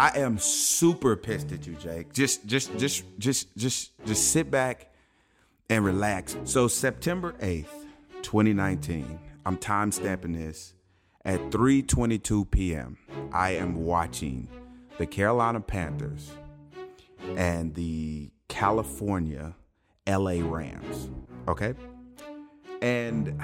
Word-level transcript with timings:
I 0.00 0.18
am 0.18 0.38
super 0.38 1.14
pissed 1.14 1.52
at 1.52 1.66
you, 1.66 1.74
Jake. 1.74 2.14
Just, 2.14 2.46
just, 2.46 2.74
just, 2.78 3.04
just, 3.18 3.54
just, 3.54 3.92
just 4.06 4.32
sit 4.32 4.50
back 4.50 4.94
and 5.68 5.84
relax. 5.84 6.38
So 6.44 6.68
September 6.68 7.34
eighth, 7.40 7.84
2019. 8.22 9.20
I'm 9.44 9.58
time 9.58 9.92
stamping 9.92 10.32
this 10.32 10.72
at 11.26 11.38
3:22 11.50 12.50
p.m. 12.50 12.96
I 13.30 13.50
am 13.50 13.84
watching 13.84 14.48
the 14.96 15.04
Carolina 15.04 15.60
Panthers 15.60 16.30
and 17.36 17.74
the 17.74 18.30
California 18.48 19.54
LA 20.06 20.36
Rams. 20.42 21.10
Okay? 21.46 21.74
And 22.80 23.38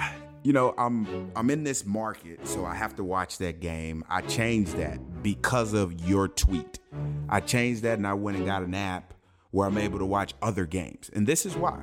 you 0.47 0.53
know, 0.53 0.73
I'm 0.77 1.29
I'm 1.35 1.49
in 1.49 1.65
this 1.65 1.85
market, 1.85 2.47
so 2.47 2.63
I 2.63 2.73
have 2.73 2.95
to 2.95 3.03
watch 3.03 3.37
that 3.39 3.59
game. 3.59 4.05
I 4.07 4.21
changed 4.21 4.77
that 4.77 5.21
because 5.21 5.73
of 5.73 6.07
your 6.07 6.29
tweet. 6.29 6.79
I 7.27 7.41
changed 7.41 7.83
that 7.83 7.97
and 7.97 8.07
I 8.07 8.13
went 8.13 8.37
and 8.37 8.45
got 8.45 8.63
an 8.63 8.73
app 8.73 9.13
where 9.51 9.67
I'm 9.67 9.77
able 9.77 9.99
to 9.99 10.05
watch 10.05 10.35
other 10.41 10.65
games. 10.65 11.11
And 11.13 11.27
this 11.27 11.45
is 11.45 11.57
why. 11.57 11.81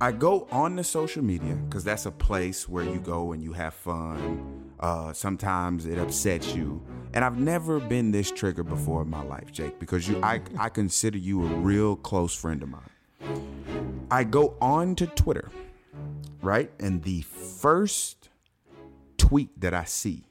I 0.00 0.12
go 0.12 0.46
on 0.52 0.76
the 0.76 0.84
social 0.84 1.24
media 1.24 1.56
because 1.56 1.82
that's 1.82 2.06
a 2.06 2.12
place 2.12 2.68
where 2.68 2.84
you 2.84 3.00
go 3.00 3.32
and 3.32 3.42
you 3.42 3.52
have 3.54 3.74
fun. 3.74 4.70
Uh, 4.78 5.12
sometimes 5.12 5.86
it 5.86 5.98
upsets 5.98 6.54
you, 6.54 6.80
and 7.14 7.24
I've 7.24 7.40
never 7.40 7.80
been 7.80 8.12
this 8.12 8.30
triggered 8.30 8.68
before 8.68 9.02
in 9.02 9.10
my 9.10 9.24
life, 9.24 9.50
Jake, 9.50 9.80
because 9.80 10.08
you, 10.08 10.20
I, 10.22 10.40
I 10.56 10.68
consider 10.68 11.18
you 11.18 11.42
a 11.42 11.48
real 11.48 11.96
close 11.96 12.32
friend 12.32 12.62
of 12.62 12.68
mine. 12.68 12.90
I 14.08 14.22
go 14.22 14.56
on 14.60 14.94
to 14.96 15.08
Twitter, 15.08 15.50
right, 16.46 16.70
and 16.78 17.02
the 17.02 17.22
first 17.22 18.30
tweet 19.18 19.60
that 19.60 19.74
I 19.74 19.84
see, 19.84 20.24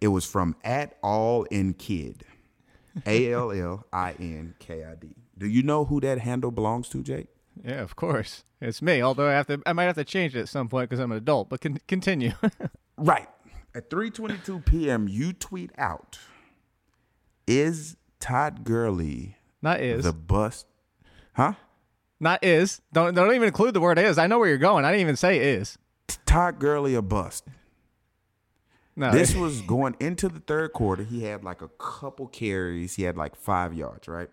it 0.00 0.08
was 0.08 0.24
from 0.24 0.56
at 0.64 0.96
all 1.02 1.44
in 1.44 1.74
kid, 1.74 2.24
A 3.06 3.32
L 3.32 3.52
L 3.52 3.86
I 3.92 4.14
N 4.18 4.54
K 4.58 4.84
I 4.84 4.94
D. 4.94 5.14
Do 5.36 5.46
you 5.46 5.62
know 5.62 5.84
who 5.84 6.00
that 6.00 6.18
handle 6.18 6.50
belongs 6.50 6.88
to, 6.90 7.02
Jake? 7.02 7.28
Yeah, 7.62 7.82
of 7.82 7.96
course. 7.96 8.44
It's 8.60 8.80
me. 8.80 9.02
Although 9.02 9.28
I 9.28 9.32
have 9.32 9.46
to, 9.48 9.60
I 9.66 9.72
might 9.72 9.84
have 9.84 9.96
to 9.96 10.04
change 10.04 10.34
it 10.34 10.40
at 10.40 10.48
some 10.48 10.68
point 10.68 10.88
because 10.88 11.00
I'm 11.00 11.12
an 11.12 11.18
adult. 11.18 11.48
But 11.50 11.60
con- 11.60 11.78
continue. 11.86 12.32
right 12.96 13.28
at 13.74 13.90
3:22 13.90 14.64
p.m. 14.64 15.06
You 15.08 15.32
tweet 15.32 15.70
out, 15.76 16.18
"Is 17.46 17.96
Todd 18.20 18.64
Gurley 18.64 19.36
not 19.60 19.80
is 19.80 20.04
the 20.04 20.12
bust? 20.12 20.66
Huh? 21.34 21.54
Not 22.24 22.42
is. 22.42 22.80
Don't 22.90 23.14
don't 23.14 23.34
even 23.34 23.48
include 23.48 23.74
the 23.74 23.82
word 23.82 23.98
is. 23.98 24.16
I 24.16 24.26
know 24.26 24.38
where 24.38 24.48
you're 24.48 24.56
going. 24.56 24.86
I 24.86 24.90
didn't 24.90 25.02
even 25.02 25.16
say 25.16 25.38
is. 25.56 25.76
Todd 26.24 26.58
Gurley 26.58 26.94
a 26.94 27.02
bust? 27.02 27.44
No. 28.96 29.10
This 29.10 29.34
was 29.34 29.60
going 29.60 29.94
into 30.00 30.30
the 30.30 30.40
third 30.40 30.72
quarter. 30.72 31.02
He 31.02 31.24
had 31.24 31.44
like 31.44 31.60
a 31.60 31.68
couple 31.68 32.26
carries. 32.28 32.94
He 32.94 33.02
had 33.02 33.18
like 33.18 33.36
five 33.36 33.74
yards, 33.74 34.08
right? 34.08 34.30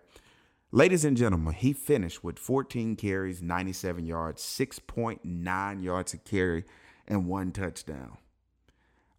Ladies 0.70 1.04
and 1.04 1.18
gentlemen, 1.18 1.52
he 1.52 1.74
finished 1.74 2.24
with 2.24 2.38
14 2.38 2.96
carries, 2.96 3.42
97 3.42 4.06
yards, 4.06 4.42
6.9 4.42 5.82
yards 5.82 6.14
a 6.14 6.16
carry, 6.16 6.64
and 7.06 7.26
one 7.26 7.52
touchdown. 7.52 8.16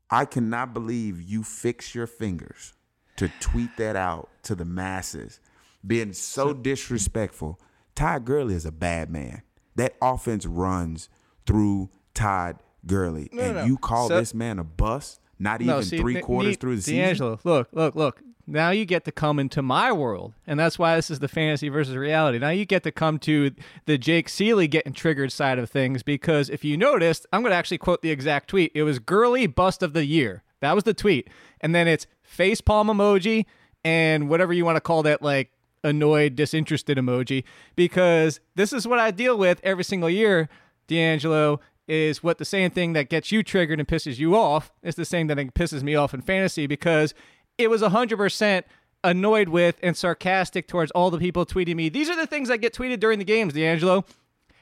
I 0.09 0.25
cannot 0.25 0.73
believe 0.73 1.21
you 1.21 1.43
fix 1.43 1.93
your 1.93 2.07
fingers 2.07 2.73
to 3.17 3.31
tweet 3.39 3.77
that 3.77 3.95
out 3.95 4.29
to 4.43 4.55
the 4.55 4.65
masses, 4.65 5.39
being 5.85 6.13
so 6.13 6.53
disrespectful. 6.53 7.59
Todd 7.95 8.25
Gurley 8.25 8.55
is 8.55 8.65
a 8.65 8.71
bad 8.71 9.09
man. 9.09 9.41
That 9.75 9.95
offense 10.01 10.45
runs 10.45 11.09
through 11.45 11.89
Todd 12.13 12.57
Gurley, 12.85 13.29
No, 13.31 13.43
and 13.43 13.53
no, 13.55 13.59
no. 13.61 13.65
you 13.67 13.77
call 13.77 14.07
So- 14.09 14.19
this 14.19 14.33
man 14.33 14.59
a 14.59 14.63
bust? 14.63 15.19
Not 15.39 15.61
even 15.61 15.83
see, 15.83 15.97
three 15.97 16.21
quarters 16.21 16.51
Ne- 16.51 16.55
through 16.55 16.75
the 16.77 16.81
season. 16.81 16.99
D'Angelo, 17.03 17.39
look, 17.43 17.67
look, 17.73 17.95
look. 17.95 18.21
Now 18.45 18.71
you 18.71 18.85
get 18.85 19.05
to 19.05 19.11
come 19.11 19.39
into 19.39 19.61
my 19.61 19.91
world, 19.91 20.33
and 20.45 20.59
that's 20.59 20.77
why 20.77 20.95
this 20.95 21.09
is 21.09 21.19
the 21.19 21.27
fantasy 21.29 21.69
versus 21.69 21.95
reality. 21.95 22.39
Now 22.39 22.49
you 22.49 22.65
get 22.65 22.83
to 22.83 22.91
come 22.91 23.17
to 23.19 23.51
the 23.85 23.97
Jake 23.97 24.27
Ciely 24.27 24.69
getting 24.69 24.91
triggered 24.93 25.31
side 25.31 25.59
of 25.59 25.69
things 25.69 26.03
because 26.03 26.49
if 26.49 26.63
you 26.65 26.75
noticed, 26.77 27.25
I'm 27.31 27.41
going 27.41 27.51
to 27.51 27.55
actually 27.57 27.77
quote 27.77 28.01
the 28.01 28.11
exact 28.11 28.49
tweet. 28.49 28.71
It 28.75 28.83
was 28.83 28.99
Gurley 28.99 29.47
bust 29.47 29.81
of 29.81 29.93
the 29.93 30.05
year. 30.05 30.43
That 30.59 30.75
was 30.75 30.83
the 30.83 30.93
tweet, 30.93 31.29
and 31.61 31.73
then 31.73 31.87
it's 31.87 32.05
face 32.21 32.59
palm 32.61 32.87
emoji 32.87 33.45
and 33.85 34.29
whatever 34.29 34.51
you 34.53 34.65
want 34.65 34.75
to 34.75 34.81
call 34.81 35.03
that, 35.03 35.21
like 35.21 35.49
annoyed, 35.83 36.35
disinterested 36.35 36.97
emoji. 36.97 37.43
Because 37.75 38.39
this 38.55 38.73
is 38.73 38.87
what 38.87 38.99
I 38.99 39.11
deal 39.11 39.37
with 39.37 39.59
every 39.63 39.83
single 39.83 40.09
year, 40.09 40.49
D'Angelo 40.87 41.59
is 41.87 42.23
what 42.23 42.37
the 42.37 42.45
same 42.45 42.71
thing 42.71 42.93
that 42.93 43.09
gets 43.09 43.31
you 43.31 43.43
triggered 43.43 43.79
and 43.79 43.87
pisses 43.87 44.17
you 44.17 44.35
off 44.35 44.71
is 44.81 44.95
the 44.95 45.05
same 45.05 45.27
thing 45.27 45.37
that 45.37 45.53
pisses 45.53 45.83
me 45.83 45.95
off 45.95 46.13
in 46.13 46.21
fantasy 46.21 46.65
because 46.65 47.13
it 47.57 47.69
was 47.69 47.81
100% 47.81 48.63
annoyed 49.03 49.49
with 49.49 49.77
and 49.83 49.97
sarcastic 49.97 50.67
towards 50.67 50.91
all 50.91 51.11
the 51.11 51.17
people 51.17 51.45
tweeting 51.45 51.75
me. 51.75 51.89
These 51.89 52.09
are 52.09 52.15
the 52.15 52.25
things 52.25 52.47
that 52.47 52.59
get 52.59 52.73
tweeted 52.73 52.99
during 52.99 53.19
the 53.19 53.25
games, 53.25 53.53
D'Angelo. 53.53 54.05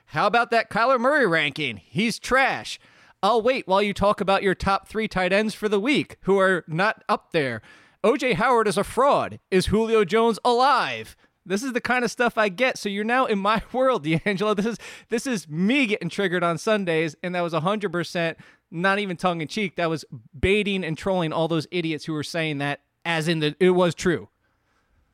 How 0.06 0.28
about 0.28 0.52
that 0.52 0.70
Kyler 0.70 1.00
Murray 1.00 1.28
ranking? 1.28 1.78
He's 1.78 2.20
trash. 2.20 2.80
I'll 3.24 3.42
wait 3.42 3.68
while 3.68 3.84
you 3.84 3.94
talk 3.94 4.20
about 4.20 4.42
your 4.42 4.56
top 4.56 4.88
three 4.88 5.08
tight 5.08 5.32
ends 5.32 5.54
for 5.54 5.70
the 5.70 5.80
week 5.80 6.18
who 6.22 6.40
are 6.40 6.66
not 6.68 7.04
up 7.08 7.32
there. 7.32 7.62
OJ 8.04 8.34
Howard 8.36 8.68
is 8.68 8.78
a 8.78 8.84
fraud. 8.84 9.40
Is 9.52 9.68
Julio 9.68 10.04
Jones 10.04 10.40
alive? 10.44 11.16
This 11.46 11.64
is 11.64 11.74
the 11.74 11.82
kind 11.82 12.04
of 12.06 12.12
stuff 12.12 12.38
I 12.38 12.50
get. 12.50 12.78
So 12.78 12.90
you're 12.90 13.04
now 13.04 13.26
in 13.26 13.40
my 13.40 13.62
world, 13.74 14.04
D'Angelo. 14.04 14.54
This 14.54 14.66
is 14.66 14.78
this 15.10 15.28
is 15.28 15.48
me 15.50 15.86
getting 15.88 16.10
triggered 16.10 16.44
on 16.44 16.58
Sundays, 16.58 17.16
and 17.24 17.36
that 17.36 17.42
was 17.42 17.54
hundred 17.54 17.92
percent 17.92 18.38
not 18.74 19.00
even 19.00 19.18
tongue 19.18 19.42
in 19.42 19.48
cheek. 19.48 19.76
That 19.76 19.90
was 19.90 20.06
baiting 20.40 20.84
and 20.86 20.98
trolling 20.98 21.34
all 21.34 21.48
those 21.48 21.68
idiots 21.72 22.06
who 22.06 22.14
were 22.14 22.24
saying 22.24 22.60
that 22.60 22.82
as 23.06 23.28
in 23.28 23.40
the 23.40 23.56
it 23.60 23.72
was 23.72 23.94
true. 23.96 24.30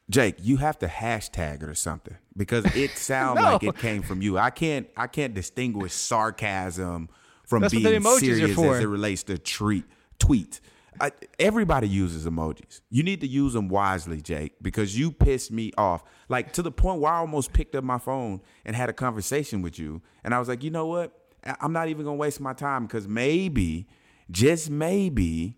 Jake, 0.09 0.35
you 0.39 0.57
have 0.57 0.79
to 0.79 0.87
hashtag 0.87 1.63
it 1.63 1.69
or 1.69 1.75
something 1.75 2.15
because 2.35 2.63
it 2.75 2.91
sounds 2.91 3.37
No. 3.39 3.43
like 3.53 3.63
it 3.63 3.77
came 3.77 4.01
from 4.01 4.21
you. 4.21 4.37
I 4.37 4.49
can't 4.51 4.87
I 4.95 5.07
can't 5.07 5.33
distinguish 5.33 5.93
sarcasm 5.93 7.09
from 7.45 7.61
That's 7.61 7.73
being 7.73 7.83
the 7.83 7.91
emojis 7.91 8.13
are 8.43 8.47
serious 8.53 8.57
as 8.59 8.79
it 8.83 8.87
relates 8.87 9.23
to 9.23 9.37
treat 9.37 9.85
tweet. 10.19 10.59
I, 10.99 11.11
everybody 11.39 11.87
uses 11.87 12.25
emojis. 12.25 12.81
You 12.89 13.03
need 13.03 13.21
to 13.21 13.27
use 13.27 13.53
them 13.53 13.67
wisely, 13.69 14.21
Jake, 14.21 14.53
because 14.61 14.97
you 14.97 15.11
pissed 15.11 15.51
me 15.51 15.71
off. 15.77 16.03
Like 16.29 16.53
to 16.53 16.61
the 16.61 16.71
point 16.71 17.01
where 17.01 17.11
I 17.11 17.17
almost 17.17 17.53
picked 17.53 17.75
up 17.75 17.83
my 17.83 17.97
phone 17.97 18.41
and 18.65 18.75
had 18.75 18.89
a 18.89 18.93
conversation 18.93 19.61
with 19.61 19.77
you. 19.79 20.01
And 20.23 20.33
I 20.33 20.39
was 20.39 20.47
like, 20.47 20.63
you 20.63 20.71
know 20.71 20.87
what? 20.87 21.13
I'm 21.61 21.73
not 21.73 21.87
even 21.87 22.05
gonna 22.05 22.17
waste 22.17 22.39
my 22.39 22.53
time 22.53 22.85
because 22.85 23.07
maybe, 23.07 23.87
just 24.29 24.69
maybe, 24.69 25.57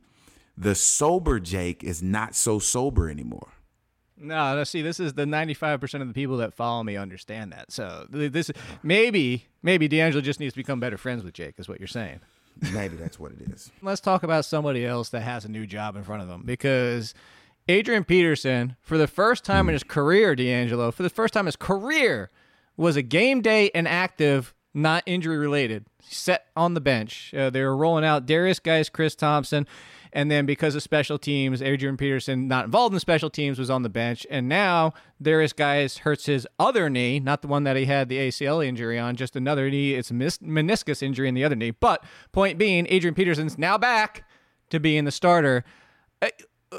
the 0.57 0.75
sober 0.75 1.39
Jake 1.39 1.83
is 1.83 2.03
not 2.03 2.35
so 2.35 2.59
sober 2.59 3.09
anymore. 3.09 3.53
No, 4.22 4.53
no, 4.55 4.66
see, 4.66 4.81
this 4.81 4.99
is 4.99 5.13
the 5.13 5.23
95% 5.23 6.01
of 6.01 6.09
the 6.09 6.13
people 6.13 6.38
that 6.38 6.53
follow 6.53 6.83
me 6.83 6.97
understand 6.97 7.53
that. 7.53 7.72
So 7.72 8.05
this 8.09 8.51
maybe 8.83 9.45
maybe 9.63 9.88
D'Angelo 9.88 10.22
just 10.22 10.41
needs 10.41 10.53
to 10.53 10.59
become 10.59 10.81
better 10.81 10.97
friends 10.97 11.23
with 11.23 11.33
Jake, 11.33 11.55
is 11.57 11.69
what 11.69 11.79
you're 11.79 11.88
saying. 11.88 12.19
Maybe 12.74 12.96
that's 12.96 13.20
what 13.20 13.31
it 13.31 13.42
is. 13.42 13.72
Let's 13.81 14.02
talk 14.02 14.24
about 14.24 14.46
somebody 14.46 14.86
else 14.86 15.09
that 15.09 15.22
has 15.22 15.46
a 15.46 15.50
new 15.50 15.66
job 15.66 15.96
in 15.96 16.03
front 16.03 16.22
of 16.22 16.28
them 16.28 16.44
because 16.46 17.14
Adrian 17.68 18.03
Peterson, 18.03 18.75
for 18.81 18.97
the 18.97 19.08
first 19.08 19.44
time 19.44 19.70
in 19.70 19.74
his 19.74 19.84
career, 19.84 20.36
D'Angelo, 20.36 20.92
for 20.92 21.03
the 21.03 21.09
first 21.09 21.34
time 21.34 21.42
in 21.42 21.47
his 21.47 21.56
career, 21.56 22.31
was 22.78 22.96
a 22.96 23.02
game 23.02 23.42
day 23.42 23.70
inactive, 23.74 24.53
not 24.74 25.03
injury 25.06 25.38
related, 25.38 25.86
set 26.02 26.46
on 26.56 26.74
the 26.74 26.81
bench. 26.81 27.34
Uh, 27.34 27.50
they 27.50 27.62
were 27.62 27.75
rolling 27.75 28.06
out 28.06 28.25
Derrius 28.25 28.62
Guice, 28.62 28.90
Chris 28.90 29.16
Thompson, 29.16 29.68
and 30.12 30.30
then 30.31 30.46
because 30.46 30.75
of 30.75 30.84
special 30.84 31.18
teams, 31.20 31.62
Adrian 31.62 31.97
Peterson, 31.97 32.47
not 32.47 32.66
involved 32.66 32.94
in 32.94 33.00
special 33.00 33.30
teams, 33.30 33.59
was 33.59 33.70
on 33.70 33.84
the 33.84 33.90
bench. 33.90 34.26
And 34.29 34.50
now 34.50 34.94
Derrius 35.22 35.56
Guice 35.56 36.00
hurts 36.00 36.26
his 36.26 36.47
other 36.59 36.90
knee, 36.90 37.20
not 37.20 37.41
the 37.41 37.47
one 37.47 37.64
that 37.64 37.76
he 37.76 37.85
had 37.85 38.09
the 38.09 38.17
ACL 38.17 38.66
injury 38.66 38.97
on, 38.97 39.16
just 39.16 39.35
another 39.35 39.70
knee. 39.70 39.94
It's 39.94 40.11
a 40.11 40.14
meniscus 40.14 41.03
injury 41.03 41.28
in 41.28 41.35
the 41.35 41.44
other 41.44 41.56
knee. 41.56 41.72
But 41.72 42.03
point 42.32 42.58
being, 42.58 42.88
Adrian 42.90 43.16
Peterson's 43.16 43.58
now 43.58 43.78
back 43.78 44.23
to 44.70 44.79
being 44.79 45.06
the 45.06 45.11
starter. 45.11 45.64
Uh, 46.22 46.29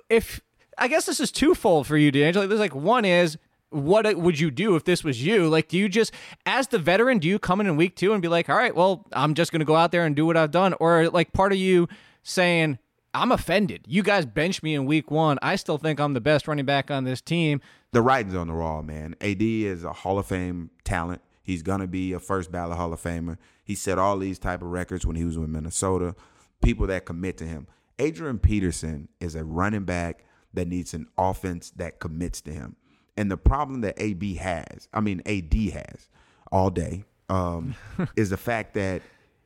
If 0.09 0.41
I 0.79 0.88
guess 0.88 1.06
this 1.06 1.21
is 1.21 1.31
twofold 1.31 1.87
for 1.87 1.97
you, 1.97 2.11
D'Angelo. 2.11 2.47
There's 2.47 2.61
like 2.61 2.75
one 2.75 3.05
is 3.05 3.38
what 3.71 4.17
would 4.17 4.41
you 4.41 4.50
do 4.50 4.75
if 4.75 4.85
this 4.85 5.05
was 5.05 5.25
you? 5.25 5.49
Like, 5.49 5.69
do 5.69 5.79
you 5.79 5.88
just, 5.88 6.12
as 6.44 6.69
the 6.69 6.79
veteran, 6.79 7.19
do 7.19 7.29
you 7.29 7.38
come 7.38 7.61
in 7.61 7.69
in 7.69 7.76
week 7.76 7.94
two 7.94 8.12
and 8.12 8.21
be 8.21 8.26
like, 8.29 8.49
all 8.49 8.56
right, 8.56 8.75
well, 8.75 9.06
I'm 9.12 9.35
just 9.35 9.53
going 9.53 9.61
to 9.61 9.67
go 9.67 9.76
out 9.76 9.93
there 9.93 10.05
and 10.05 10.17
do 10.17 10.26
what 10.26 10.37
I've 10.37 10.50
done? 10.50 10.75
Or 10.81 11.09
like 11.11 11.33
part 11.33 11.53
of 11.53 11.59
you 11.59 11.87
saying, 12.25 12.79
I'm 13.12 13.33
offended. 13.33 13.85
You 13.89 14.03
guys 14.03 14.25
benched 14.25 14.62
me 14.62 14.75
in 14.75 14.87
week 14.87 15.11
one. 15.11 15.39
I 15.43 15.57
still 15.57 15.79
think 15.79 15.99
I'm 15.99 16.15
the 16.15 16.21
best 16.21 16.47
running 16.47 16.65
back 16.65 16.91
on 16.91 17.05
this 17.05 17.21
team. 17.21 17.61
The 17.93 18.03
writing's 18.03 18.37
on 18.37 18.47
the 18.47 18.55
wall, 18.55 18.83
man. 18.83 19.17
AD 19.21 19.43
is 19.43 19.83
a 19.83 19.93
Hall 19.93 20.19
of 20.19 20.27
Fame 20.27 20.71
talent. 20.85 21.21
He's 21.43 21.62
gonna 21.62 21.89
be 21.89 22.12
a 22.12 22.21
first 22.21 22.53
ballot 22.53 22.77
Hall 22.77 22.93
of 22.93 23.03
Famer. 23.03 23.37
He 23.65 23.75
set 23.75 23.99
all 23.99 24.17
these 24.19 24.39
type 24.39 24.62
of 24.62 24.69
records 24.69 25.05
when 25.05 25.17
he 25.17 25.25
was 25.25 25.37
with 25.37 25.49
Minnesota. 25.49 26.15
People 26.62 26.87
that 26.87 27.05
commit 27.05 27.37
to 27.39 27.47
him. 27.47 27.67
Adrian 27.99 28.39
Peterson 28.39 29.09
is 29.19 29.35
a 29.35 29.45
running 29.45 29.85
back 29.85 30.25
that 30.55 30.69
needs 30.69 30.95
an 30.95 31.09
offense 31.19 31.71
that 31.77 31.99
commits 31.99 32.41
to 32.43 32.53
him. 32.53 32.77
And 33.17 33.31
the 33.31 33.37
problem 33.37 33.81
that 33.81 33.95
AB 33.99 34.37
has, 34.37 34.89
I 34.93 35.01
mean 35.01 35.21
AD 35.27 35.53
has 35.73 36.09
all 36.53 36.71
day, 36.71 37.05
um, 37.29 37.75
is 38.17 38.31
the 38.31 38.37
fact 38.37 38.75
that 38.75 39.03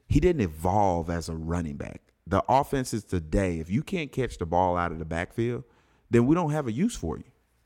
he 0.06 0.20
didn't 0.20 0.42
evolve 0.42 1.08
as 1.08 1.30
a 1.30 1.34
running 1.34 1.76
back. 1.76 2.02
The 2.26 2.42
offenses 2.48 3.04
today, 3.04 3.58
if 3.58 3.68
you 3.68 3.82
can't 3.82 4.10
catch 4.10 4.38
the 4.38 4.46
ball 4.46 4.76
out 4.76 4.92
of 4.92 4.98
the 4.98 5.04
backfield, 5.04 5.64
then 6.10 6.26
we 6.26 6.34
don't 6.34 6.50
have 6.50 6.66
a 6.66 6.72
use 6.72 6.96
for 6.96 7.18
you. 7.18 7.24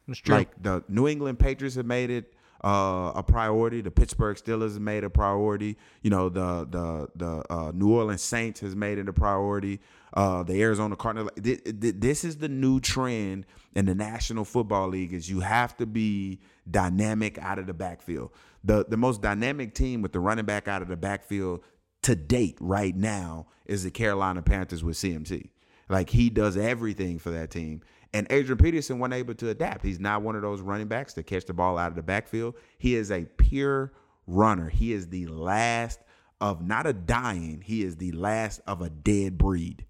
That's 0.09 0.21
true. 0.21 0.35
Like 0.35 0.63
the 0.63 0.83
New 0.89 1.07
England 1.07 1.39
Patriots 1.39 1.77
have 1.77 1.87
made 1.87 2.11
it 2.11 2.33
uh, 2.65 3.13
a 3.15 3.23
priority. 3.23 3.81
The 3.81 3.91
Pittsburgh 3.91 4.37
Steelers 4.37 4.73
have 4.73 4.83
made 4.83 4.99
it 4.99 5.05
a 5.05 5.11
priority. 5.11 5.77
You 6.03 6.11
know, 6.11 6.29
the 6.29 6.67
the 6.69 7.09
the 7.15 7.53
uh, 7.53 7.73
New 7.75 7.95
Orleans 7.95 8.23
Saints 8.23 8.61
has 8.61 8.75
made 8.75 8.99
it 8.99 9.09
a 9.09 9.13
priority. 9.13 9.81
Uh, 10.15 10.43
the 10.43 10.61
Arizona 10.61 10.97
Cardinals. 10.97 11.31
This 11.37 12.25
is 12.25 12.39
the 12.39 12.49
new 12.49 12.81
trend 12.81 13.47
in 13.75 13.85
the 13.85 13.95
National 13.95 14.45
Football 14.45 14.89
League: 14.89 15.13
is 15.13 15.31
you 15.31 15.41
have 15.41 15.77
to 15.77 15.87
be 15.87 16.41
dynamic 16.69 17.39
out 17.39 17.59
of 17.59 17.67
the 17.67 17.75
backfield. 17.75 18.31
The 18.65 18.87
the 18.89 18.97
most 18.97 19.23
dynamic 19.23 19.75
team 19.75 20.03
with 20.03 20.13
the 20.13 20.21
running 20.21 20.47
back 20.47 20.67
out 20.67 20.83
of 20.83 20.89
the 20.89 20.97
backfield 20.97 21.63
to 22.03 22.15
date 22.15 22.57
right 22.61 22.95
now 22.95 23.47
is 23.67 23.85
the 23.85 23.91
Carolina 23.91 24.43
Panthers 24.43 24.85
with 24.85 24.97
CMC. 24.97 25.51
Like 25.89 26.11
he 26.11 26.31
does 26.31 26.57
everything 26.57 27.19
for 27.19 27.31
that 27.31 27.51
team. 27.51 27.83
And 28.15 28.27
Adrian 28.31 28.59
Peterson 28.59 28.99
wasn't 28.99 29.15
able 29.15 29.35
to 29.35 29.51
adapt. 29.51 29.85
He's 29.85 30.01
not 30.01 30.23
one 30.23 30.35
of 30.35 30.43
those 30.43 30.61
running 30.61 30.89
backs 30.89 31.13
to 31.15 31.23
catch 31.23 31.45
the 31.45 31.53
ball 31.53 31.77
out 31.77 31.89
of 31.91 31.97
the 31.97 32.03
backfield. 32.03 32.55
He 32.79 32.95
is 32.95 33.11
a 33.11 33.25
pure 33.37 33.93
runner. 34.27 34.69
He 34.69 34.93
is 34.93 35.09
the 35.09 35.27
last 35.27 36.01
of 36.41 36.65
not 36.65 36.87
a 36.87 36.93
dying, 36.93 37.63
he 37.65 37.83
is 37.83 37.97
the 37.97 38.13
last 38.13 38.61
of 38.67 38.81
a 38.81 38.89
dead 38.89 39.39
breed. 39.39 39.85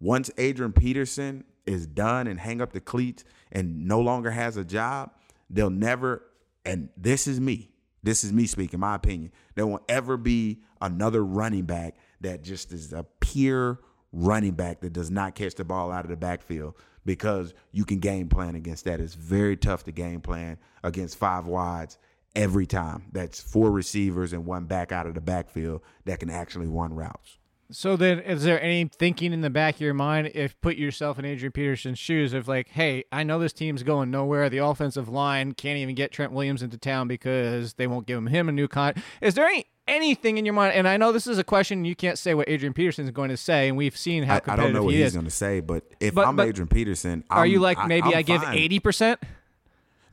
Once 0.00 0.30
Adrian 0.36 0.72
Peterson 0.72 1.44
is 1.66 1.86
done 1.86 2.26
and 2.26 2.38
hang 2.38 2.60
up 2.60 2.72
the 2.72 2.80
cleats 2.80 3.24
and 3.52 3.86
no 3.86 4.00
longer 4.00 4.30
has 4.30 4.56
a 4.56 4.64
job, 4.64 5.10
they'll 5.48 5.70
never, 5.70 6.22
and 6.64 6.90
this 6.96 7.26
is 7.26 7.40
me, 7.40 7.70
this 8.02 8.22
is 8.22 8.32
me 8.32 8.46
speaking, 8.46 8.80
my 8.80 8.96
opinion, 8.96 9.32
there 9.54 9.66
won't 9.66 9.82
ever 9.88 10.16
be 10.16 10.60
another 10.84 11.24
running 11.24 11.64
back 11.64 11.96
that 12.20 12.42
just 12.42 12.72
is 12.72 12.92
a 12.92 13.04
pure 13.20 13.80
running 14.12 14.52
back 14.52 14.80
that 14.80 14.92
does 14.92 15.10
not 15.10 15.34
catch 15.34 15.56
the 15.56 15.64
ball 15.64 15.90
out 15.90 16.04
of 16.04 16.10
the 16.10 16.16
backfield 16.16 16.74
because 17.04 17.52
you 17.72 17.84
can 17.84 17.98
game 17.98 18.28
plan 18.28 18.54
against 18.54 18.84
that. 18.84 19.00
It's 19.00 19.14
very 19.14 19.56
tough 19.56 19.84
to 19.84 19.92
game 19.92 20.20
plan 20.20 20.58
against 20.82 21.18
five 21.18 21.46
wides 21.46 21.98
every 22.36 22.66
time. 22.66 23.04
That's 23.12 23.40
four 23.40 23.70
receivers 23.70 24.32
and 24.32 24.46
one 24.46 24.66
back 24.66 24.92
out 24.92 25.06
of 25.06 25.14
the 25.14 25.20
backfield 25.20 25.82
that 26.04 26.20
can 26.20 26.30
actually 26.30 26.66
run 26.66 26.94
routes. 26.94 27.38
So 27.70 27.96
then, 27.96 28.20
is 28.20 28.44
there 28.44 28.62
any 28.62 28.84
thinking 28.84 29.32
in 29.32 29.40
the 29.40 29.50
back 29.50 29.76
of 29.76 29.80
your 29.80 29.94
mind 29.94 30.30
if 30.34 30.60
put 30.60 30.76
yourself 30.76 31.18
in 31.18 31.24
Adrian 31.24 31.50
Peterson's 31.50 31.98
shoes 31.98 32.34
of 32.34 32.46
like, 32.46 32.68
hey, 32.68 33.04
I 33.10 33.22
know 33.24 33.38
this 33.38 33.54
team's 33.54 33.82
going 33.82 34.10
nowhere. 34.10 34.50
The 34.50 34.58
offensive 34.58 35.08
line 35.08 35.52
can't 35.52 35.78
even 35.78 35.94
get 35.94 36.12
Trent 36.12 36.32
Williams 36.32 36.62
into 36.62 36.76
town 36.76 37.08
because 37.08 37.74
they 37.74 37.86
won't 37.86 38.06
give 38.06 38.18
him 38.18 38.26
him 38.26 38.48
a 38.50 38.52
new 38.52 38.68
contract. 38.68 39.06
Is 39.22 39.34
there 39.34 39.46
any 39.46 39.66
anything 39.86 40.38
in 40.38 40.44
your 40.44 40.54
mind? 40.54 40.74
And 40.74 40.86
I 40.88 40.96
know 40.96 41.12
this 41.12 41.26
is 41.26 41.38
a 41.38 41.44
question 41.44 41.84
you 41.84 41.94
can't 41.94 42.18
say 42.18 42.34
what 42.34 42.48
Adrian 42.48 42.72
Peterson 42.72 43.04
is 43.04 43.10
going 43.10 43.30
to 43.30 43.36
say, 43.36 43.68
and 43.68 43.76
we've 43.76 43.96
seen 43.96 44.22
how 44.24 44.38
competitive 44.38 44.58
I, 44.58 44.62
I 44.62 44.66
don't 44.66 44.74
know 44.74 44.82
what 44.84 44.94
he 44.94 44.98
he's 45.00 45.08
is. 45.08 45.12
going 45.14 45.24
to 45.26 45.30
say, 45.30 45.60
but 45.60 45.84
if 46.00 46.14
But- 46.14 46.26
I'm 46.26 46.36
but 46.36 46.48
Adrian 46.48 46.68
Peterson, 46.68 47.24
Are 47.30 47.44
I'm, 47.44 47.50
you 47.50 47.60
like 47.60 47.86
maybe 47.86 48.08
I'm 48.08 48.16
I, 48.18 48.22
give 48.22 48.42
eighty 48.44 48.78
percent? 48.80 49.20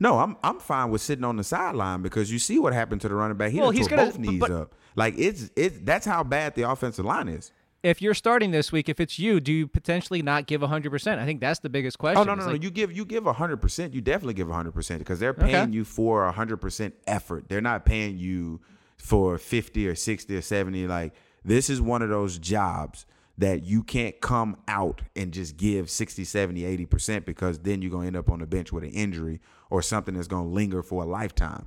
No, 0.00 0.18
I'm 0.18 0.36
I'm 0.42 0.58
fine 0.58 0.90
with 0.90 1.00
sitting 1.00 1.24
on 1.24 1.36
the 1.36 1.44
sideline 1.44 2.02
because 2.02 2.30
you 2.32 2.38
see 2.38 2.58
what 2.58 2.72
happened 2.72 3.00
to 3.02 3.08
the 3.08 3.14
running 3.14 3.36
back. 3.36 3.52
He 3.52 3.60
Well, 3.60 3.70
he's 3.70 3.86
gonna- 3.88 4.06
both 4.06 4.18
knees 4.18 4.40
but- 4.40 4.50
up. 4.50 4.74
Like 4.96 5.14
it's 5.16 5.50
it's 5.56 5.78
that's 5.82 6.04
how 6.04 6.22
bad 6.24 6.54
the 6.54 6.68
offensive 6.68 7.04
line 7.04 7.28
is. 7.28 7.50
If 7.82 8.00
you're 8.00 8.14
starting 8.14 8.52
this 8.52 8.70
week, 8.70 8.88
if 8.88 9.00
it's 9.00 9.18
you, 9.18 9.40
do 9.40 9.52
you 9.52 9.66
potentially 9.66 10.22
not 10.22 10.46
give 10.46 10.60
hundred 10.62 10.90
percent? 10.90 11.20
I 11.20 11.24
think 11.24 11.40
that's 11.40 11.60
the 11.60 11.68
biggest 11.68 11.96
oh, 11.98 12.02
question. 12.02 12.18
Oh 12.20 12.24
no, 12.24 12.34
no, 12.34 12.44
no! 12.46 12.52
like- 12.52 12.62
You 12.62 12.70
give 12.70 12.92
you 12.92 13.04
give 13.04 13.24
hundred 13.24 13.56
percent. 13.58 13.94
You 13.94 14.00
definitely 14.00 14.34
give 14.34 14.48
hundred 14.50 14.72
percent 14.72 14.98
because 15.00 15.18
they're 15.18 15.32
paying 15.34 15.54
Okay. 15.56 15.72
you 15.72 15.84
for 15.84 16.30
hundred 16.30 16.58
percent 16.58 16.94
effort. 17.06 17.48
They're 17.48 17.60
not 17.62 17.84
paying 17.86 18.18
you 18.18 18.60
for 19.02 19.36
fifty 19.36 19.88
or 19.88 19.94
sixty 19.94 20.36
or 20.36 20.42
seventy. 20.42 20.86
Like 20.86 21.12
this 21.44 21.68
is 21.68 21.80
one 21.80 22.02
of 22.02 22.08
those 22.08 22.38
jobs 22.38 23.04
that 23.36 23.64
you 23.64 23.82
can't 23.82 24.20
come 24.20 24.56
out 24.68 25.02
and 25.16 25.32
just 25.32 25.56
give 25.56 25.90
60, 25.90 26.22
70, 26.22 26.64
80 26.64 26.86
percent 26.86 27.26
because 27.26 27.58
then 27.58 27.82
you're 27.82 27.90
gonna 27.90 28.06
end 28.06 28.16
up 28.16 28.30
on 28.30 28.38
the 28.38 28.46
bench 28.46 28.72
with 28.72 28.84
an 28.84 28.90
injury 28.90 29.40
or 29.70 29.82
something 29.82 30.14
that's 30.14 30.28
gonna 30.28 30.48
linger 30.48 30.82
for 30.82 31.02
a 31.02 31.06
lifetime. 31.06 31.66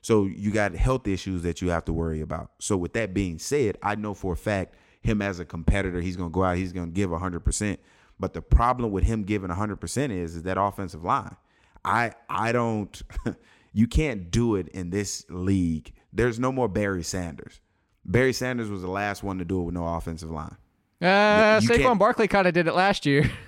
So 0.00 0.26
you 0.26 0.52
got 0.52 0.74
health 0.76 1.08
issues 1.08 1.42
that 1.42 1.60
you 1.60 1.70
have 1.70 1.84
to 1.86 1.92
worry 1.92 2.20
about. 2.20 2.52
So 2.60 2.76
with 2.76 2.92
that 2.92 3.12
being 3.12 3.40
said, 3.40 3.76
I 3.82 3.96
know 3.96 4.14
for 4.14 4.34
a 4.34 4.36
fact 4.36 4.76
him 5.00 5.20
as 5.20 5.40
a 5.40 5.44
competitor, 5.44 6.00
he's 6.00 6.16
gonna 6.16 6.30
go 6.30 6.44
out, 6.44 6.56
he's 6.56 6.72
gonna 6.72 6.92
give 6.92 7.10
hundred 7.10 7.40
percent. 7.40 7.80
But 8.20 8.32
the 8.32 8.42
problem 8.42 8.92
with 8.92 9.02
him 9.02 9.24
giving 9.24 9.50
hundred 9.50 9.76
percent 9.76 10.12
is 10.12 10.36
is 10.36 10.44
that 10.44 10.56
offensive 10.58 11.02
line. 11.02 11.36
I 11.84 12.12
I 12.28 12.52
don't 12.52 13.02
you 13.72 13.88
can't 13.88 14.30
do 14.30 14.54
it 14.54 14.68
in 14.68 14.90
this 14.90 15.26
league. 15.28 15.92
There's 16.16 16.38
no 16.38 16.50
more 16.50 16.68
Barry 16.68 17.02
Sanders. 17.02 17.60
Barry 18.04 18.32
Sanders 18.32 18.70
was 18.70 18.82
the 18.82 18.90
last 18.90 19.22
one 19.22 19.38
to 19.38 19.44
do 19.44 19.60
it 19.60 19.64
with 19.64 19.74
no 19.74 19.86
offensive 19.86 20.30
line. 20.30 20.56
uh, 21.02 21.60
you 21.62 21.68
Saquon 21.68 21.98
Barkley 21.98 22.26
kind 22.28 22.46
of 22.48 22.54
did 22.54 22.66
it 22.66 22.74
last 22.74 23.06
year. 23.06 23.30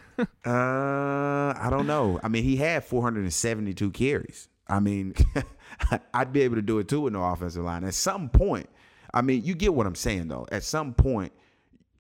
Uh, 0.45 1.55
I 1.57 1.69
don't 1.71 1.87
know. 1.87 2.19
I 2.25 2.29
mean, 2.29 2.43
he 2.43 2.57
had 2.57 2.83
472 2.83 3.93
carries. 3.93 4.49
I 4.67 4.81
mean, 4.81 5.15
I'd 6.13 6.33
be 6.33 6.41
able 6.43 6.57
to 6.57 6.63
do 6.63 6.81
it 6.81 6.89
too 6.89 7.03
with 7.03 7.13
no 7.13 7.23
offensive 7.23 7.63
line. 7.65 7.85
At 7.85 7.95
some 7.95 8.29
point, 8.29 8.69
I 9.15 9.23
mean, 9.23 9.45
you 9.45 9.55
get 9.55 9.73
what 9.75 9.87
I'm 9.87 9.95
saying 9.95 10.27
though. 10.27 10.45
At 10.51 10.65
some 10.65 10.93
point, 10.93 11.33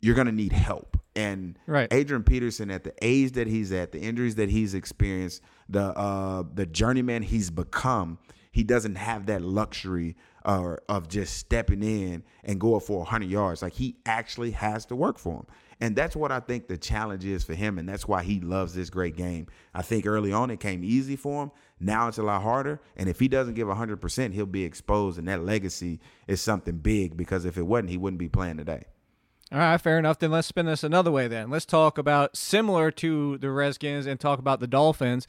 you're 0.00 0.16
gonna 0.16 0.32
need 0.32 0.52
help. 0.52 0.96
And 1.14 1.58
Right. 1.68 1.86
Adrian 1.92 2.24
Peterson, 2.24 2.72
at 2.72 2.82
the 2.82 2.92
age 3.02 3.32
that 3.32 3.46
he's 3.46 3.70
at, 3.70 3.92
the 3.92 4.00
injuries 4.00 4.34
that 4.34 4.50
he's 4.50 4.74
experienced, 4.74 5.40
the 5.68 5.96
uh, 5.96 6.42
the 6.52 6.66
journeyman 6.66 7.22
he's 7.22 7.50
become, 7.50 8.18
he 8.58 8.64
doesn't 8.64 8.96
have 8.96 9.26
that 9.26 9.40
luxury 9.40 10.16
uh, 10.44 10.74
of 10.88 11.06
just 11.06 11.36
stepping 11.36 11.80
in 11.80 12.24
and 12.42 12.58
going 12.58 12.80
for 12.80 12.98
100 12.98 13.30
yards. 13.30 13.62
Like 13.62 13.74
he 13.74 13.98
actually 14.04 14.50
has 14.50 14.84
to 14.86 14.96
work 14.96 15.16
for 15.16 15.34
him. 15.34 15.46
And 15.80 15.94
that's 15.94 16.16
what 16.16 16.32
I 16.32 16.40
think 16.40 16.66
the 16.66 16.76
challenge 16.76 17.24
is 17.24 17.44
for 17.44 17.54
him. 17.54 17.78
And 17.78 17.88
that's 17.88 18.08
why 18.08 18.24
he 18.24 18.40
loves 18.40 18.74
this 18.74 18.90
great 18.90 19.14
game. 19.14 19.46
I 19.72 19.82
think 19.82 20.06
early 20.06 20.32
on 20.32 20.50
it 20.50 20.58
came 20.58 20.82
easy 20.82 21.14
for 21.14 21.44
him. 21.44 21.52
Now 21.78 22.08
it's 22.08 22.18
a 22.18 22.24
lot 22.24 22.42
harder. 22.42 22.80
And 22.96 23.08
if 23.08 23.20
he 23.20 23.28
doesn't 23.28 23.54
give 23.54 23.68
100%, 23.68 24.32
he'll 24.32 24.44
be 24.44 24.64
exposed. 24.64 25.20
And 25.20 25.28
that 25.28 25.44
legacy 25.44 26.00
is 26.26 26.40
something 26.40 26.78
big 26.78 27.16
because 27.16 27.44
if 27.44 27.58
it 27.58 27.62
wasn't, 27.62 27.90
he 27.90 27.96
wouldn't 27.96 28.18
be 28.18 28.28
playing 28.28 28.56
today. 28.56 28.86
All 29.52 29.58
right, 29.60 29.80
fair 29.80 30.00
enough. 30.00 30.18
Then 30.18 30.32
let's 30.32 30.48
spin 30.48 30.66
this 30.66 30.82
another 30.82 31.12
way. 31.12 31.28
Then 31.28 31.48
let's 31.48 31.64
talk 31.64 31.96
about 31.96 32.36
similar 32.36 32.90
to 32.90 33.38
the 33.38 33.52
Redskins 33.52 34.06
and 34.06 34.18
talk 34.18 34.40
about 34.40 34.58
the 34.58 34.66
Dolphins, 34.66 35.28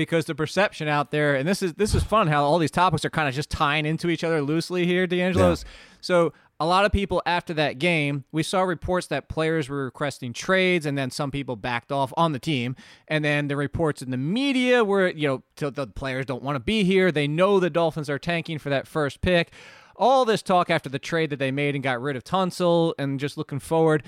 because 0.00 0.24
the 0.24 0.34
perception 0.34 0.88
out 0.88 1.10
there, 1.10 1.34
and 1.34 1.46
this 1.46 1.62
is 1.62 1.74
this 1.74 1.94
is 1.94 2.02
fun 2.02 2.26
how 2.26 2.42
all 2.42 2.56
these 2.56 2.70
topics 2.70 3.04
are 3.04 3.10
kind 3.10 3.28
of 3.28 3.34
just 3.34 3.50
tying 3.50 3.84
into 3.84 4.08
each 4.08 4.24
other 4.24 4.40
loosely 4.40 4.86
here, 4.86 5.06
D'Angelo's. 5.06 5.62
Yeah. 5.62 5.70
So 6.00 6.32
a 6.58 6.64
lot 6.64 6.86
of 6.86 6.92
people 6.92 7.20
after 7.26 7.52
that 7.52 7.78
game, 7.78 8.24
we 8.32 8.42
saw 8.42 8.62
reports 8.62 9.08
that 9.08 9.28
players 9.28 9.68
were 9.68 9.84
requesting 9.84 10.32
trades, 10.32 10.86
and 10.86 10.96
then 10.96 11.10
some 11.10 11.30
people 11.30 11.54
backed 11.54 11.92
off 11.92 12.14
on 12.16 12.32
the 12.32 12.38
team, 12.38 12.76
and 13.08 13.22
then 13.22 13.48
the 13.48 13.56
reports 13.56 14.00
in 14.00 14.10
the 14.10 14.16
media 14.16 14.82
were 14.82 15.10
you 15.10 15.28
know 15.58 15.70
the 15.70 15.86
players 15.88 16.24
don't 16.24 16.42
want 16.42 16.56
to 16.56 16.60
be 16.60 16.82
here. 16.82 17.12
They 17.12 17.28
know 17.28 17.60
the 17.60 17.68
Dolphins 17.68 18.08
are 18.08 18.18
tanking 18.18 18.58
for 18.58 18.70
that 18.70 18.88
first 18.88 19.20
pick 19.20 19.52
all 19.96 20.24
this 20.24 20.40
talk 20.40 20.70
after 20.70 20.88
the 20.88 20.98
trade 20.98 21.28
that 21.28 21.38
they 21.38 21.50
made 21.50 21.74
and 21.74 21.84
got 21.84 22.00
rid 22.00 22.16
of 22.16 22.24
Tunsil 22.24 22.94
and 22.98 23.20
just 23.20 23.36
looking 23.36 23.58
forward. 23.58 24.02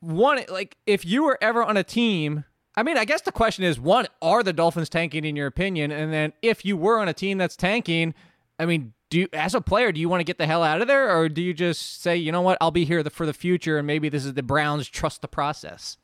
One, 0.00 0.40
like, 0.48 0.76
if 0.86 1.04
you 1.04 1.22
were 1.22 1.38
ever 1.40 1.62
on 1.62 1.76
a 1.76 1.84
team, 1.84 2.44
I 2.76 2.82
mean, 2.82 2.96
I 2.98 3.04
guess 3.04 3.22
the 3.22 3.32
question 3.32 3.64
is 3.64 3.78
one, 3.78 4.06
are 4.20 4.42
the 4.42 4.52
Dolphins 4.52 4.88
tanking 4.88 5.24
in 5.24 5.36
your 5.36 5.46
opinion? 5.46 5.90
And 5.92 6.12
then 6.12 6.32
if 6.42 6.64
you 6.64 6.76
were 6.76 6.98
on 6.98 7.08
a 7.08 7.14
team 7.14 7.38
that's 7.38 7.56
tanking, 7.56 8.14
I 8.58 8.66
mean, 8.66 8.92
do 9.10 9.20
you, 9.20 9.28
as 9.32 9.54
a 9.54 9.60
player, 9.60 9.92
do 9.92 10.00
you 10.00 10.08
want 10.08 10.20
to 10.20 10.24
get 10.24 10.38
the 10.38 10.46
hell 10.46 10.62
out 10.62 10.80
of 10.80 10.88
there 10.88 11.16
or 11.16 11.28
do 11.28 11.40
you 11.40 11.54
just 11.54 12.02
say, 12.02 12.16
you 12.16 12.32
know 12.32 12.40
what, 12.40 12.58
I'll 12.60 12.72
be 12.72 12.84
here 12.84 13.02
the, 13.02 13.10
for 13.10 13.26
the 13.26 13.32
future 13.32 13.78
and 13.78 13.86
maybe 13.86 14.08
this 14.08 14.24
is 14.24 14.34
the 14.34 14.42
Browns 14.42 14.88
trust 14.88 15.22
the 15.22 15.28
process? 15.28 15.98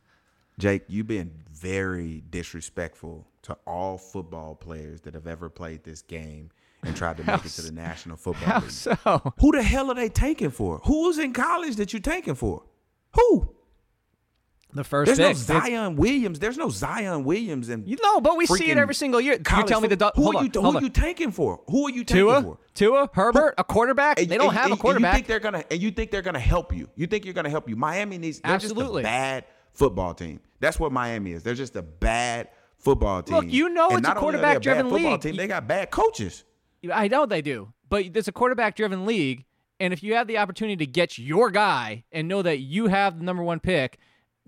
Jake, 0.58 0.84
you've 0.88 1.06
been 1.06 1.32
very 1.50 2.22
disrespectful 2.30 3.26
to 3.42 3.56
all 3.66 3.98
football 3.98 4.54
players 4.54 5.00
that 5.02 5.14
have 5.14 5.26
ever 5.26 5.48
played 5.48 5.82
this 5.82 6.02
game 6.02 6.50
and 6.84 6.94
tried 6.94 7.16
to 7.16 7.24
make 7.26 7.44
it 7.44 7.50
to 7.50 7.62
the 7.62 7.72
National 7.72 8.16
Football 8.16 8.48
How 8.48 8.60
League. 8.60 8.70
so? 8.70 8.94
Who 9.40 9.52
the 9.52 9.62
hell 9.62 9.90
are 9.90 9.94
they 9.94 10.08
tanking 10.08 10.50
for? 10.50 10.80
Who's 10.84 11.18
in 11.18 11.32
college 11.32 11.76
that 11.76 11.92
you're 11.92 12.00
tanking 12.00 12.34
for? 12.34 12.62
Who? 13.16 13.54
The 14.72 14.84
first 14.84 15.16
There's 15.16 15.18
no 15.48 15.54
pick. 15.60 15.64
Zion 15.64 15.96
Williams. 15.96 16.38
There's 16.38 16.56
no 16.56 16.68
Zion 16.68 17.24
Williams 17.24 17.68
and 17.68 17.88
You 17.88 17.96
know, 18.02 18.20
but 18.20 18.36
we 18.36 18.46
see 18.46 18.70
it 18.70 18.78
every 18.78 18.94
single 18.94 19.20
year. 19.20 19.34
You 19.34 19.64
tell 19.66 19.80
me 19.80 19.88
the 19.88 19.96
Do- 19.96 20.10
who 20.14 20.22
hold 20.22 20.34
are 20.36 20.38
on, 20.38 20.44
you 20.54 20.60
who 20.60 20.76
are 20.76 20.80
you 20.82 20.88
tanking 20.90 21.32
for? 21.32 21.60
Who 21.68 21.86
are 21.86 21.90
you 21.90 22.04
tanking 22.04 22.26
Tua, 22.26 22.42
for? 22.42 22.58
Tua, 22.74 23.10
Herbert, 23.12 23.54
a 23.58 23.64
quarterback. 23.64 24.20
And- 24.20 24.28
they 24.28 24.36
don't 24.38 24.48
and- 24.48 24.56
have 24.56 24.64
and- 24.70 24.74
a 24.74 24.76
quarterback. 24.76 25.12
you 25.12 25.16
think 25.18 25.26
they're 25.26 25.40
gonna 25.40 25.64
and 25.70 25.80
you 25.82 25.90
think 25.90 26.10
they're 26.10 26.22
gonna 26.22 26.38
help 26.38 26.72
you? 26.74 26.88
You 26.94 27.06
think 27.06 27.24
you're 27.24 27.34
gonna 27.34 27.50
help 27.50 27.68
you? 27.68 27.74
Miami 27.76 28.18
needs 28.18 28.40
they're 28.40 28.52
Absolutely. 28.52 29.02
just 29.02 29.10
a 29.12 29.12
bad 29.12 29.44
football 29.72 30.14
team. 30.14 30.40
That's 30.60 30.78
what 30.78 30.92
Miami 30.92 31.32
is. 31.32 31.42
They're 31.42 31.54
just 31.54 31.74
a 31.76 31.82
bad 31.82 32.48
football 32.78 33.22
team. 33.22 33.36
Look, 33.36 33.52
you 33.52 33.68
know 33.70 33.88
it's 33.88 33.98
a 33.98 34.00
not 34.00 34.16
only 34.18 34.28
are 34.28 34.32
they 34.38 34.42
bad 34.42 34.62
quarterback-driven 34.62 34.90
football 34.90 35.10
league. 35.12 35.20
Team, 35.20 35.36
they 35.36 35.46
got 35.48 35.66
bad 35.66 35.90
coaches. 35.90 36.44
I 36.92 37.08
know 37.08 37.26
they 37.26 37.42
do, 37.42 37.72
but 37.88 38.04
it's 38.14 38.28
a 38.28 38.32
quarterback 38.32 38.76
driven 38.76 39.04
league. 39.04 39.44
And 39.78 39.92
if 39.94 40.02
you 40.02 40.14
have 40.14 40.26
the 40.26 40.36
opportunity 40.38 40.76
to 40.76 40.86
get 40.86 41.18
your 41.18 41.50
guy 41.50 42.04
and 42.12 42.28
know 42.28 42.42
that 42.42 42.58
you 42.58 42.88
have 42.88 43.18
the 43.18 43.24
number 43.24 43.42
one 43.42 43.60
pick, 43.60 43.98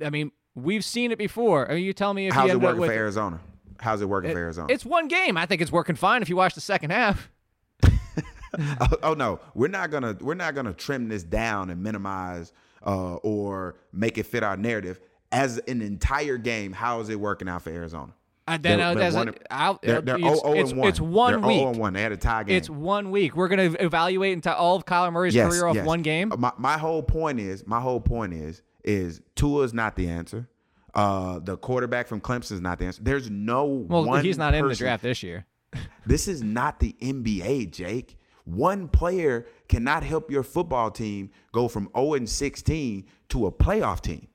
I 0.04 0.10
mean, 0.10 0.32
we've 0.54 0.84
seen 0.84 1.12
it 1.12 1.18
before. 1.18 1.70
I 1.70 1.74
mean, 1.76 1.84
you 1.84 1.92
tell 1.92 2.12
me 2.14 2.28
if 2.28 2.34
How's 2.34 2.48
you 2.48 2.54
it 2.54 2.60
working 2.60 2.80
with, 2.80 2.90
for 2.90 2.96
Arizona? 2.96 3.40
How's 3.78 4.00
it 4.00 4.08
working 4.08 4.30
for 4.32 4.38
Arizona? 4.38 4.68
It's 4.70 4.84
one 4.84 5.08
game. 5.08 5.36
I 5.36 5.46
think 5.46 5.60
it's 5.62 5.72
working 5.72 5.96
fine 5.96 6.22
if 6.22 6.28
you 6.28 6.36
watch 6.36 6.54
the 6.54 6.60
second 6.60 6.90
half. 6.90 7.28
oh, 8.58 8.86
oh, 9.02 9.14
no, 9.14 9.40
we're 9.54 9.68
not 9.68 9.90
gonna 9.90 10.16
we're 10.20 10.34
not 10.34 10.54
gonna 10.54 10.72
trim 10.74 11.08
this 11.08 11.22
down 11.22 11.70
and 11.70 11.82
minimize 11.82 12.52
uh, 12.86 13.14
or 13.16 13.76
make 13.92 14.18
it 14.18 14.24
fit 14.26 14.42
our 14.42 14.56
narrative. 14.56 15.00
As 15.30 15.58
an 15.66 15.80
entire 15.80 16.36
game, 16.36 16.72
how 16.72 17.00
is 17.00 17.08
it 17.08 17.18
working 17.18 17.48
out 17.48 17.62
for 17.62 17.70
Arizona? 17.70 18.12
Uh, 18.46 18.58
then 18.60 18.78
They're- 18.78 18.94
they're 18.96 19.12
one- 19.12 19.34
I'll- 19.50 19.78
They're, 19.82 20.00
they're 20.02 20.16
it's, 20.18 20.40
0 20.42 20.52
it's, 20.54 20.72
1. 20.74 20.88
it's 20.88 21.00
one 21.00 21.32
they're 21.32 21.48
week. 21.48 21.58
0 21.60 21.70
and 21.70 21.78
1. 21.78 21.92
They 21.94 22.02
had 22.02 22.12
a 22.12 22.16
tie 22.16 22.42
game. 22.42 22.56
It's 22.56 22.68
one 22.68 23.10
week. 23.12 23.36
We're 23.36 23.48
gonna 23.48 23.74
evaluate 23.80 24.32
into 24.32 24.54
all 24.54 24.76
of 24.76 24.84
Kyler 24.84 25.12
Murray's 25.12 25.34
Yes, 25.34 25.48
career 25.48 25.66
off 25.66 25.76
yes. 25.76 25.86
one 25.86 26.02
game. 26.02 26.32
My, 26.36 26.52
my 26.58 26.76
whole 26.76 27.02
point 27.02 27.38
is, 27.40 27.66
my 27.66 27.80
whole 27.80 28.00
point 28.00 28.34
is, 28.34 28.60
is 28.84 29.20
Tua 29.34 29.62
is 29.64 29.72
not 29.74 29.96
the 29.96 30.08
answer. 30.08 30.48
Uh, 30.94 31.38
the 31.38 31.56
quarterback 31.56 32.06
from 32.06 32.20
Clemson 32.20 32.52
is 32.52 32.60
not 32.60 32.78
the 32.78 32.84
answer. 32.84 33.02
There's 33.02 33.30
no 33.30 33.64
Well, 33.64 34.04
one 34.04 34.24
he's 34.24 34.36
not 34.36 34.54
in 34.54 34.66
the 34.68 34.74
draft 34.74 35.02
this 35.02 35.22
year. 35.22 35.46
This 36.04 36.26
is 36.28 36.42
not 36.42 36.80
the 36.80 36.94
NBA, 37.00 37.70
Jake. 37.70 38.18
One 38.44 38.88
player 38.88 39.46
cannot 39.68 40.02
help 40.02 40.30
your 40.30 40.42
football 40.42 40.90
team 40.90 41.30
go 41.52 41.68
from 41.68 41.88
0 41.96 42.14
and 42.14 42.28
16 42.28 43.06
to 43.30 43.46
a 43.46 43.52
playoff 43.52 44.00
team. 44.00 44.26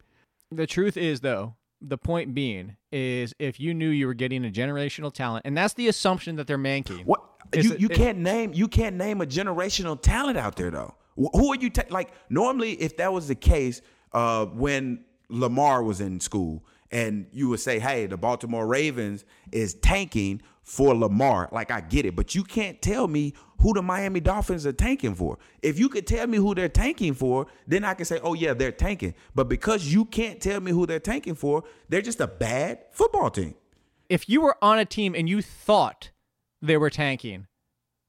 The 0.50 0.66
truth 0.66 0.96
is, 0.98 1.20
though, 1.20 1.56
the 1.82 1.98
point 1.98 2.34
being 2.34 2.78
is 2.92 3.36
if 3.38 3.60
you 3.60 3.74
knew 3.74 3.90
you 3.90 4.08
were 4.08 4.14
getting 4.16 4.46
a 4.46 4.50
generational 4.50 5.14
talent, 5.14 5.46
and 5.46 5.56
that's 5.58 5.74
the 5.74 5.90
assumption 5.90 6.38
that 6.38 6.48
they're 6.48 6.58
making. 6.58 7.06
What 7.06 7.22
you, 7.54 7.74
it- 7.74 7.80
you 7.82 7.88
it- 7.92 7.96
can't 7.96 8.18
name 8.20 8.54
you 8.54 8.68
can't 8.70 8.96
name 8.96 9.22
a 9.22 9.26
generational 9.26 10.02
talent 10.02 10.38
out 10.38 10.56
there 10.56 10.72
though. 10.72 10.96
Who 11.18 11.52
are 11.52 11.56
you 11.58 11.70
ta- 11.70 11.84
like? 11.90 12.12
Normally, 12.30 12.74
if 12.82 12.96
that 12.98 13.12
was 13.12 13.28
the 13.28 13.36
case, 13.36 13.82
uh, 14.18 14.48
when 14.48 15.06
Lamar 15.30 15.84
was 15.84 16.02
in 16.02 16.20
school, 16.20 16.66
and 16.90 17.28
you 17.32 17.50
would 17.50 17.60
say, 17.60 17.78
"Hey, 17.78 18.08
the 18.08 18.18
Baltimore 18.18 18.66
Ravens 18.66 19.26
is 19.52 19.76
tanking 19.76 20.42
for 20.64 20.96
Lamar," 20.96 21.50
like 21.52 21.70
I 21.70 21.82
get 21.82 22.04
it, 22.04 22.16
but 22.16 22.34
you 22.34 22.44
can't 22.44 22.82
tell 22.82 23.08
me 23.08 23.34
who 23.60 23.74
the 23.74 23.84
Miami 23.84 24.20
Dolphins 24.20 24.66
are 24.66 24.74
tanking 24.74 25.14
for. 25.14 25.38
If 25.62 25.78
you 25.78 25.88
could 25.88 26.08
tell 26.08 26.26
me 26.26 26.38
who 26.40 26.56
they're 26.56 26.68
tanking 26.68 27.14
for, 27.14 27.46
then 27.68 27.84
I 27.84 27.94
can 27.94 28.06
say, 28.06 28.20
"Oh 28.24 28.34
yeah, 28.34 28.56
they're 28.56 28.72
tanking." 28.72 29.14
But 29.36 29.50
because 29.50 29.94
you 29.94 30.06
can't 30.06 30.42
tell 30.42 30.62
me 30.62 30.72
who 30.72 30.88
they're 30.88 31.00
tanking 31.00 31.36
for, 31.36 31.64
they're 31.88 32.02
just 32.02 32.20
a 32.20 32.28
bad 32.28 32.80
football 32.92 33.30
team. 33.30 33.54
If 34.10 34.28
you 34.28 34.42
were 34.42 34.58
on 34.64 34.80
a 34.80 34.86
team 34.86 35.14
and 35.14 35.30
you 35.30 35.44
thought 35.44 36.10
they 36.60 36.78
were 36.78 36.90
tanking, 36.90 37.47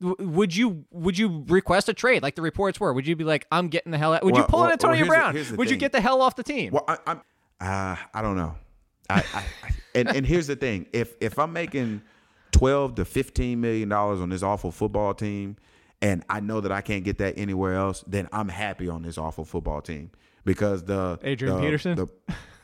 would 0.00 0.54
you 0.54 0.84
would 0.90 1.18
you 1.18 1.44
request 1.48 1.88
a 1.88 1.94
trade 1.94 2.22
like 2.22 2.34
the 2.36 2.42
reports 2.42 2.78
were? 2.78 2.92
Would 2.92 3.06
you 3.06 3.16
be 3.16 3.24
like, 3.24 3.46
"I'm 3.50 3.68
getting 3.68 3.90
the 3.92 3.98
hell 3.98 4.12
out"? 4.14 4.24
Would 4.24 4.34
you 4.36 4.42
Well, 4.42 4.48
pull 4.48 4.58
in 4.60 4.64
well, 4.66 4.72
Antonio 4.72 5.06
well, 5.08 5.32
here's 5.32 5.48
the- 5.48 5.54
Brown? 5.54 5.54
the 5.54 5.56
would 5.58 5.70
you 5.70 5.76
get 5.76 5.92
the 5.92 6.00
hell 6.00 6.22
off 6.22 6.36
the 6.36 6.42
team? 6.44 6.72
Well, 6.72 6.84
I, 6.86 6.98
I'm, 7.06 7.20
uh, 7.60 7.96
I 8.14 8.22
don't 8.22 8.36
know. 8.36 8.54
I, 9.10 9.24
I, 9.34 9.44
I 9.64 9.70
and 9.94 10.08
and 10.08 10.26
here's 10.26 10.46
the 10.46 10.56
thing: 10.56 10.86
if 10.92 11.14
if 11.20 11.38
I'm 11.38 11.52
making 11.52 12.02
twelve 12.52 12.94
to 12.96 13.04
fifteen 13.04 13.60
million 13.60 13.88
dollars 13.88 14.20
on 14.20 14.28
this 14.28 14.42
awful 14.42 14.70
football 14.70 15.14
team, 15.14 15.56
and 16.00 16.22
I 16.30 16.40
know 16.40 16.60
that 16.60 16.70
I 16.72 16.80
can't 16.80 17.02
get 17.04 17.18
that 17.18 17.38
anywhere 17.38 17.74
else, 17.74 18.04
then 18.06 18.28
I'm 18.32 18.48
happy 18.48 18.88
on 18.88 19.02
this 19.02 19.18
awful 19.18 19.44
football 19.44 19.80
team 19.80 20.10
because 20.44 20.84
the 20.84 21.18
Adrian 21.24 21.56
the- 21.56 21.60
Peterson? 21.60 21.96
the- 21.96 22.08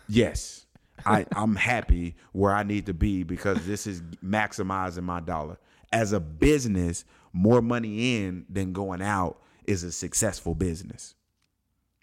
yes, 0.08 0.63
I 1.06 1.26
I'm 1.34 1.56
happy 1.56 2.16
where 2.32 2.54
I 2.54 2.62
need 2.62 2.86
to 2.86 2.94
be 2.94 3.22
because 3.22 3.66
this 3.66 3.86
is 3.86 4.02
maximizing 4.24 5.02
my 5.02 5.20
dollar 5.20 5.58
as 5.92 6.12
a 6.12 6.20
business. 6.20 7.04
More 7.32 7.60
money 7.60 8.24
in 8.24 8.46
than 8.48 8.72
going 8.72 9.02
out 9.02 9.40
is 9.66 9.82
a 9.82 9.90
successful 9.90 10.54
business. 10.54 11.16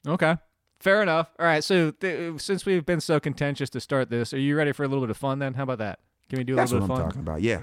Okay. 0.06 0.36
Fair 0.80 1.02
enough. 1.02 1.32
All 1.40 1.46
right. 1.46 1.64
So 1.64 1.92
th- 1.92 2.42
since 2.42 2.66
we've 2.66 2.86
been 2.86 3.00
so 3.00 3.20
contentious 3.20 3.70
to 3.70 3.80
start 3.80 4.10
this, 4.10 4.34
are 4.34 4.40
you 4.40 4.58
ready 4.58 4.72
for 4.72 4.84
a 4.84 4.88
little 4.88 5.04
bit 5.04 5.12
of 5.12 5.18
fun 5.18 5.40
then? 5.40 5.54
How 5.54 5.64
about 5.64 5.78
that? 5.78 6.00
Can 6.30 6.40
we 6.40 6.44
do 6.44 6.54
a 6.54 6.56
That's 6.56 6.72
little 6.72 6.88
what 6.88 6.96
bit 6.96 7.02
I'm 7.02 7.10
talking 7.10 7.22
about. 7.22 7.42
Yeah. 7.42 7.62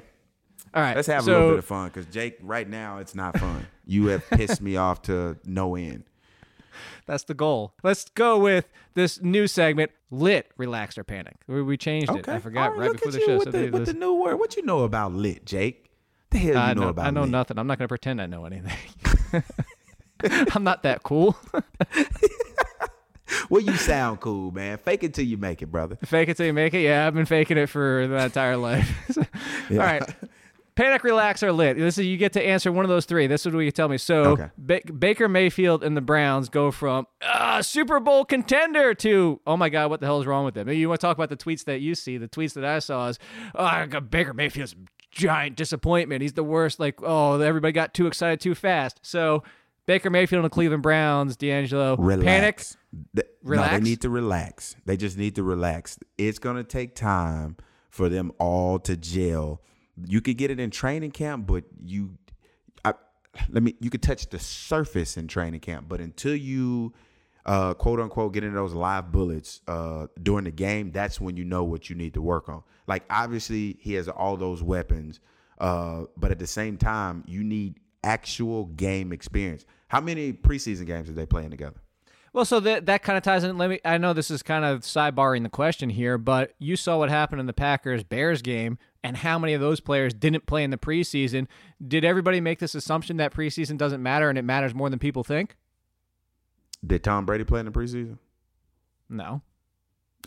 All 0.72 0.82
right. 0.82 0.94
Let's 0.94 1.08
have 1.08 1.24
so, 1.24 1.32
a 1.32 1.34
little 1.34 1.50
bit 1.50 1.58
of 1.58 1.64
fun 1.64 1.88
because 1.88 2.06
Jake, 2.06 2.38
right 2.42 2.68
now 2.68 2.98
it's 2.98 3.14
not 3.14 3.38
fun. 3.38 3.66
You 3.86 4.06
have 4.08 4.28
pissed 4.30 4.60
me 4.60 4.76
off 4.76 5.02
to 5.02 5.36
no 5.44 5.74
end. 5.74 6.04
That's 7.06 7.24
the 7.24 7.34
goal. 7.34 7.74
Let's 7.82 8.04
go 8.10 8.38
with 8.38 8.68
this 8.94 9.20
new 9.22 9.46
segment, 9.46 9.90
lit, 10.10 10.50
relaxed 10.56 10.98
or 10.98 11.04
panic. 11.04 11.36
We, 11.46 11.62
we 11.62 11.76
changed 11.76 12.10
it. 12.14 12.28
I 12.28 12.38
forgot 12.38 12.76
right 12.76 12.88
look 12.88 13.02
before 13.02 13.12
the 13.12 13.20
show. 13.20 13.38
With, 13.38 13.44
so 13.44 13.50
the, 13.50 13.70
with 13.70 13.86
the 13.86 13.94
new 13.94 14.14
word, 14.14 14.36
what 14.36 14.56
you 14.56 14.64
know 14.64 14.80
about 14.80 15.12
lit, 15.12 15.44
Jake? 15.44 15.90
The 16.30 16.38
hell 16.38 16.52
you 16.52 16.58
I 16.58 16.74
know, 16.74 16.82
know, 16.82 16.88
about 16.88 17.06
I 17.06 17.10
know 17.10 17.22
lit? 17.22 17.30
nothing. 17.30 17.58
I'm 17.58 17.66
not 17.66 17.78
going 17.78 17.86
to 17.86 17.88
pretend 17.88 18.20
I 18.20 18.26
know 18.26 18.44
anything. 18.44 19.42
I'm 20.54 20.64
not 20.64 20.82
that 20.82 21.02
cool. 21.02 21.36
Well, 23.50 23.62
you 23.62 23.76
sound 23.76 24.20
cool, 24.20 24.50
man. 24.52 24.78
Fake 24.78 25.04
it 25.04 25.14
till 25.14 25.24
you 25.24 25.36
make 25.36 25.62
it, 25.62 25.66
brother. 25.66 25.96
Fake 26.04 26.28
it 26.28 26.36
till 26.36 26.46
you 26.46 26.52
make 26.52 26.74
it. 26.74 26.80
Yeah, 26.80 27.06
I've 27.06 27.14
been 27.14 27.26
faking 27.26 27.56
it 27.56 27.68
for 27.68 28.06
my 28.08 28.24
entire 28.24 28.56
life. 28.56 29.18
All 29.70 29.76
right. 29.76 30.02
Panic, 30.78 31.02
relax, 31.02 31.42
or 31.42 31.50
lit. 31.50 31.76
This 31.76 31.98
is 31.98 32.06
you 32.06 32.16
get 32.16 32.32
to 32.34 32.42
answer 32.42 32.70
one 32.70 32.84
of 32.84 32.88
those 32.88 33.04
three. 33.04 33.26
This 33.26 33.44
is 33.44 33.52
what 33.52 33.60
you 33.60 33.72
tell 33.72 33.88
me. 33.88 33.98
So 33.98 34.22
Okay. 34.26 34.48
Ba- 34.56 34.92
Baker 34.96 35.28
Mayfield 35.28 35.82
and 35.82 35.96
the 35.96 36.00
Browns 36.00 36.48
go 36.48 36.70
from 36.70 37.08
ah, 37.20 37.60
Super 37.62 37.98
Bowl 37.98 38.24
contender 38.24 38.94
to 38.94 39.40
oh 39.44 39.56
my 39.56 39.70
god, 39.70 39.90
what 39.90 39.98
the 39.98 40.06
hell 40.06 40.20
is 40.20 40.26
wrong 40.26 40.44
with 40.44 40.54
them? 40.54 40.66
Maybe 40.68 40.78
you 40.78 40.88
want 40.88 41.00
to 41.00 41.04
talk 41.04 41.16
about 41.16 41.30
the 41.30 41.36
tweets 41.36 41.64
that 41.64 41.80
you 41.80 41.96
see. 41.96 42.16
The 42.16 42.28
tweets 42.28 42.54
that 42.54 42.64
I 42.64 42.78
saw 42.78 43.08
is 43.08 43.18
oh, 43.56 43.86
Baker 44.00 44.32
Mayfield's 44.32 44.76
giant 45.10 45.56
disappointment. 45.56 46.22
He's 46.22 46.34
the 46.34 46.44
worst. 46.44 46.78
Like 46.78 47.00
oh, 47.02 47.40
everybody 47.40 47.72
got 47.72 47.92
too 47.92 48.06
excited 48.06 48.40
too 48.40 48.54
fast. 48.54 49.00
So 49.02 49.42
Baker 49.86 50.10
Mayfield 50.10 50.44
and 50.44 50.44
the 50.44 50.54
Cleveland 50.54 50.84
Browns, 50.84 51.36
D'Angelo, 51.36 51.96
Relax. 51.96 52.24
panic. 52.24 52.56
Th- 53.16 53.26
No, 53.42 53.68
they 53.68 53.80
need 53.80 54.02
to 54.02 54.10
relax. 54.10 54.76
They 54.84 54.96
just 54.96 55.18
need 55.18 55.34
to 55.34 55.42
relax. 55.42 55.98
It's 56.16 56.38
gonna 56.38 56.62
take 56.62 56.94
time 56.94 57.56
for 57.90 58.08
them 58.08 58.30
all 58.38 58.78
to 58.78 58.96
gel. 58.96 59.60
You 60.06 60.20
could 60.20 60.36
get 60.36 60.50
it 60.50 60.60
in 60.60 60.70
training 60.70 61.10
camp, 61.12 61.46
but 61.46 61.64
you, 61.84 62.16
I, 62.84 62.94
let 63.48 63.62
me. 63.62 63.74
You 63.80 63.90
could 63.90 64.02
touch 64.02 64.28
the 64.28 64.38
surface 64.38 65.16
in 65.16 65.28
training 65.28 65.60
camp, 65.60 65.86
but 65.88 66.00
until 66.00 66.34
you, 66.34 66.92
uh, 67.46 67.74
quote 67.74 68.00
unquote, 68.00 68.32
get 68.32 68.44
into 68.44 68.56
those 68.56 68.74
live 68.74 69.10
bullets 69.10 69.60
uh, 69.66 70.06
during 70.22 70.44
the 70.44 70.50
game, 70.50 70.90
that's 70.90 71.20
when 71.20 71.36
you 71.36 71.44
know 71.44 71.64
what 71.64 71.90
you 71.90 71.96
need 71.96 72.14
to 72.14 72.22
work 72.22 72.48
on. 72.48 72.62
Like 72.86 73.04
obviously, 73.10 73.78
he 73.80 73.94
has 73.94 74.08
all 74.08 74.36
those 74.36 74.62
weapons, 74.62 75.20
uh, 75.58 76.04
but 76.16 76.30
at 76.30 76.38
the 76.38 76.46
same 76.46 76.76
time, 76.76 77.24
you 77.26 77.42
need 77.42 77.80
actual 78.04 78.66
game 78.66 79.12
experience. 79.12 79.64
How 79.88 80.00
many 80.00 80.32
preseason 80.32 80.86
games 80.86 81.08
are 81.10 81.14
they 81.14 81.26
playing 81.26 81.50
together? 81.50 81.80
Well, 82.32 82.44
so 82.44 82.60
that 82.60 82.86
that 82.86 83.02
kind 83.02 83.16
of 83.16 83.22
ties 83.22 83.42
in. 83.44 83.56
Let 83.56 83.70
me. 83.70 83.80
I 83.84 83.98
know 83.98 84.12
this 84.12 84.30
is 84.30 84.42
kind 84.42 84.64
of 84.64 84.82
sidebarring 84.82 85.42
the 85.42 85.48
question 85.48 85.90
here, 85.90 86.18
but 86.18 86.54
you 86.58 86.76
saw 86.76 86.98
what 86.98 87.08
happened 87.08 87.40
in 87.40 87.46
the 87.46 87.52
Packers 87.52 88.04
Bears 88.04 88.42
game, 88.42 88.78
and 89.08 89.16
how 89.16 89.38
many 89.38 89.54
of 89.54 89.60
those 89.62 89.80
players 89.80 90.12
didn't 90.12 90.44
play 90.44 90.62
in 90.62 90.68
the 90.70 90.76
preseason. 90.76 91.46
Did 91.86 92.04
everybody 92.04 92.42
make 92.42 92.58
this 92.58 92.74
assumption 92.74 93.16
that 93.16 93.32
preseason 93.32 93.78
doesn't 93.78 94.02
matter 94.02 94.28
and 94.28 94.36
it 94.36 94.42
matters 94.42 94.74
more 94.74 94.90
than 94.90 94.98
people 94.98 95.24
think? 95.24 95.56
Did 96.86 97.02
Tom 97.02 97.24
Brady 97.24 97.44
play 97.44 97.60
in 97.60 97.66
the 97.66 97.72
preseason? 97.72 98.18
No. 99.08 99.40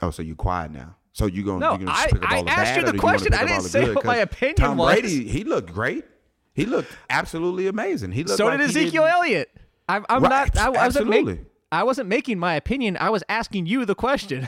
Oh, 0.01 0.09
so 0.09 0.23
you 0.23 0.35
quiet 0.35 0.71
now. 0.71 0.95
So 1.13 1.27
you 1.27 1.43
gonna 1.43 1.59
No, 1.59 1.71
you 1.73 1.85
gonna 1.85 1.91
I- 1.91 2.07
pick 2.07 2.23
up 2.23 2.31
I 2.31 2.41
the 2.41 2.49
asked 2.49 2.57
bad 2.57 2.75
you 2.77 2.85
the 2.85 2.91
do 2.93 2.95
you 2.95 3.01
question. 3.01 3.33
I 3.35 3.45
didn't 3.45 3.61
say 3.63 3.85
good? 3.85 3.95
what 3.97 4.05
my 4.05 4.17
opinion 4.17 4.55
Tom 4.55 4.77
was. 4.77 4.93
Brady, 4.99 5.27
he 5.27 5.43
looked 5.43 5.71
great. 5.71 6.05
He 6.53 6.65
looked 6.65 6.91
absolutely 7.09 7.67
amazing. 7.67 8.11
He 8.13 8.23
looked 8.23 8.37
So 8.37 8.45
like 8.47 8.57
did 8.57 8.69
Ezekiel 8.69 9.05
Elliott. 9.05 9.49
I'm, 9.87 10.05
I'm 10.09 10.23
Right, 10.23 10.53
not. 10.55 10.57
I, 10.57 10.65
I 10.65 10.85
wasn't 10.87 11.07
making. 11.09 11.45
I 11.71 11.83
wasn't 11.83 12.09
making 12.09 12.39
my 12.39 12.55
opinion. 12.55 12.97
I 12.99 13.09
was 13.11 13.23
asking 13.29 13.67
you 13.67 13.85
the 13.85 13.95
question. 13.95 14.47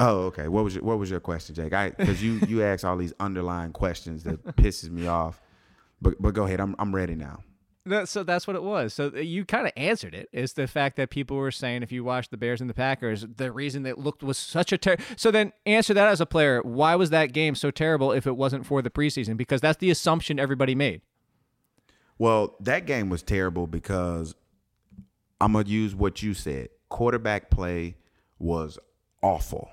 Oh, 0.00 0.20
okay. 0.22 0.48
What 0.48 0.64
was 0.64 0.74
your 0.74 0.82
What 0.82 0.98
was 0.98 1.10
your 1.10 1.20
question, 1.20 1.54
Jake? 1.54 1.74
I 1.74 1.90
because 1.90 2.22
you 2.22 2.40
you 2.48 2.62
ask 2.62 2.84
all 2.84 2.96
these 2.96 3.12
underlying 3.20 3.72
questions 3.72 4.24
that 4.24 4.42
pisses 4.56 4.90
me 4.90 5.06
off. 5.06 5.40
But 6.00 6.20
but 6.20 6.32
go 6.32 6.44
ahead. 6.44 6.58
I'm 6.58 6.74
I'm 6.78 6.94
ready 6.94 7.14
now. 7.14 7.40
So 8.04 8.22
that's 8.22 8.46
what 8.46 8.56
it 8.56 8.62
was. 8.62 8.94
So 8.94 9.10
uh, 9.14 9.20
you 9.20 9.44
kind 9.44 9.66
of 9.66 9.72
answered 9.76 10.14
it. 10.14 10.28
Is 10.32 10.54
the 10.54 10.66
fact 10.66 10.96
that 10.96 11.10
people 11.10 11.36
were 11.36 11.50
saying 11.50 11.82
if 11.82 11.92
you 11.92 12.02
watch 12.02 12.30
the 12.30 12.36
Bears 12.36 12.60
and 12.60 12.70
the 12.70 12.74
Packers, 12.74 13.26
the 13.36 13.52
reason 13.52 13.84
it 13.84 13.98
looked 13.98 14.22
was 14.22 14.38
such 14.38 14.72
a 14.72 14.78
ter- 14.78 14.96
so 15.16 15.30
then 15.30 15.52
answer 15.66 15.92
that 15.94 16.08
as 16.08 16.20
a 16.20 16.26
player. 16.26 16.62
Why 16.62 16.94
was 16.94 17.10
that 17.10 17.32
game 17.32 17.54
so 17.54 17.70
terrible 17.70 18.12
if 18.12 18.26
it 18.26 18.36
wasn't 18.36 18.64
for 18.64 18.80
the 18.80 18.90
preseason? 18.90 19.36
Because 19.36 19.60
that's 19.60 19.78
the 19.78 19.90
assumption 19.90 20.38
everybody 20.38 20.74
made. 20.74 21.02
Well, 22.18 22.56
that 22.60 22.86
game 22.86 23.08
was 23.08 23.22
terrible 23.22 23.66
because 23.66 24.34
I'm 25.40 25.52
gonna 25.54 25.68
use 25.68 25.94
what 25.94 26.22
you 26.22 26.32
said. 26.32 26.68
Quarterback 26.88 27.50
play 27.50 27.96
was 28.38 28.78
awful. 29.22 29.70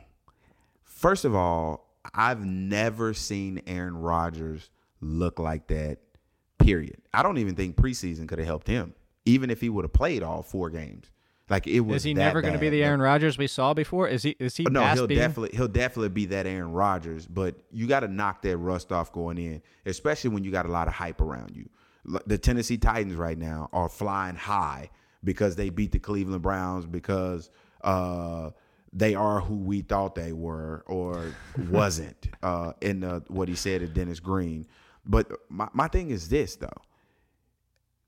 First 0.98 1.26
of 1.26 1.36
all, 1.36 1.88
I've 2.16 2.44
never 2.44 3.14
seen 3.14 3.62
Aaron 3.68 3.96
Rodgers 3.96 4.72
look 5.00 5.38
like 5.38 5.68
that. 5.68 6.00
Period. 6.58 6.98
I 7.14 7.22
don't 7.22 7.38
even 7.38 7.54
think 7.54 7.76
preseason 7.76 8.28
could 8.28 8.40
have 8.40 8.48
helped 8.48 8.68
him, 8.68 8.96
even 9.24 9.52
if 9.52 9.62
he 9.62 9.70
would 9.70 9.86
have 9.86 9.94
played 9.94 10.24
all 10.24 10.42
four 10.42 10.72
games. 10.72 11.12
Like 11.52 11.68
it 11.68 11.82
was. 11.82 11.98
Is 11.98 12.04
he 12.04 12.14
never 12.16 12.42
going 12.42 12.56
to 12.56 12.60
be 12.60 12.70
the 12.70 12.84
Aaron 12.84 13.00
Rodgers 13.00 13.38
we 13.38 13.46
saw 13.46 13.76
before? 13.76 14.08
Is 14.08 14.24
he? 14.24 14.36
Is 14.40 14.58
he? 14.58 14.64
No, 14.64 14.84
he'll 14.88 15.06
being- 15.06 15.20
definitely 15.20 15.56
he'll 15.56 15.68
definitely 15.68 16.10
be 16.10 16.26
that 16.26 16.48
Aaron 16.48 16.72
Rodgers, 16.74 17.28
but 17.28 17.56
you 17.72 17.86
got 17.86 18.00
to 18.00 18.08
knock 18.08 18.42
that 18.42 18.58
rust 18.58 18.92
off 18.92 19.14
going 19.14 19.38
in, 19.38 19.62
especially 19.86 20.32
when 20.32 20.44
you 20.44 20.50
got 20.50 20.66
a 20.66 20.72
lot 20.72 20.88
of 20.88 20.96
hype 20.96 21.22
around 21.22 21.56
you. 21.56 21.70
The 22.26 22.40
Tennessee 22.40 22.78
Titans 22.78 23.16
right 23.16 23.38
now 23.38 23.70
are 23.72 23.88
flying 23.88 24.36
high 24.36 24.90
because 25.24 25.56
they 25.56 25.70
beat 25.70 25.92
the 25.92 26.00
Cleveland 26.00 26.42
Browns 26.42 26.88
because 26.88 27.52
uh, 27.84 28.50
they 28.94 29.16
are 29.16 29.42
who 29.42 29.56
we 29.56 29.82
thought 29.82 30.16
they 30.16 30.34
were 30.34 30.84
or 30.88 31.34
wasn't 31.70 32.30
uh, 32.44 32.74
in 32.82 33.02
the, 33.02 33.24
what 33.28 33.48
he 33.48 33.56
said 33.56 33.82
to 33.82 33.88
Dennis 33.88 34.20
Green. 34.20 34.66
But 35.06 35.32
my, 35.50 35.68
my 35.74 35.88
thing 35.88 36.10
is 36.10 36.30
this 36.30 36.56
though, 36.56 36.82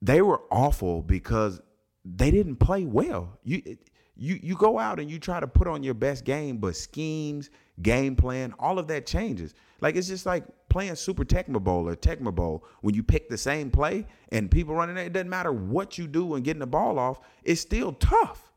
they 0.01 0.21
were 0.21 0.41
awful 0.51 1.01
because 1.01 1.62
they 2.05 2.31
didn't 2.31 2.57
play 2.57 2.86
well. 2.86 3.38
You 3.43 3.77
you 4.15 4.39
you 4.41 4.55
go 4.55 4.77
out 4.79 5.00
and 5.00 5.09
you 5.09 5.19
try 5.19 5.39
to 5.39 5.48
put 5.48 5.67
on 5.67 5.83
your 5.83 5.93
best 5.93 6.25
game, 6.25 6.57
but 6.57 6.75
schemes, 6.75 7.50
game 7.81 8.15
plan, 8.15 8.53
all 8.59 8.79
of 8.79 8.88
that 8.88 9.05
changes. 9.05 9.53
Like 9.81 9.95
it's 9.95 10.07
just 10.07 10.25
like 10.25 10.43
playing 10.69 10.95
Super 10.95 11.24
Tecmo 11.24 11.62
Bowl 11.62 11.88
or 11.88 11.95
Tecmo 11.95 12.33
Bowl. 12.33 12.65
When 12.81 12.93
you 12.93 13.03
pick 13.03 13.29
the 13.29 13.38
same 13.38 13.71
play 13.71 14.05
and 14.31 14.51
people 14.51 14.75
running 14.75 14.98
it, 14.98 15.07
it 15.07 15.13
doesn't 15.13 15.29
matter 15.29 15.51
what 15.53 15.98
you 15.98 16.07
do 16.07 16.36
and 16.36 16.43
getting 16.43 16.59
the 16.59 16.67
ball 16.67 17.00
off, 17.00 17.21
it's 17.43 17.62
still 17.62 17.93
tough. 17.93 18.49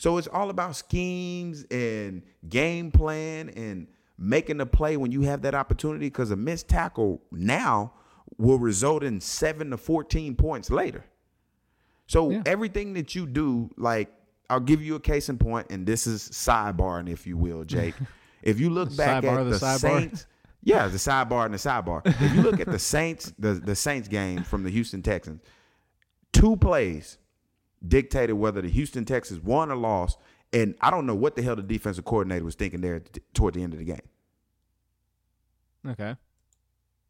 So 0.00 0.16
it's 0.16 0.28
all 0.28 0.48
about 0.48 0.76
schemes 0.76 1.66
and 1.70 2.22
game 2.48 2.90
plan 2.90 3.50
and 3.50 3.86
making 4.16 4.56
the 4.56 4.64
play 4.64 4.96
when 4.96 5.12
you 5.12 5.20
have 5.22 5.42
that 5.42 5.54
opportunity 5.54 6.06
because 6.06 6.30
a 6.30 6.36
missed 6.36 6.68
tackle 6.68 7.20
now 7.30 7.92
will 8.38 8.58
result 8.58 9.04
in 9.04 9.20
seven 9.20 9.68
to 9.72 9.76
14 9.76 10.36
points 10.36 10.70
later. 10.70 11.04
So 12.06 12.30
Yeah. 12.30 12.42
everything 12.46 12.94
that 12.94 13.14
you 13.14 13.26
do, 13.26 13.68
like 13.76 14.10
I'll 14.48 14.58
give 14.58 14.82
you 14.82 14.94
a 14.94 15.00
case 15.00 15.28
in 15.28 15.36
point, 15.36 15.66
and 15.68 15.86
this 15.86 16.06
is 16.06 16.26
sidebarring, 16.30 17.10
if 17.10 17.26
you 17.26 17.36
will, 17.36 17.64
Jake. 17.64 17.94
if 18.42 18.58
you 18.58 18.70
look 18.70 18.96
back 18.96 19.22
Sidebar 19.22 19.40
at 19.40 19.44
the 19.44 19.58
the. 19.58 19.78
Saints, 19.78 20.26
yeah, 20.62 20.88
the 20.88 20.96
sidebar 20.96 21.44
and 21.44 21.52
the 21.52 21.58
sidebar. 21.58 22.00
if 22.06 22.34
you 22.34 22.40
look 22.40 22.58
at 22.58 22.68
the 22.68 22.78
Saints, 22.94 23.34
the, 23.38 23.52
the 23.52 23.76
Saints 23.76 24.08
game 24.08 24.44
from 24.44 24.62
the 24.62 24.70
Houston 24.70 25.02
Texans, 25.02 25.42
two 26.32 26.56
plays 26.56 27.18
dictated 27.86 28.36
whether 28.36 28.60
the 28.62 28.68
Houston 28.68 29.04
Texans 29.04 29.40
won 29.42 29.70
or 29.70 29.76
lost. 29.76 30.18
And 30.52 30.74
I 30.80 30.90
don't 30.90 31.06
know 31.06 31.14
what 31.14 31.36
the 31.36 31.42
hell 31.42 31.56
the 31.56 31.62
defensive 31.62 32.04
coordinator 32.04 32.44
was 32.44 32.54
thinking 32.56 32.80
there 32.80 33.00
t- 33.00 33.20
toward 33.34 33.54
the 33.54 33.62
end 33.62 33.72
of 33.72 33.78
the 33.78 33.84
game. 33.84 34.00
Okay. 35.86 36.16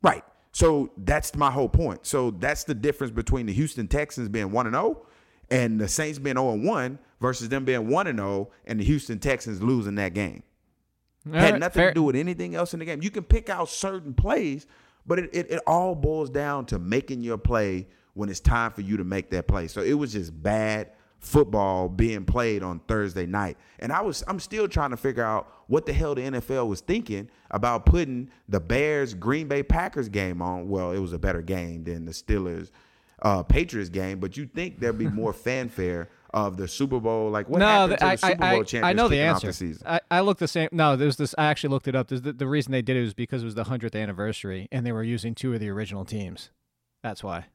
Right. 0.02 0.24
So 0.52 0.90
that's 0.96 1.34
my 1.34 1.50
whole 1.50 1.68
point. 1.68 2.06
So 2.06 2.30
that's 2.32 2.64
the 2.64 2.74
difference 2.74 3.12
between 3.12 3.46
the 3.46 3.52
Houston 3.52 3.88
Texans 3.88 4.28
being 4.28 4.52
1 4.52 4.66
and 4.66 4.74
0 4.74 5.06
and 5.50 5.80
the 5.80 5.88
Saints 5.88 6.18
being 6.18 6.36
0 6.36 6.52
and 6.52 6.64
1 6.64 6.98
versus 7.20 7.48
them 7.48 7.64
being 7.64 7.88
1 7.88 8.06
and 8.06 8.18
0 8.18 8.50
and 8.66 8.80
the 8.80 8.84
Houston 8.84 9.18
Texans 9.18 9.62
losing 9.62 9.94
that 9.96 10.14
game. 10.14 10.42
All 11.26 11.34
Had 11.34 11.52
right, 11.52 11.60
nothing 11.60 11.80
fair. 11.80 11.90
to 11.90 11.94
do 11.94 12.02
with 12.02 12.16
anything 12.16 12.54
else 12.54 12.72
in 12.72 12.80
the 12.80 12.86
game. 12.86 13.02
You 13.02 13.10
can 13.10 13.24
pick 13.24 13.48
out 13.48 13.68
certain 13.68 14.14
plays, 14.14 14.66
but 15.06 15.18
it, 15.18 15.30
it, 15.32 15.50
it 15.50 15.62
all 15.66 15.94
boils 15.94 16.30
down 16.30 16.66
to 16.66 16.78
making 16.78 17.22
your 17.22 17.38
play 17.38 17.88
when 18.20 18.28
it's 18.28 18.38
time 18.38 18.70
for 18.70 18.82
you 18.82 18.98
to 18.98 19.04
make 19.04 19.30
that 19.30 19.48
play. 19.48 19.66
So 19.66 19.80
it 19.80 19.94
was 19.94 20.12
just 20.12 20.42
bad 20.42 20.90
football 21.20 21.88
being 21.88 22.26
played 22.26 22.62
on 22.62 22.80
Thursday 22.80 23.24
night. 23.24 23.56
And 23.78 23.90
I 23.90 24.02
was 24.02 24.22
I'm 24.28 24.38
still 24.38 24.68
trying 24.68 24.90
to 24.90 24.98
figure 24.98 25.24
out 25.24 25.50
what 25.68 25.86
the 25.86 25.94
hell 25.94 26.14
the 26.14 26.20
NFL 26.20 26.68
was 26.68 26.82
thinking 26.82 27.30
about 27.50 27.86
putting 27.86 28.30
the 28.46 28.60
Bears 28.60 29.14
Green 29.14 29.48
Bay 29.48 29.62
Packers 29.62 30.10
game 30.10 30.42
on. 30.42 30.68
Well, 30.68 30.92
it 30.92 30.98
was 30.98 31.14
a 31.14 31.18
better 31.18 31.40
game 31.40 31.84
than 31.84 32.04
the 32.04 32.12
Steelers 32.12 32.70
uh, 33.22 33.42
Patriots 33.42 33.88
game, 33.88 34.20
but 34.20 34.36
you 34.36 34.44
think 34.44 34.80
there'd 34.80 34.98
be 34.98 35.08
more 35.08 35.32
fanfare 35.32 36.10
of 36.34 36.58
the 36.58 36.68
Super 36.68 37.00
Bowl 37.00 37.30
like 37.30 37.48
what 37.48 37.60
no, 37.60 37.66
happened 37.66 37.92
the, 37.92 37.96
to 37.96 38.04
the 38.04 38.10
I, 38.10 38.16
Super 38.16 38.36
Bowl 38.36 38.48
I, 38.48 38.62
champions 38.62 38.84
I 38.84 38.92
know 38.92 39.08
the 39.08 39.20
answer. 39.20 39.46
the 39.46 39.52
season? 39.54 39.82
I, 39.86 40.00
I 40.10 40.20
looked 40.20 40.40
the 40.40 40.48
same. 40.48 40.68
No, 40.72 40.94
there's 40.94 41.16
this. 41.16 41.34
I 41.38 41.46
actually 41.46 41.70
looked 41.70 41.88
it 41.88 41.96
up. 41.96 42.08
There's 42.08 42.20
the, 42.20 42.34
the 42.34 42.46
reason 42.46 42.72
they 42.72 42.82
did 42.82 42.98
it 42.98 43.00
was 43.00 43.14
because 43.14 43.40
it 43.40 43.46
was 43.46 43.54
the 43.54 43.64
hundredth 43.64 43.96
anniversary, 43.96 44.68
and 44.70 44.84
they 44.84 44.92
were 44.92 45.02
using 45.02 45.34
two 45.34 45.54
of 45.54 45.60
the 45.60 45.70
original 45.70 46.04
teams. 46.04 46.50
That's 47.02 47.24
why. 47.24 47.46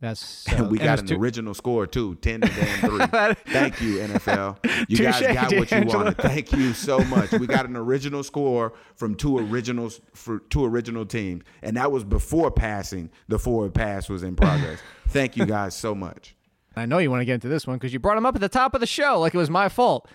That's 0.00 0.20
so, 0.20 0.52
And 0.56 0.66
uh, 0.66 0.68
we 0.68 0.78
and 0.78 0.84
got 0.84 0.98
an 1.00 1.06
two- 1.06 1.16
original 1.16 1.54
score 1.54 1.86
too, 1.86 2.16
ten 2.16 2.42
to 2.42 2.48
damn 2.48 2.80
three. 2.80 3.34
Thank 3.52 3.80
you, 3.80 3.96
NFL. 3.98 4.58
You 4.88 4.98
guys 4.98 5.18
Touche, 5.18 5.32
got 5.34 5.52
what 5.54 5.70
you 5.70 5.84
wanted. 5.86 6.18
Thank 6.18 6.52
you 6.52 6.72
so 6.74 6.98
much. 7.04 7.32
We 7.32 7.46
got 7.46 7.66
an 7.66 7.76
original 7.76 8.22
score 8.22 8.74
from 8.94 9.14
two 9.14 9.38
originals 9.38 10.00
for 10.14 10.40
two 10.40 10.64
original 10.64 11.06
teams, 11.06 11.42
and 11.62 11.76
that 11.76 11.90
was 11.90 12.04
before 12.04 12.50
passing. 12.50 13.10
The 13.28 13.38
forward 13.38 13.74
pass 13.74 14.08
was 14.08 14.22
in 14.22 14.36
progress. 14.36 14.78
Thank 15.08 15.36
you 15.36 15.46
guys 15.46 15.74
so 15.74 15.94
much. 15.94 16.36
I 16.76 16.84
know 16.86 16.98
you 16.98 17.10
want 17.10 17.22
to 17.22 17.24
get 17.24 17.34
into 17.34 17.48
this 17.48 17.66
one 17.66 17.76
because 17.76 17.92
you 17.94 17.98
brought 17.98 18.18
him 18.18 18.26
up 18.26 18.34
at 18.34 18.40
the 18.42 18.50
top 18.50 18.74
of 18.74 18.80
the 18.80 18.86
show 18.86 19.18
like 19.18 19.34
it 19.34 19.38
was 19.38 19.48
my 19.50 19.68
fault. 19.70 20.08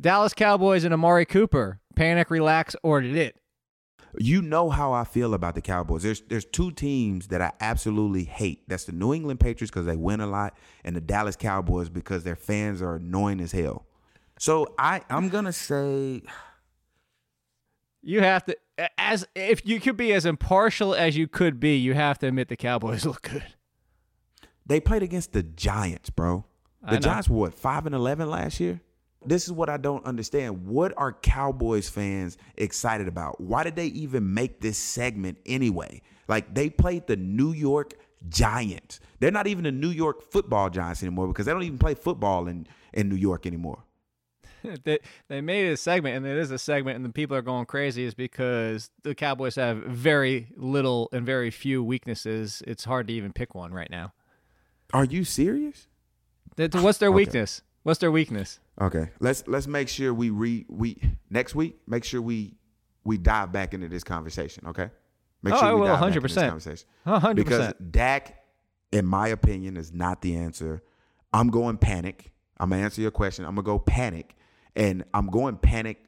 Dallas 0.00 0.34
Cowboys 0.34 0.84
and 0.84 0.92
Amari 0.92 1.24
Cooper. 1.24 1.80
Panic, 1.94 2.30
relax, 2.30 2.74
or 2.82 3.00
lit. 3.02 3.36
You 4.16 4.40
know 4.40 4.70
how 4.70 4.92
I 4.92 5.04
feel 5.04 5.34
about 5.34 5.54
the 5.54 5.60
Cowboys. 5.60 6.02
There's 6.02 6.22
there's 6.22 6.44
two 6.44 6.70
teams 6.70 7.28
that 7.28 7.42
I 7.42 7.52
absolutely 7.60 8.24
hate. 8.24 8.68
That's 8.68 8.84
the 8.84 8.92
New 8.92 9.12
England 9.12 9.40
Patriots 9.40 9.70
because 9.70 9.86
they 9.86 9.96
win 9.96 10.20
a 10.20 10.26
lot, 10.26 10.56
and 10.84 10.96
the 10.96 11.00
Dallas 11.00 11.36
Cowboys 11.36 11.88
because 11.88 12.24
their 12.24 12.36
fans 12.36 12.80
are 12.80 12.96
annoying 12.96 13.40
as 13.40 13.52
hell. 13.52 13.86
So 14.38 14.74
I 14.78 15.02
I'm 15.10 15.28
gonna 15.28 15.52
say 15.52 16.22
You 18.02 18.20
have 18.20 18.44
to, 18.46 18.56
as 18.96 19.26
if 19.34 19.66
you 19.66 19.80
could 19.80 19.96
be 19.96 20.12
as 20.12 20.24
impartial 20.24 20.94
as 20.94 21.16
you 21.16 21.26
could 21.26 21.58
be, 21.58 21.76
you 21.76 21.94
have 21.94 22.18
to 22.20 22.28
admit 22.28 22.48
the 22.48 22.56
Cowboys 22.56 23.04
look 23.06 23.22
good. 23.22 23.44
They 24.64 24.80
played 24.80 25.02
against 25.02 25.32
the 25.32 25.42
Giants, 25.42 26.10
bro. 26.10 26.44
The. 26.88 26.98
Giants 26.98 27.28
were 27.28 27.36
what 27.36 27.54
five 27.54 27.86
and 27.86 27.94
eleven 27.94 28.30
last 28.30 28.60
year. 28.60 28.80
This 29.28 29.44
is 29.46 29.52
what 29.52 29.68
I 29.68 29.76
don't 29.76 30.04
understand. 30.04 30.66
What 30.66 30.94
are 30.96 31.12
Cowboys 31.12 31.88
fans 31.88 32.38
excited 32.56 33.08
about? 33.08 33.40
Why 33.40 33.64
did 33.64 33.76
they 33.76 33.86
even 33.86 34.34
make 34.34 34.60
this 34.60 34.78
segment 34.78 35.38
anyway? 35.46 36.02
Like 36.28 36.54
they 36.54 36.70
played 36.70 37.06
the 37.06 37.16
New 37.16 37.52
York 37.52 37.94
Giants. 38.28 39.00
They're 39.20 39.30
not 39.30 39.46
even 39.46 39.64
the 39.64 39.72
New 39.72 39.90
York 39.90 40.30
Football 40.30 40.70
Giants 40.70 41.02
anymore 41.02 41.28
because 41.28 41.46
they 41.46 41.52
don't 41.52 41.62
even 41.62 41.78
play 41.78 41.94
football 41.94 42.48
in 42.48 42.66
in 42.92 43.08
New 43.08 43.16
York 43.16 43.46
anymore. 43.46 43.84
they, 44.84 44.98
they 45.28 45.40
made 45.40 45.68
it 45.68 45.72
a 45.72 45.76
segment, 45.76 46.16
and 46.16 46.26
it 46.26 46.36
is 46.36 46.50
a 46.50 46.58
segment, 46.58 46.96
and 46.96 47.04
the 47.04 47.10
people 47.10 47.36
are 47.36 47.42
going 47.42 47.66
crazy 47.66 48.04
is 48.04 48.14
because 48.14 48.90
the 49.02 49.14
Cowboys 49.14 49.54
have 49.56 49.78
very 49.78 50.48
little 50.56 51.08
and 51.12 51.24
very 51.24 51.50
few 51.50 51.82
weaknesses. 51.82 52.62
It's 52.66 52.84
hard 52.84 53.08
to 53.08 53.12
even 53.14 53.32
pick 53.32 53.54
one 53.54 53.72
right 53.72 53.90
now. 53.90 54.12
Are 54.92 55.04
you 55.04 55.24
serious? 55.24 55.86
What's 56.56 56.98
their 56.98 57.10
Okay. 57.10 57.14
weakness? 57.16 57.62
What's 57.82 58.00
their 58.00 58.10
weakness? 58.10 58.58
Okay, 58.80 59.10
let's 59.20 59.44
let's 59.48 59.66
make 59.66 59.88
sure 59.88 60.14
we 60.14 60.30
re 60.30 60.64
we 60.68 61.00
next 61.30 61.54
week. 61.54 61.78
Make 61.86 62.04
sure 62.04 62.22
we 62.22 62.54
we 63.04 63.18
dive 63.18 63.52
back 63.52 63.74
into 63.74 63.88
this 63.88 64.04
conversation. 64.04 64.66
Okay, 64.68 64.90
make 65.42 65.54
Oh, 65.54 65.58
sure 65.58 65.68
I 65.68 65.74
we 65.74 65.80
will, 65.80 65.86
dive 65.88 66.00
back 66.00 66.06
into 66.16 66.20
100%. 66.20 66.22
this 66.22 66.34
conversation. 66.48 66.88
A 67.06 67.20
100%. 67.20 67.34
Because 67.36 67.72
Dak, 67.90 68.36
in 68.92 69.04
my 69.04 69.28
opinion, 69.28 69.76
is 69.76 69.92
not 69.92 70.22
the 70.22 70.36
answer. 70.36 70.82
I'm 71.32 71.48
going 71.48 71.76
panic. 71.78 72.32
I'm 72.60 72.70
gonna 72.70 72.82
answer 72.82 73.00
your 73.00 73.10
question. 73.10 73.44
I'm 73.44 73.54
gonna 73.56 73.64
go 73.64 73.78
panic, 73.78 74.36
and 74.76 75.04
I'm 75.12 75.26
going 75.28 75.56
panic 75.56 75.98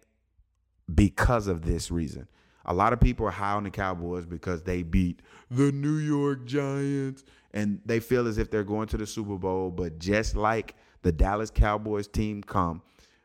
because 0.93 1.47
of 1.47 1.63
this 1.63 1.91
reason. 1.91 2.29
A 2.67 2.75
lot 2.75 2.93
of 2.93 3.01
people 3.01 3.27
are 3.27 3.31
high 3.33 3.53
on 3.55 3.65
the 3.65 3.71
Cowboys 3.71 4.27
because 4.27 4.63
they 4.63 4.83
beat 4.83 5.23
the 5.51 5.73
New 5.73 5.97
York 5.97 6.45
Giants, 6.45 7.25
and 7.53 7.81
they 7.85 7.99
feel 8.01 8.29
as 8.29 8.39
if 8.39 8.51
they're 8.51 8.63
going 8.65 8.87
to 8.89 8.97
the 8.97 9.07
Super 9.07 9.37
Bowl. 9.37 9.71
But 9.71 9.99
just 9.99 10.37
like 10.37 10.75
the 11.03 11.13
Dallas 11.13 11.51
Cowboys 11.51 12.07
team 12.09 12.43
come 12.43 12.83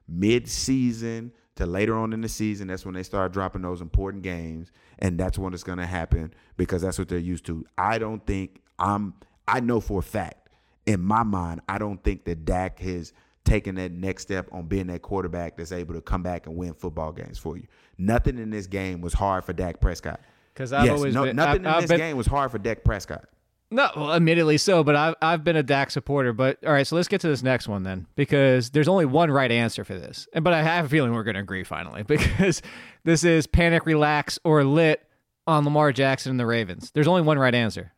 mid-season 0.07 1.31
to 1.55 1.65
later 1.65 1.95
on 1.97 2.13
in 2.13 2.21
the 2.21 2.29
season, 2.29 2.67
that's 2.67 2.85
when 2.85 2.93
they 2.93 3.03
start 3.03 3.31
dropping 3.31 3.61
those 3.61 3.81
important 3.81 4.23
games, 4.23 4.71
and 4.99 5.17
that's 5.19 5.37
when 5.37 5.53
it's 5.53 5.63
going 5.63 5.77
to 5.77 5.85
happen 5.85 6.33
because 6.57 6.81
that's 6.81 6.99
what 6.99 7.07
they're 7.07 7.17
used 7.17 7.45
to. 7.45 7.65
I 7.77 7.97
don't 7.97 8.25
think 8.25 8.61
I'm. 8.77 9.13
I 9.47 9.59
know 9.59 9.79
for 9.79 9.99
a 9.99 10.03
fact 10.03 10.49
in 10.85 11.01
my 11.01 11.23
mind, 11.23 11.61
I 11.67 11.77
don't 11.77 12.03
think 12.03 12.25
that 12.25 12.45
Dak 12.45 12.79
has 12.79 13.13
taken 13.43 13.75
that 13.75 13.91
next 13.91 14.23
step 14.23 14.49
on 14.51 14.65
being 14.65 14.87
that 14.87 15.01
quarterback 15.01 15.55
that's 15.55 15.71
able 15.71 15.93
to 15.93 16.01
come 16.01 16.23
back 16.23 16.47
and 16.47 16.55
win 16.55 16.73
football 16.73 17.11
games 17.11 17.37
for 17.37 17.57
you. 17.57 17.67
Nothing 17.97 18.37
in 18.39 18.49
this 18.49 18.67
game 18.67 19.01
was 19.01 19.13
hard 19.13 19.45
for 19.45 19.53
Dak 19.53 19.79
Prescott. 19.79 20.19
Because 20.53 20.73
I've 20.73 20.85
yes, 20.85 20.97
always 20.97 21.13
no, 21.13 21.25
been, 21.25 21.35
nothing 21.35 21.65
I've, 21.65 21.75
I've 21.75 21.77
in 21.77 21.81
this 21.83 21.89
been, 21.89 21.97
game 21.99 22.17
was 22.17 22.27
hard 22.27 22.51
for 22.51 22.57
Dak 22.57 22.83
Prescott. 22.83 23.25
No, 23.71 23.89
well, 23.95 24.13
admittedly 24.13 24.57
so, 24.57 24.83
but 24.83 24.95
I've 24.95 25.15
I've 25.21 25.43
been 25.43 25.55
a 25.55 25.63
Dak 25.63 25.89
supporter. 25.89 26.33
But 26.33 26.63
all 26.65 26.71
right, 26.71 26.85
so 26.85 26.95
let's 26.95 27.07
get 27.07 27.21
to 27.21 27.27
this 27.27 27.41
next 27.41 27.67
one 27.67 27.83
then, 27.83 28.05
because 28.15 28.69
there's 28.69 28.87
only 28.87 29.05
one 29.05 29.31
right 29.31 29.51
answer 29.51 29.83
for 29.83 29.95
this, 29.95 30.27
and 30.33 30.43
but 30.43 30.53
I 30.53 30.61
have 30.61 30.85
a 30.85 30.89
feeling 30.89 31.13
we're 31.13 31.23
going 31.23 31.35
to 31.35 31.41
agree 31.41 31.63
finally, 31.63 32.03
because 32.07 32.61
this 33.03 33.23
is 33.23 33.47
panic, 33.47 33.85
relax, 33.85 34.37
or 34.43 34.63
lit 34.63 35.01
on 35.47 35.63
Lamar 35.63 35.91
Jackson 35.91 36.29
and 36.31 36.39
the 36.39 36.45
Ravens. 36.45 36.91
There's 36.91 37.07
only 37.07 37.23
one 37.23 37.39
right 37.39 37.55
answer. 37.55 37.91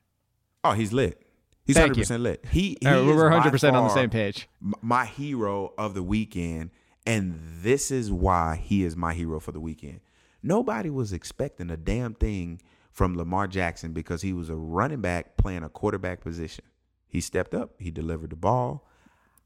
Oh, 0.64 0.72
he's 0.72 0.94
lit. 0.94 1.22
He's 1.66 1.76
Thank 1.76 1.88
hundred 1.88 1.98
you. 1.98 2.04
percent 2.04 2.24
lit. 2.24 2.46
He, 2.50 2.78
he 2.82 2.88
right, 2.88 3.06
we're 3.06 3.30
100 3.30 3.52
percent 3.52 3.76
on 3.76 3.84
the 3.84 3.94
same 3.94 4.10
page. 4.10 4.48
My 4.62 5.06
hero 5.06 5.74
of 5.78 5.94
the 5.96 6.04
weekend, 6.04 6.72
and 7.06 7.38
this 7.62 7.92
is 7.92 8.10
why 8.10 8.56
he 8.56 8.86
is 8.86 8.96
my 8.96 9.14
hero 9.14 9.42
for 9.42 9.52
the 9.52 9.60
weekend. 9.60 10.00
Nobody 10.42 10.90
was 10.90 11.12
expecting 11.12 11.70
a 11.70 11.76
damn 11.76 12.14
thing 12.14 12.62
from 12.98 13.16
Lamar 13.16 13.46
Jackson 13.46 13.94
because 13.94 14.24
he 14.24 14.34
was 14.34 14.50
a 14.50 14.56
running 14.56 15.02
back 15.02 15.38
playing 15.38 15.62
a 15.64 15.70
quarterback 15.70 16.20
position. 16.20 16.66
He 17.08 17.22
stepped 17.22 17.54
up. 17.54 17.76
He 17.78 17.92
delivered 17.92 18.32
the 18.32 18.36
ball. 18.36 18.88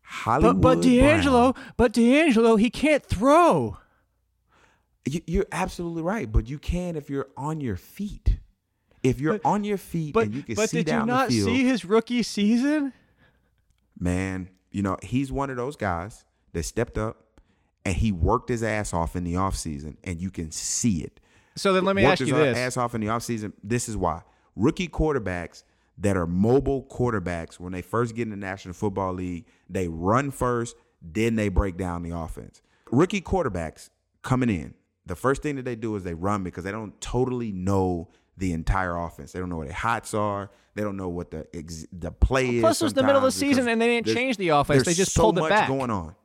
Hollywood 0.04 0.62
But 0.62 0.76
but 0.78 0.82
D'Angelo, 0.84 1.52
Brown- 1.52 1.74
but 1.76 1.92
D'Angelo, 1.92 2.56
he 2.56 2.70
can't 2.70 3.06
throw. 3.06 3.78
You- 5.06 5.20
You're 5.28 5.48
absolutely 5.52 6.02
right, 6.02 6.32
but 6.32 6.48
you 6.48 6.60
can 6.60 6.96
if 6.96 7.10
you're 7.10 7.28
on 7.36 7.60
your 7.60 7.76
feet. 7.76 8.38
If 9.04 9.20
you're 9.20 9.34
But- 9.40 9.46
on 9.50 9.64
your 9.66 9.78
feet 9.78 10.14
But 10.14 10.28
and 10.28 10.36
you 10.36 10.44
can 10.44 10.56
but 10.56 10.70
see 10.70 10.84
did 10.84 10.94
you 10.94 11.06
not 11.06 11.28
the 11.30 11.36
field, 11.36 11.48
see 11.50 11.64
his 11.66 11.84
rookie 11.84 12.24
season? 12.24 12.94
man, 14.00 14.50
you 14.72 14.82
know, 14.82 14.98
he's 15.04 15.30
one 15.32 15.50
of 15.50 15.58
those 15.58 15.76
guys 15.76 16.24
that 16.54 16.64
stepped 16.64 16.98
up 16.98 17.40
and 17.86 17.96
he 17.96 18.12
worked 18.12 18.48
his 18.50 18.64
ass 18.64 18.94
off 18.94 19.16
in 19.16 19.24
the 19.24 19.34
offseason, 19.34 19.98
and 20.04 20.22
you 20.22 20.30
can 20.32 20.52
see 20.52 21.04
it. 21.04 21.20
So 21.56 21.74
then 21.74 21.86
let 21.86 21.96
me 21.96 22.06
ask 22.06 22.20
you 22.22 22.34
this: 22.34 22.58
ass 22.58 22.78
off 22.78 22.96
in 22.96 23.02
the 23.02 23.08
offseason. 23.08 23.54
This 23.64 23.90
is 23.90 23.98
why. 23.98 24.22
Rookie 24.56 24.88
quarterbacks 24.88 25.64
that 25.98 26.18
are 26.18 26.28
mobile 26.28 26.84
quarterbacks, 26.84 27.60
when 27.60 27.72
they 27.72 27.82
first 27.82 28.16
get 28.16 28.24
in 28.24 28.30
the 28.32 28.36
National 28.36 28.74
Football 28.74 29.14
League, 29.14 29.46
they 29.70 29.88
run 29.88 30.32
first, 30.32 30.76
Then 31.02 31.36
they 31.36 31.50
break 31.50 31.78
down 31.78 32.04
the 32.04 32.16
offense. 32.16 32.62
Rookie 32.92 33.22
quarterbacks 33.22 33.90
coming 34.22 34.50
in, 34.50 34.74
the 35.06 35.16
first 35.16 35.42
thing 35.42 35.56
that 35.56 35.66
they 35.66 35.76
do 35.76 35.96
is 35.96 36.04
they 36.04 36.14
run 36.14 36.44
because 36.44 36.64
they 36.64 36.72
don't 36.72 37.00
totally 37.02 37.52
know 37.52 38.10
the 38.38 38.54
entire 38.54 38.96
offense. 38.96 39.32
They 39.32 39.40
don't 39.40 39.50
know 39.50 39.58
what 39.58 39.68
the 39.68 39.74
hots 39.74 40.14
are. 40.14 40.52
They 40.76 40.84
don't 40.84 40.98
know 40.98 41.10
what 41.10 41.32
the 41.32 41.48
ex- 41.54 41.86
the 41.92 42.12
play 42.12 42.56
is. 42.56 42.62
Plus, 42.62 42.82
it 42.82 42.86
was 42.86 42.94
the 42.94 43.04
middle 43.04 43.18
of 43.18 43.24
the 43.24 43.32
season, 43.32 43.68
and 43.68 43.82
they 43.82 43.88
didn't 43.88 44.16
change 44.16 44.38
the 44.38 44.50
offense. 44.50 44.84
They 44.84 44.94
just 44.94 45.14
so 45.14 45.24
pulled 45.24 45.38
it 45.38 45.42
much 45.42 45.50
back. 45.50 45.68
going 45.68 45.90
on. 45.90 46.16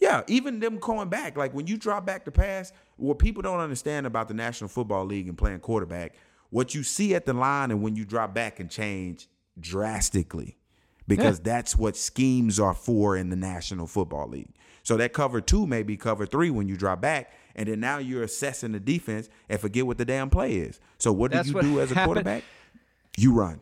Yeah, 0.00 0.22
even 0.26 0.60
them 0.60 0.78
going 0.78 1.08
back, 1.08 1.36
like 1.36 1.54
when 1.54 1.66
you 1.66 1.76
drop 1.76 2.04
back 2.04 2.24
to 2.24 2.30
pass, 2.30 2.72
what 2.96 3.18
people 3.18 3.42
don't 3.42 3.60
understand 3.60 4.06
about 4.06 4.28
the 4.28 4.34
National 4.34 4.68
Football 4.68 5.04
League 5.06 5.28
and 5.28 5.38
playing 5.38 5.60
quarterback, 5.60 6.14
what 6.50 6.74
you 6.74 6.82
see 6.82 7.14
at 7.14 7.26
the 7.26 7.32
line 7.32 7.70
and 7.70 7.82
when 7.82 7.96
you 7.96 8.04
drop 8.04 8.34
back 8.34 8.56
can 8.56 8.68
change 8.68 9.28
drastically 9.58 10.56
because 11.06 11.38
that's 11.40 11.76
what 11.76 11.96
schemes 11.96 12.58
are 12.58 12.74
for 12.74 13.16
in 13.16 13.28
the 13.30 13.36
National 13.36 13.86
Football 13.86 14.28
League. 14.28 14.48
So 14.82 14.96
that 14.98 15.12
cover 15.12 15.40
two 15.40 15.66
may 15.66 15.82
be 15.82 15.96
cover 15.96 16.26
three 16.26 16.50
when 16.50 16.68
you 16.68 16.76
drop 16.76 17.00
back, 17.00 17.32
and 17.54 17.68
then 17.68 17.80
now 17.80 17.98
you're 17.98 18.22
assessing 18.22 18.72
the 18.72 18.80
defense 18.80 19.28
and 19.48 19.58
forget 19.60 19.86
what 19.86 19.96
the 19.98 20.04
damn 20.04 20.28
play 20.30 20.56
is. 20.56 20.80
So 20.98 21.12
what 21.12 21.30
That's 21.30 21.46
do 21.46 21.50
you 21.52 21.54
what 21.56 21.62
do 21.64 21.80
as 21.80 21.90
a 21.90 21.94
happened- 21.96 22.06
quarterback? 22.06 22.44
You 23.16 23.32
run. 23.32 23.60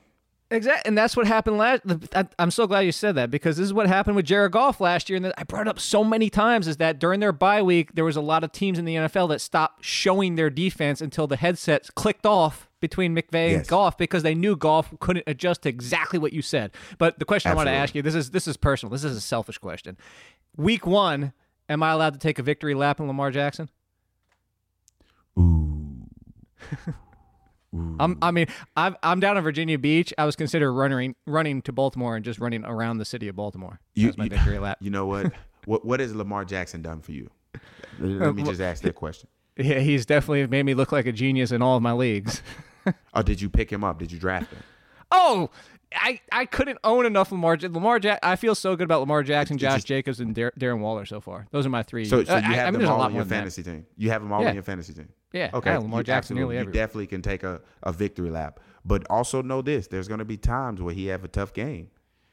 Exactly, 0.52 0.82
and 0.86 0.98
that's 0.98 1.16
what 1.16 1.26
happened 1.26 1.56
last. 1.56 1.82
I'm 2.38 2.50
so 2.50 2.66
glad 2.66 2.80
you 2.80 2.92
said 2.92 3.14
that 3.14 3.30
because 3.30 3.56
this 3.56 3.64
is 3.64 3.72
what 3.72 3.86
happened 3.86 4.16
with 4.16 4.26
Jared 4.26 4.52
Goff 4.52 4.82
last 4.82 5.08
year, 5.08 5.16
and 5.16 5.32
I 5.38 5.44
brought 5.44 5.62
it 5.62 5.68
up 5.68 5.80
so 5.80 6.04
many 6.04 6.28
times. 6.28 6.68
Is 6.68 6.76
that 6.76 6.98
during 6.98 7.20
their 7.20 7.32
bye 7.32 7.62
week, 7.62 7.94
there 7.94 8.04
was 8.04 8.16
a 8.16 8.20
lot 8.20 8.44
of 8.44 8.52
teams 8.52 8.78
in 8.78 8.84
the 8.84 8.94
NFL 8.96 9.30
that 9.30 9.40
stopped 9.40 9.82
showing 9.82 10.34
their 10.34 10.50
defense 10.50 11.00
until 11.00 11.26
the 11.26 11.36
headsets 11.36 11.88
clicked 11.88 12.26
off 12.26 12.68
between 12.80 13.16
McVay 13.16 13.46
and 13.46 13.52
Yes. 13.52 13.66
Goff 13.66 13.96
because 13.96 14.22
they 14.22 14.34
knew 14.34 14.54
Goff 14.54 14.92
couldn't 15.00 15.24
adjust 15.26 15.62
to 15.62 15.70
exactly 15.70 16.18
what 16.18 16.34
you 16.34 16.42
said. 16.42 16.72
But 16.98 17.18
the 17.18 17.24
question 17.24 17.50
I 17.50 17.54
want 17.54 17.68
to 17.68 17.72
ask 17.72 17.94
you 17.94 18.02
this 18.02 18.14
is 18.14 18.30
this 18.32 18.46
is 18.46 18.58
personal. 18.58 18.90
This 18.90 19.04
is 19.04 19.16
a 19.16 19.20
selfish 19.22 19.56
question. 19.56 19.96
Week 20.56 20.86
one, 20.86 21.32
am 21.70 21.82
I 21.82 21.92
allowed 21.92 22.12
to 22.12 22.18
take 22.18 22.38
a 22.38 22.42
victory 22.42 22.74
lap 22.74 23.00
in 23.00 23.06
Lamar 23.06 23.30
Jackson? 23.30 23.70
Ooh. 25.38 26.02
I'm, 27.74 28.18
I 28.20 28.30
mean, 28.32 28.46
I'm, 28.76 28.96
I'm 29.02 29.18
down 29.20 29.36
in 29.38 29.42
Virginia 29.42 29.78
Beach. 29.78 30.12
I 30.18 30.26
was 30.26 30.36
considering 30.36 30.74
running 30.74 31.14
running 31.26 31.62
to 31.62 31.72
Baltimore 31.72 32.16
and 32.16 32.24
just 32.24 32.38
running 32.38 32.64
around 32.66 32.98
the 32.98 33.04
city 33.06 33.28
of 33.28 33.36
Baltimore. 33.36 33.80
You- 33.94 34.10
as 34.10 34.18
my 34.18 34.24
you- 34.24 34.30
victory 34.30 34.58
lap. 34.58 34.78
You 34.82 34.90
know 34.90 35.06
what? 35.06 35.32
what 35.64 35.84
what 35.84 36.00
has 36.00 36.14
Lamar 36.14 36.44
Jackson 36.44 36.82
done 36.82 37.00
for 37.00 37.12
you? 37.12 37.30
Let 37.98 38.34
me 38.34 38.42
just 38.42 38.60
ask 38.60 38.82
that 38.82 38.94
question. 38.94 39.28
Yeah, 39.56 39.78
he's 39.80 40.04
definitely 40.06 40.46
made 40.46 40.64
me 40.64 40.74
look 40.74 40.92
like 40.92 41.06
a 41.06 41.12
genius 41.12 41.52
in 41.52 41.62
all 41.62 41.76
of 41.76 41.82
my 41.82 41.92
leagues. 41.92 42.42
Or 43.14 43.22
did 43.22 43.40
you 43.40 43.48
pick 43.48 43.70
him 43.70 43.84
up? 43.84 44.00
Did 44.00 44.10
you 44.10 44.18
draft 44.18 44.52
him? 44.52 44.60
oh, 45.12 45.50
I, 45.94 46.18
I 46.32 46.46
couldn't 46.46 46.78
own 46.82 47.06
enough 47.06 47.30
Lamar. 47.30 47.56
Lamar 47.60 48.00
Jack. 48.00 48.18
I 48.24 48.34
feel 48.34 48.56
so 48.56 48.74
good 48.74 48.84
about 48.84 48.98
Lamar 49.00 49.22
Jackson, 49.22 49.56
Josh 49.56 49.74
just- 49.74 49.86
Jacobs, 49.86 50.18
and 50.18 50.34
Dar- 50.34 50.52
Darren 50.58 50.80
Waller 50.80 51.04
so 51.06 51.20
far. 51.20 51.46
Those 51.52 51.64
are 51.64 51.68
my 51.68 51.84
three. 51.84 52.06
So, 52.06 52.24
so 52.24 52.34
Uh, 52.34 52.38
you 52.38 52.42
I- 52.42 52.54
have 52.54 52.66
I 52.66 52.70
mean, 52.70 52.72
them 52.72 52.80
there's 52.80 52.88
a 52.88 52.92
all 52.92 52.98
lot 52.98 53.10
in 53.10 53.16
your 53.16 53.24
fantasy 53.24 53.62
team. 53.62 53.86
You 53.96 54.10
have 54.10 54.20
them 54.20 54.32
all 54.32 54.42
Yeah. 54.42 54.48
in 54.48 54.54
your 54.54 54.64
fantasy 54.64 54.94
team. 54.94 55.10
Yeah, 55.32 55.50
Okay. 55.54 55.70
have 55.70 55.82
Lamar 55.82 56.00
you 56.00 56.04
Jackson 56.04 56.36
nearly 56.36 56.56
everywhere. 56.56 56.74
You 56.74 56.80
definitely 56.80 57.06
can 57.06 57.22
take 57.22 57.42
a, 57.42 57.60
a 57.82 57.92
victory 57.92 58.30
lap. 58.30 58.60
But 58.84 59.06
also 59.10 59.42
know 59.42 59.62
this: 59.62 59.86
there's 59.86 60.08
going 60.08 60.18
to 60.18 60.24
be 60.24 60.36
times 60.36 60.80
where 60.82 60.94
he 60.94 61.06
have 61.06 61.24
a 61.24 61.28
tough 61.28 61.52
game. 61.52 61.90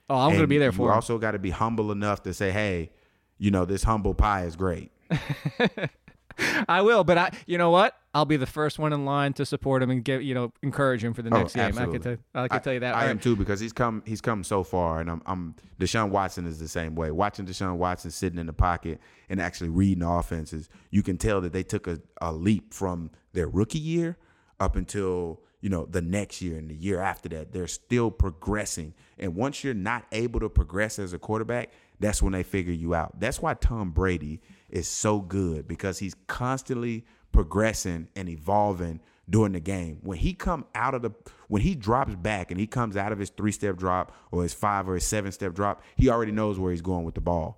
Oh, 0.09 0.17
I'm 0.17 0.31
going 0.31 0.41
to 0.41 0.47
be 0.47 0.57
there 0.57 0.71
for. 0.71 0.83
you 0.83 0.89
him. 0.89 0.95
also 0.95 1.17
got 1.17 1.31
to 1.31 1.39
be 1.39 1.51
humble 1.51 1.91
enough 1.91 2.23
to 2.23 2.33
say, 2.33 2.51
"Hey, 2.51 2.91
you 3.37 3.51
know, 3.51 3.65
this 3.65 3.83
humble 3.83 4.13
pie 4.13 4.45
is 4.45 4.55
great." 4.55 4.91
I 6.67 6.81
will, 6.81 7.03
but 7.03 7.17
I, 7.17 7.31
you 7.45 7.57
know 7.57 7.69
what? 7.69 7.95
I'll 8.13 8.25
be 8.25 8.37
the 8.37 8.47
first 8.47 8.79
one 8.79 8.91
in 8.91 9.05
line 9.05 9.33
to 9.33 9.45
support 9.45 9.83
him 9.83 9.91
and 9.91 10.03
give, 10.03 10.23
you 10.23 10.33
know, 10.33 10.51
encourage 10.63 11.03
him 11.03 11.13
for 11.13 11.21
the 11.21 11.33
oh, 11.33 11.37
next 11.37 11.55
oh, 11.55 11.59
game. 11.59 11.77
I 11.77 11.85
could, 11.85 12.01
tell, 12.01 12.17
I 12.33 12.47
could 12.47 12.63
tell 12.63 12.73
you 12.73 12.79
that. 12.79 12.95
I 12.95 13.03
All 13.03 13.09
am 13.09 13.19
too 13.19 13.35
because 13.35 13.59
he's 13.59 13.73
come 13.73 14.01
he's 14.05 14.21
come 14.21 14.43
so 14.43 14.63
far, 14.63 14.99
and 14.99 15.09
I'm 15.11 15.21
I'm 15.25 15.55
Deshaun 15.79 16.09
Watson 16.09 16.45
is 16.45 16.59
the 16.59 16.67
same 16.67 16.95
way. 16.95 17.11
Watching 17.11 17.45
Deshaun 17.45 17.77
Watson 17.77 18.09
sitting 18.09 18.39
in 18.39 18.47
the 18.47 18.53
pocket 18.53 18.99
and 19.29 19.39
actually 19.39 19.69
reading 19.69 20.03
offenses, 20.03 20.69
you 20.89 21.03
can 21.03 21.17
tell 21.17 21.41
that 21.41 21.53
they 21.53 21.63
took 21.63 21.87
a, 21.87 21.99
a 22.21 22.33
leap 22.33 22.73
from 22.73 23.11
their 23.33 23.47
rookie 23.47 23.79
year 23.79 24.17
up 24.59 24.75
until 24.75 25.41
you 25.61 25.69
know 25.69 25.85
the 25.85 26.01
next 26.01 26.41
year 26.41 26.57
and 26.57 26.69
the 26.69 26.75
year 26.75 26.99
after 26.99 27.29
that. 27.29 27.51
They're 27.51 27.67
still 27.67 28.09
progressing, 28.09 28.95
and 29.19 29.35
once 29.35 29.63
you're 29.63 29.75
not 29.75 30.05
able 30.11 30.39
to 30.39 30.49
progress 30.49 30.97
as 30.97 31.13
a 31.13 31.19
quarterback, 31.19 31.69
that's 31.99 32.23
when 32.23 32.33
they 32.33 32.43
figure 32.43 32.73
you 32.73 32.95
out. 32.95 33.19
That's 33.19 33.39
why 33.39 33.53
Tom 33.53 33.91
Brady 33.91 34.41
is 34.69 34.87
so 34.87 35.19
good 35.19 35.67
because 35.67 35.99
he's 35.99 36.15
constantly 36.27 37.05
progressing 37.31 38.07
and 38.15 38.27
evolving 38.29 38.99
during 39.29 39.53
the 39.53 39.59
game. 39.59 39.99
When 40.01 40.17
he 40.17 40.33
come 40.33 40.65
out 40.73 40.93
of 40.95 41.01
the 41.03 41.11
when 41.47 41.61
he 41.61 41.75
drops 41.75 42.15
back 42.15 42.51
and 42.51 42.59
he 42.59 42.67
comes 42.67 42.97
out 42.97 43.11
of 43.11 43.19
his 43.19 43.29
three 43.29 43.51
step 43.51 43.77
drop 43.77 44.15
or 44.31 44.43
his 44.43 44.53
five 44.53 44.89
or 44.89 44.95
his 44.95 45.05
seven 45.05 45.31
step 45.31 45.53
drop, 45.53 45.81
he 45.95 46.09
already 46.09 46.31
knows 46.31 46.59
where 46.59 46.71
he's 46.71 46.81
going 46.81 47.05
with 47.05 47.15
the 47.15 47.21
ball. 47.21 47.57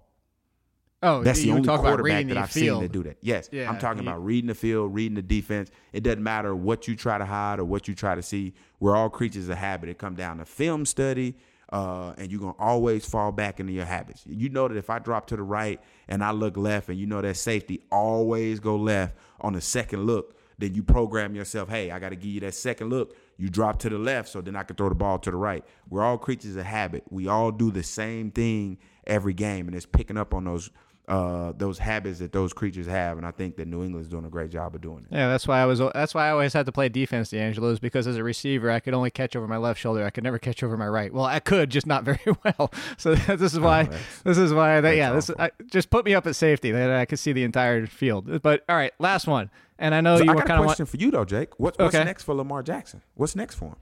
Oh, 1.04 1.24
That's 1.24 1.40
you 1.40 1.46
the 1.48 1.52
only 1.58 1.66
talk 1.66 1.80
about 1.80 1.98
quarterback 1.98 2.28
that 2.28 2.38
I've 2.38 2.52
field. 2.52 2.82
seen 2.82 2.88
to 2.88 2.94
do 2.94 3.04
that. 3.10 3.18
Yes, 3.22 3.50
Yeah, 3.52 3.68
I'm 3.72 3.80
talking 3.80 4.04
he- 4.04 4.08
about 4.08 4.24
reading 4.24 4.50
the 4.50 4.54
field, 4.54 4.94
reading 4.94 5.16
the 5.16 5.24
defense. 5.24 5.72
It 5.94 6.04
doesn't 6.04 6.22
matter 6.22 6.56
what 6.56 6.88
you 6.88 6.96
try 6.96 7.18
to 7.18 7.26
hide 7.26 7.60
or 7.60 7.66
what 7.66 7.88
you 7.88 7.96
try 7.96 8.14
to 8.14 8.22
see. 8.22 8.54
We're 8.80 8.96
all 8.96 9.10
creatures 9.10 9.50
of 9.50 9.58
habit. 9.58 9.90
It 9.90 9.98
come 9.98 10.14
down 10.14 10.38
to 10.38 10.46
film 10.46 10.86
study, 10.86 11.38
uh, 11.72 12.14
and 12.18 12.32
you're 12.32 12.42
gonna 12.42 12.54
always 12.60 13.06
fall 13.06 13.32
back 13.32 13.60
into 13.60 13.72
your 13.72 13.86
habits. 13.86 14.24
You 14.28 14.50
know 14.50 14.68
that 14.68 14.78
if 14.78 14.90
I 14.90 15.00
drop 15.00 15.28
to 15.28 15.36
the 15.36 15.44
right 15.44 15.80
and 16.08 16.24
I 16.24 16.32
look 16.32 16.58
left, 16.58 16.90
and 16.90 16.98
you 16.98 17.06
know 17.06 17.22
that 17.22 17.38
safety 17.38 17.82
always 17.92 18.60
go 18.60 18.76
left 18.76 19.16
on 19.40 19.54
the 19.54 19.62
second 19.62 20.06
look, 20.06 20.36
then 20.58 20.76
you 20.76 20.84
program 20.84 21.36
yourself. 21.36 21.70
Hey, 21.70 21.90
I 21.92 22.00
got 22.00 22.10
to 22.10 22.16
give 22.16 22.32
you 22.32 22.40
that 22.42 22.54
second 22.54 22.90
look. 22.90 23.16
You 23.38 23.50
drop 23.50 23.80
to 23.80 23.90
the 23.90 23.98
left, 23.98 24.30
so 24.30 24.42
then 24.42 24.56
I 24.56 24.64
can 24.64 24.76
throw 24.76 24.90
the 24.90 24.96
ball 24.96 25.18
to 25.20 25.32
the 25.32 25.38
right. 25.38 25.64
We're 25.90 26.04
all 26.04 26.18
creatures 26.18 26.56
of 26.56 26.66
habit. 26.66 27.04
We 27.10 27.28
all 27.28 27.52
do 27.52 27.72
the 27.72 27.84
same 27.84 28.32
thing 28.32 28.78
every 29.08 29.34
game, 29.34 29.68
and 29.68 29.76
it's 29.76 29.86
picking 29.86 30.18
up 30.18 30.34
on 30.34 30.44
those 30.46 30.70
uh, 31.08 31.52
those 31.58 31.78
habits 31.80 32.20
that 32.20 32.32
those 32.32 32.54
creatures 32.54 32.88
have. 32.88 33.18
And 33.18 33.26
I 33.28 33.32
think 33.32 33.58
that 33.58 33.68
New 33.68 33.84
England's 33.84 34.08
doing 34.08 34.24
a 34.26 34.30
great 34.30 34.50
job 34.52 34.76
of 34.76 34.82
doing 34.82 35.06
it. 35.10 35.16
Yeah, 35.16 35.28
that's 35.28 35.48
why 35.48 35.60
I 35.60 35.66
was. 35.66 35.80
That's 35.80 36.14
why 36.14 36.28
I 36.28 36.32
always 36.32 36.54
had 36.54 36.66
to 36.68 36.72
play 36.72 36.90
defense, 36.90 37.30
D'Angelo, 37.32 37.70
is 37.70 37.80
because 37.80 38.08
as 38.08 38.16
a 38.18 38.24
receiver, 38.24 38.70
I 38.72 38.80
could 38.80 38.94
only 38.94 39.12
catch 39.12 39.36
over 39.36 39.48
my 39.48 39.58
left 39.58 39.80
shoulder. 39.80 40.06
I 40.06 40.10
could 40.10 40.24
never 40.24 40.40
catch 40.40 40.64
over 40.64 40.78
my 40.78 40.88
right. 40.88 41.14
Well, 41.14 41.26
I 41.26 41.40
could, 41.40 41.70
just 41.70 41.88
not 41.88 42.04
very 42.06 42.20
well. 42.46 42.72
So 42.98 43.16
this 43.36 43.54
is 43.54 43.60
why. 43.60 43.90
Oh, 43.92 43.98
this 44.24 44.38
is 44.38 44.54
why. 44.54 44.80
That, 44.82 44.96
yeah, 44.96 45.12
this 45.12 45.30
awful. 45.30 45.42
I, 45.44 45.52
just 45.72 45.90
put 45.90 46.06
me 46.06 46.14
up 46.14 46.28
at 46.28 46.36
safety. 46.36 46.72
Then 46.72 46.90
I 46.90 47.06
could 47.06 47.20
see 47.20 47.34
the 47.34 47.44
entire 47.44 47.86
field. 47.88 48.42
But 48.42 48.64
all 48.70 48.76
right, 48.76 48.94
last 49.00 49.28
one. 49.28 49.50
And 49.80 49.96
I 49.96 50.02
know 50.02 50.18
So 50.18 50.24
you 50.24 50.30
I 50.32 50.36
were 50.36 50.42
got 50.42 50.46
a 50.46 50.48
kind 50.48 50.60
of. 50.60 50.66
question 50.68 50.86
for 50.86 50.98
you 50.98 51.10
though, 51.10 51.26
Jake. 51.26 51.60
What, 51.60 51.78
what's 51.80 51.96
Okay. 51.96 52.04
next 52.06 52.24
for 52.24 52.36
Lamar 52.36 52.62
Jackson? 52.62 53.02
What's 53.16 53.36
next 53.36 53.56
for 53.56 53.66
him? 53.70 53.76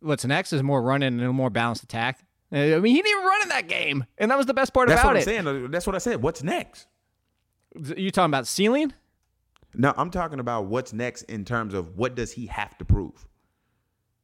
What's 0.00 0.24
next 0.24 0.52
is 0.52 0.64
more 0.64 0.82
running 0.82 1.20
and 1.20 1.22
a 1.22 1.32
more 1.32 1.48
balanced 1.50 1.84
attack. 1.84 2.24
I 2.52 2.78
mean, 2.80 2.94
he 2.94 3.00
didn't 3.02 3.10
even 3.10 3.24
run 3.24 3.42
in 3.42 3.48
that 3.48 3.66
game, 3.68 4.04
and 4.18 4.30
that 4.30 4.36
was 4.36 4.46
the 4.46 4.54
best 4.54 4.74
part 4.74 4.88
That's 4.88 5.00
about 5.00 5.08
what 5.10 5.16
I'm 5.16 5.22
it. 5.22 5.44
saying. 5.44 5.70
That's 5.70 5.86
what 5.86 5.94
I 5.94 5.98
said. 5.98 6.22
What's 6.22 6.42
next? 6.42 6.86
You 7.96 8.10
talking 8.10 8.30
about 8.30 8.46
ceiling? 8.46 8.92
No, 9.74 9.94
I'm 9.96 10.10
talking 10.10 10.38
about 10.38 10.66
what's 10.66 10.92
next 10.92 11.22
in 11.22 11.46
terms 11.46 11.72
of 11.72 11.96
what 11.96 12.14
does 12.14 12.32
he 12.32 12.46
have 12.46 12.76
to 12.78 12.84
prove? 12.84 13.26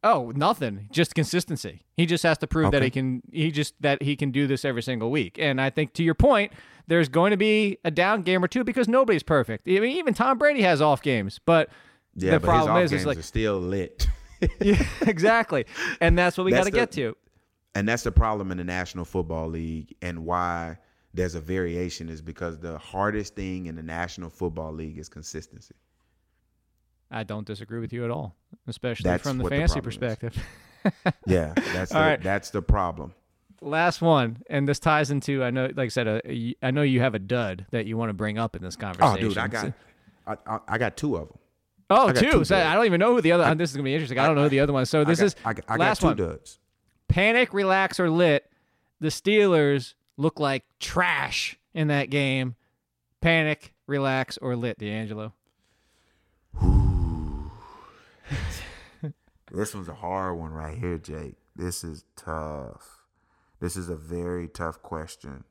Oh, 0.05 0.31
nothing. 0.37 0.89
Just 0.93 1.15
consistency. 1.15 1.83
He 1.97 2.07
just 2.07 2.23
has 2.23 2.39
to 2.39 2.47
prove 2.47 2.71
that 2.73 2.83
he 2.83 2.91
can. 2.91 3.23
He 3.33 3.51
just 3.51 3.75
that 3.81 4.03
he 4.03 4.15
can 4.15 4.31
do 4.31 4.47
this 4.47 4.65
every 4.65 4.83
single 4.83 5.11
week. 5.11 5.39
And 5.39 5.61
I 5.61 5.71
think 5.71 5.95
to 5.95 6.05
your 6.05 6.15
point, 6.15 6.53
there's 6.87 7.09
going 7.09 7.31
to 7.33 7.37
be 7.37 7.79
a 7.85 7.91
down 7.91 8.23
game 8.23 8.45
or 8.45 8.49
two 8.49 8.63
because 8.63 8.89
nobody's 8.89 9.23
perfect. 9.23 9.67
I 9.67 9.81
mean, 9.81 9.97
even 9.97 10.15
Tom 10.15 10.39
Brady 10.39 10.63
has 10.63 10.81
off 10.83 11.03
games, 11.03 11.41
but 11.45 11.71
Yeah, 12.15 12.33
the 12.33 12.41
but 12.41 12.47
problem 12.47 12.77
is, 12.83 12.91
games 12.91 13.01
is 13.03 13.07
like 13.07 13.19
are 13.19 13.23
still 13.23 13.59
lit. 13.59 14.07
yeah, 14.61 14.81
exactly, 15.01 15.65
and 16.01 16.17
that's 16.17 16.39
what 16.39 16.45
we 16.45 16.53
got 16.53 16.65
to 16.65 16.71
get 16.71 16.93
to. 16.93 17.17
And 17.79 17.89
that's 17.89 18.03
the 18.03 18.11
problem 18.11 18.51
in 18.51 18.59
the 18.59 18.65
National 18.65 19.05
Football 19.05 19.49
League 19.49 19.95
and 20.03 20.25
why 20.25 20.77
there's 21.15 21.37
a 21.37 21.41
variation 21.41 22.09
is 22.09 22.21
because 22.21 22.59
the 22.59 22.77
hardest 22.77 23.37
thing 23.37 23.67
in 23.67 23.77
the 23.77 23.85
National 23.85 24.31
Football 24.31 24.73
League 24.73 24.99
is 24.99 25.09
consistency. 25.09 25.77
I 27.09 27.23
don't 27.23 27.47
disagree 27.47 27.79
with 27.79 27.93
you 27.93 28.05
at 28.05 28.11
all, 28.11 28.35
especially 28.67 29.09
That's 29.09 29.23
from 29.23 29.39
the 29.39 29.45
what 29.45 29.51
the 29.51 29.57
fantasy 29.59 29.81
perspective. 29.81 30.37
Yeah, 31.27 31.53
that's 31.57 31.91
the, 31.93 31.99
right. 31.99 32.23
that's 32.23 32.51
the 32.51 32.63
problem. 32.63 33.13
Last 33.61 34.01
one, 34.01 34.43
and 34.49 34.67
this 34.67 34.79
ties 34.79 35.11
into 35.11 35.45
I 35.45 35.51
know, 35.51 35.67
like 35.67 35.87
I 35.87 35.89
said, 35.89 36.09
uh, 36.09 36.21
I 36.63 36.71
know 36.71 36.83
you 36.83 37.01
have 37.01 37.15
a 37.15 37.19
dud 37.19 37.67
that 37.73 37.85
you 37.85 37.97
want 37.97 38.11
to 38.11 38.15
bring 38.15 38.39
up 38.39 38.57
in 38.57 38.63
this 38.63 38.77
conversation. 38.77 39.27
Oh, 39.27 39.29
dude, 39.29 39.39
I 39.39 39.49
got 39.49 39.73
I, 40.27 40.37
I, 40.47 40.59
I 40.69 40.79
got 40.79 40.97
two 40.97 41.17
of 41.17 41.29
them. 41.29 41.39
Oh, 41.91 42.09
I 42.09 42.13
two. 42.13 42.31
two 42.31 42.45
So. 42.45 42.57
I 42.57 42.75
don't 42.75 42.87
even 42.87 43.01
know 43.01 43.13
who 43.15 43.21
the 43.21 43.33
other. 43.33 43.55
this 43.57 43.71
is 43.71 43.77
gonna 43.77 43.85
be 43.85 43.93
interesting. 43.93 44.19
I, 44.19 44.27
don't 44.27 44.37
know 44.37 44.45
who 44.45 44.49
the 44.49 44.61
other 44.61 44.73
one. 44.73 44.87
So 44.87 45.05
this 45.05 45.19
I 45.19 45.23
got, 45.23 45.27
is 45.27 45.37
I 45.45 45.53
got, 45.53 45.65
I 45.69 45.77
got 45.77 45.81
last 45.81 46.01
two 46.01 46.07
one. 46.07 46.17
duds. 46.17 46.59
Panic, 47.09 47.53
relax, 47.53 47.99
or 47.99 48.11
lit. 48.11 48.51
The 49.01 49.09
Steelers 49.09 49.95
look 50.17 50.39
like 50.39 50.65
trash 50.79 51.59
in 51.75 51.89
that 51.89 52.11
game. 52.11 52.57
Panic, 53.21 53.73
relax, 53.87 54.39
or 54.39 54.57
lit. 54.57 54.79
D'Angelo. 54.79 55.33
This 59.51 59.75
one's 59.75 59.89
a 59.89 59.95
hard 59.95 60.39
one 60.39 60.53
right 60.53 60.77
here, 60.77 60.99
Jake. 60.99 61.37
This 61.57 61.83
is 61.83 62.05
tough. 62.17 63.07
This 63.61 63.77
is 63.77 63.89
a 63.89 63.97
very 63.97 64.47
tough 64.47 64.83
question. 64.83 65.45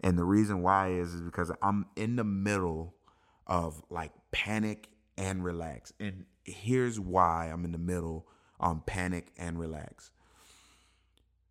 And 0.00 0.18
the 0.18 0.24
reason 0.24 0.62
why 0.62 0.92
is, 0.92 1.12
is 1.14 1.20
because 1.20 1.52
I'm 1.62 1.86
in 1.94 2.16
the 2.16 2.24
middle 2.24 2.94
of 3.46 3.82
like 3.90 4.12
panic 4.30 4.88
and 5.16 5.44
relax. 5.44 5.92
And 6.00 6.24
here's 6.44 6.98
why 6.98 7.50
I'm 7.52 7.64
in 7.64 7.72
the 7.72 7.78
middle 7.78 8.26
on 8.60 8.82
panic 8.86 9.32
and 9.36 9.58
relax. 9.58 10.10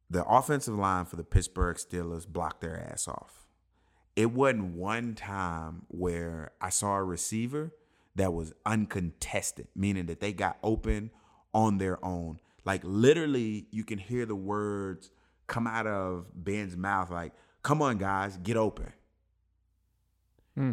The 0.09 0.23
offensive 0.25 0.75
line 0.75 1.05
for 1.05 1.17
the 1.17 1.23
Pittsburgh 1.23 1.77
Steelers 1.77 2.27
blocked 2.27 2.61
their 2.61 2.79
ass 2.91 3.07
off. 3.07 3.45
it 4.15 4.31
wasn't 4.31 4.73
one 4.75 5.13
time 5.15 5.83
where 5.89 6.51
I 6.59 6.69
saw 6.69 6.95
a 6.95 7.03
receiver 7.03 7.71
that 8.15 8.33
was 8.33 8.53
uncontested, 8.65 9.67
meaning 9.75 10.07
that 10.07 10.19
they 10.19 10.33
got 10.33 10.57
open 10.63 11.11
on 11.53 11.77
their 11.77 12.03
own. 12.03 12.39
Like 12.65 12.81
literally, 12.83 13.67
you 13.71 13.83
can 13.83 13.99
hear 13.99 14.25
the 14.25 14.35
words 14.35 15.11
come 15.47 15.67
out 15.67 15.85
of 15.87 16.25
Ben's 16.33 16.75
mouth, 16.75 17.11
like, 17.11 17.33
"Come 17.63 17.81
on, 17.81 17.97
guys, 17.99 18.37
get 18.37 18.57
open." 18.57 18.91
Hmm. 20.55 20.71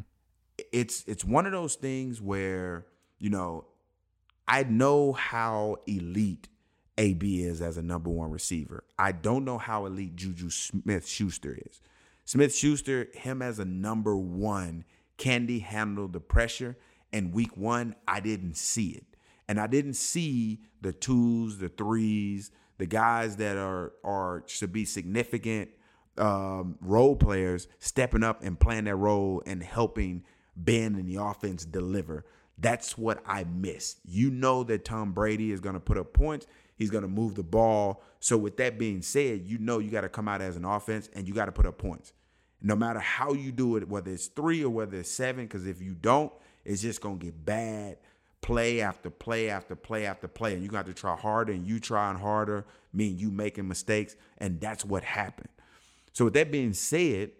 It's 0.72 1.04
it's 1.06 1.24
one 1.24 1.46
of 1.46 1.52
those 1.52 1.74
things 1.74 2.20
where 2.20 2.86
you 3.18 3.30
know 3.30 3.66
I 4.48 4.62
know 4.64 5.12
how 5.12 5.76
elite 5.86 6.48
AB 6.96 7.42
is 7.42 7.60
as 7.60 7.76
a 7.76 7.82
number 7.82 8.10
one 8.10 8.30
receiver. 8.30 8.84
I 8.98 9.12
don't 9.12 9.44
know 9.44 9.58
how 9.58 9.86
elite 9.86 10.16
Juju 10.16 10.50
Smith 10.50 11.06
Schuster 11.06 11.58
is. 11.66 11.80
Smith 12.24 12.54
Schuster, 12.54 13.08
him 13.14 13.42
as 13.42 13.58
a 13.58 13.64
number 13.64 14.16
one, 14.16 14.84
can 15.16 15.46
he 15.46 15.60
handle 15.60 16.08
the 16.08 16.20
pressure? 16.20 16.76
And 17.12 17.32
week 17.32 17.56
one, 17.56 17.94
I 18.08 18.20
didn't 18.20 18.56
see 18.56 18.90
it. 18.90 19.04
And 19.48 19.60
I 19.60 19.66
didn't 19.66 19.94
see 19.94 20.60
the 20.80 20.92
twos, 20.92 21.58
the 21.58 21.68
threes, 21.68 22.50
the 22.78 22.86
guys 22.86 23.36
that 23.36 23.56
are 23.56 23.92
are 24.02 24.42
should 24.46 24.72
be 24.72 24.84
significant 24.84 25.70
um, 26.18 26.76
role 26.80 27.16
players 27.16 27.68
stepping 27.78 28.22
up 28.22 28.42
and 28.42 28.58
playing 28.58 28.84
their 28.84 28.96
role 28.96 29.42
and 29.46 29.62
helping 29.62 30.24
Ben 30.56 30.94
and 30.94 31.08
the 31.08 31.22
offense 31.22 31.64
deliver. 31.64 32.24
That's 32.58 32.96
what 32.96 33.22
I 33.26 33.44
miss. 33.44 33.96
You 34.04 34.30
know 34.30 34.62
that 34.64 34.84
Tom 34.84 35.12
Brady 35.12 35.50
is 35.50 35.60
going 35.60 35.74
to 35.74 35.80
put 35.80 35.98
up 35.98 36.12
points. 36.12 36.46
He's 36.76 36.90
going 36.90 37.02
to 37.02 37.08
move 37.08 37.34
the 37.34 37.42
ball. 37.42 38.02
So 38.20 38.36
with 38.36 38.56
that 38.56 38.78
being 38.78 39.02
said, 39.02 39.42
you 39.46 39.58
know 39.58 39.78
you 39.78 39.90
got 39.90 40.02
to 40.02 40.08
come 40.08 40.28
out 40.28 40.40
as 40.40 40.56
an 40.56 40.64
offense 40.64 41.08
and 41.14 41.28
you 41.28 41.34
got 41.34 41.46
to 41.46 41.52
put 41.52 41.66
up 41.66 41.78
points. 41.78 42.12
No 42.60 42.74
matter 42.74 42.98
how 42.98 43.32
you 43.34 43.52
do 43.52 43.76
it, 43.76 43.88
whether 43.88 44.10
it's 44.10 44.26
three 44.26 44.64
or 44.64 44.70
whether 44.70 44.98
it's 44.98 45.10
seven, 45.10 45.44
because 45.44 45.66
if 45.66 45.82
you 45.82 45.94
don't, 45.94 46.32
it's 46.64 46.82
just 46.82 47.00
going 47.00 47.18
to 47.18 47.26
get 47.26 47.44
bad 47.44 47.98
play 48.44 48.82
after 48.82 49.08
play 49.08 49.48
after 49.48 49.74
play 49.74 50.04
after 50.04 50.28
play. 50.28 50.52
And 50.52 50.62
you 50.62 50.68
got 50.68 50.86
to 50.86 50.92
try 50.92 51.16
harder 51.16 51.52
and 51.52 51.66
you 51.66 51.80
trying 51.80 52.18
harder, 52.18 52.66
mean 52.92 53.18
you 53.18 53.30
making 53.30 53.68
mistakes. 53.68 54.16
And 54.38 54.60
that's 54.60 54.84
what 54.84 55.02
happened. 55.02 55.48
So 56.12 56.26
with 56.26 56.34
that 56.34 56.50
being 56.50 56.74
said, 56.74 57.32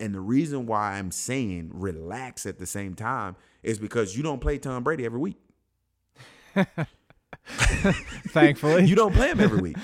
and 0.00 0.14
the 0.14 0.20
reason 0.20 0.66
why 0.66 0.94
I'm 0.94 1.10
saying 1.10 1.70
relax 1.72 2.44
at 2.44 2.58
the 2.58 2.66
same 2.66 2.94
time 2.94 3.36
is 3.62 3.78
because 3.78 4.16
you 4.16 4.22
don't 4.22 4.40
play 4.40 4.58
Tom 4.58 4.82
Brady 4.82 5.04
every 5.04 5.20
week. 5.20 5.36
Thankfully. 8.28 8.84
you 8.86 8.94
don't 8.94 9.14
play 9.14 9.28
him 9.28 9.40
every 9.40 9.60
week. 9.60 9.76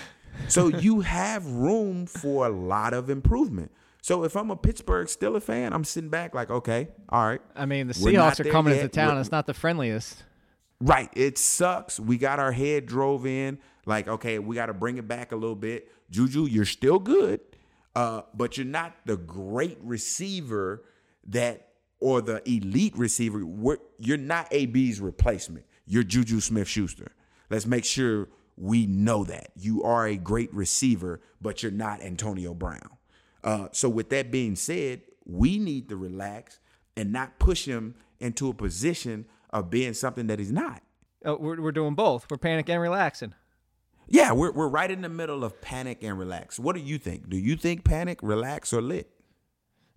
So 0.49 0.69
you 0.69 1.01
have 1.01 1.47
room 1.47 2.07
for 2.07 2.47
a 2.47 2.51
lot 2.51 2.93
of 2.95 3.09
improvement. 3.11 3.71
So 4.03 4.25
if 4.25 4.37
I'm 4.37 4.51
a 4.51 4.57
Pittsburgh 4.57 5.09
still 5.09 5.37
a 5.37 5.41
fan, 5.41 5.73
I'm 5.73 5.85
sitting 5.85 6.11
back 6.11 6.35
like, 6.35 6.51
okay, 6.51 6.89
all 7.09 7.27
right. 7.27 7.41
I 7.57 7.65
mean, 7.65 7.87
the 7.87 7.95
Seahawks 7.95 8.41
are 8.41 8.45
coming 8.51 8.75
yet. 8.75 8.83
into 8.85 8.95
town. 8.95 9.09
We're- 9.09 9.21
It's 9.21 9.31
not 9.33 9.47
the 9.47 9.55
friendliest. 9.55 10.23
Right. 10.81 11.09
It 11.15 11.39
sucks. 11.39 11.99
We 11.99 12.19
got 12.19 12.39
our 12.39 12.53
head 12.53 12.85
drove 12.85 13.25
in. 13.27 13.59
Like, 13.87 14.09
okay, 14.09 14.39
we 14.39 14.55
got 14.57 14.67
to 14.67 14.75
bring 14.75 14.99
it 14.99 15.09
back 15.09 15.33
a 15.33 15.37
little 15.37 15.57
bit. 15.57 15.91
Juju, 16.11 16.47
you're 16.47 16.65
still 16.67 16.99
good, 16.99 17.41
uh, 17.97 18.23
but 18.35 18.57
you're 18.59 18.67
not 18.67 18.95
the 19.07 19.17
great 19.17 19.79
receiver 19.83 20.85
that, 21.29 21.69
or 22.01 22.21
the 22.21 22.47
elite 22.49 22.97
receiver. 22.97 23.45
We're, 23.45 23.79
you're 23.99 24.19
not 24.19 24.49
AB's 24.53 25.01
replacement. 25.01 25.65
You're 25.87 26.03
Juju 26.03 26.41
Smith 26.41 26.69
Schuster. 26.69 27.13
Let's 27.51 27.67
make 27.67 27.85
sure 27.85 28.29
we 28.57 28.87
know 28.87 29.25
that. 29.25 29.51
You 29.57 29.83
are 29.83 30.07
a 30.07 30.17
great 30.17 30.53
receiver, 30.55 31.21
but 31.41 31.63
you're 31.63 31.73
not 31.73 32.03
Antonio 32.03 32.55
Brown. 32.55 32.91
Uh, 33.43 33.69
so, 33.73 33.89
with 33.89 34.09
that 34.11 34.31
being 34.31 34.57
said, 34.57 35.03
we 35.27 35.59
need 35.59 35.89
to 35.89 35.97
relax 35.97 36.61
and 36.97 37.13
not 37.13 37.39
push 37.39 37.67
him 37.67 37.95
into 38.21 38.49
a 38.49 38.55
position 38.55 39.27
of 39.51 39.71
being 39.71 39.95
something 39.95 40.27
that 40.29 40.39
he's 40.39 40.53
not. 40.53 40.83
Oh, 41.25 41.37
we're, 41.37 41.61
we're 41.61 41.73
doing 41.73 41.95
both. 41.95 42.27
We're 42.31 42.39
panic 42.39 42.69
and 42.69 42.81
relaxing. 42.81 43.35
Yeah, 44.07 44.33
we're 44.33 44.53
we're 44.53 44.69
right 44.69 44.91
in 44.91 45.01
the 45.01 45.09
middle 45.09 45.45
of 45.45 45.61
panic 45.61 46.03
and 46.03 46.19
relax. 46.19 46.59
What 46.59 46.77
do 46.77 46.83
you 46.83 46.99
think? 46.99 47.29
Do 47.31 47.39
you 47.39 47.57
think 47.57 47.85
panic, 47.85 48.19
relax, 48.23 48.73
or 48.73 48.83
lit? 48.83 49.11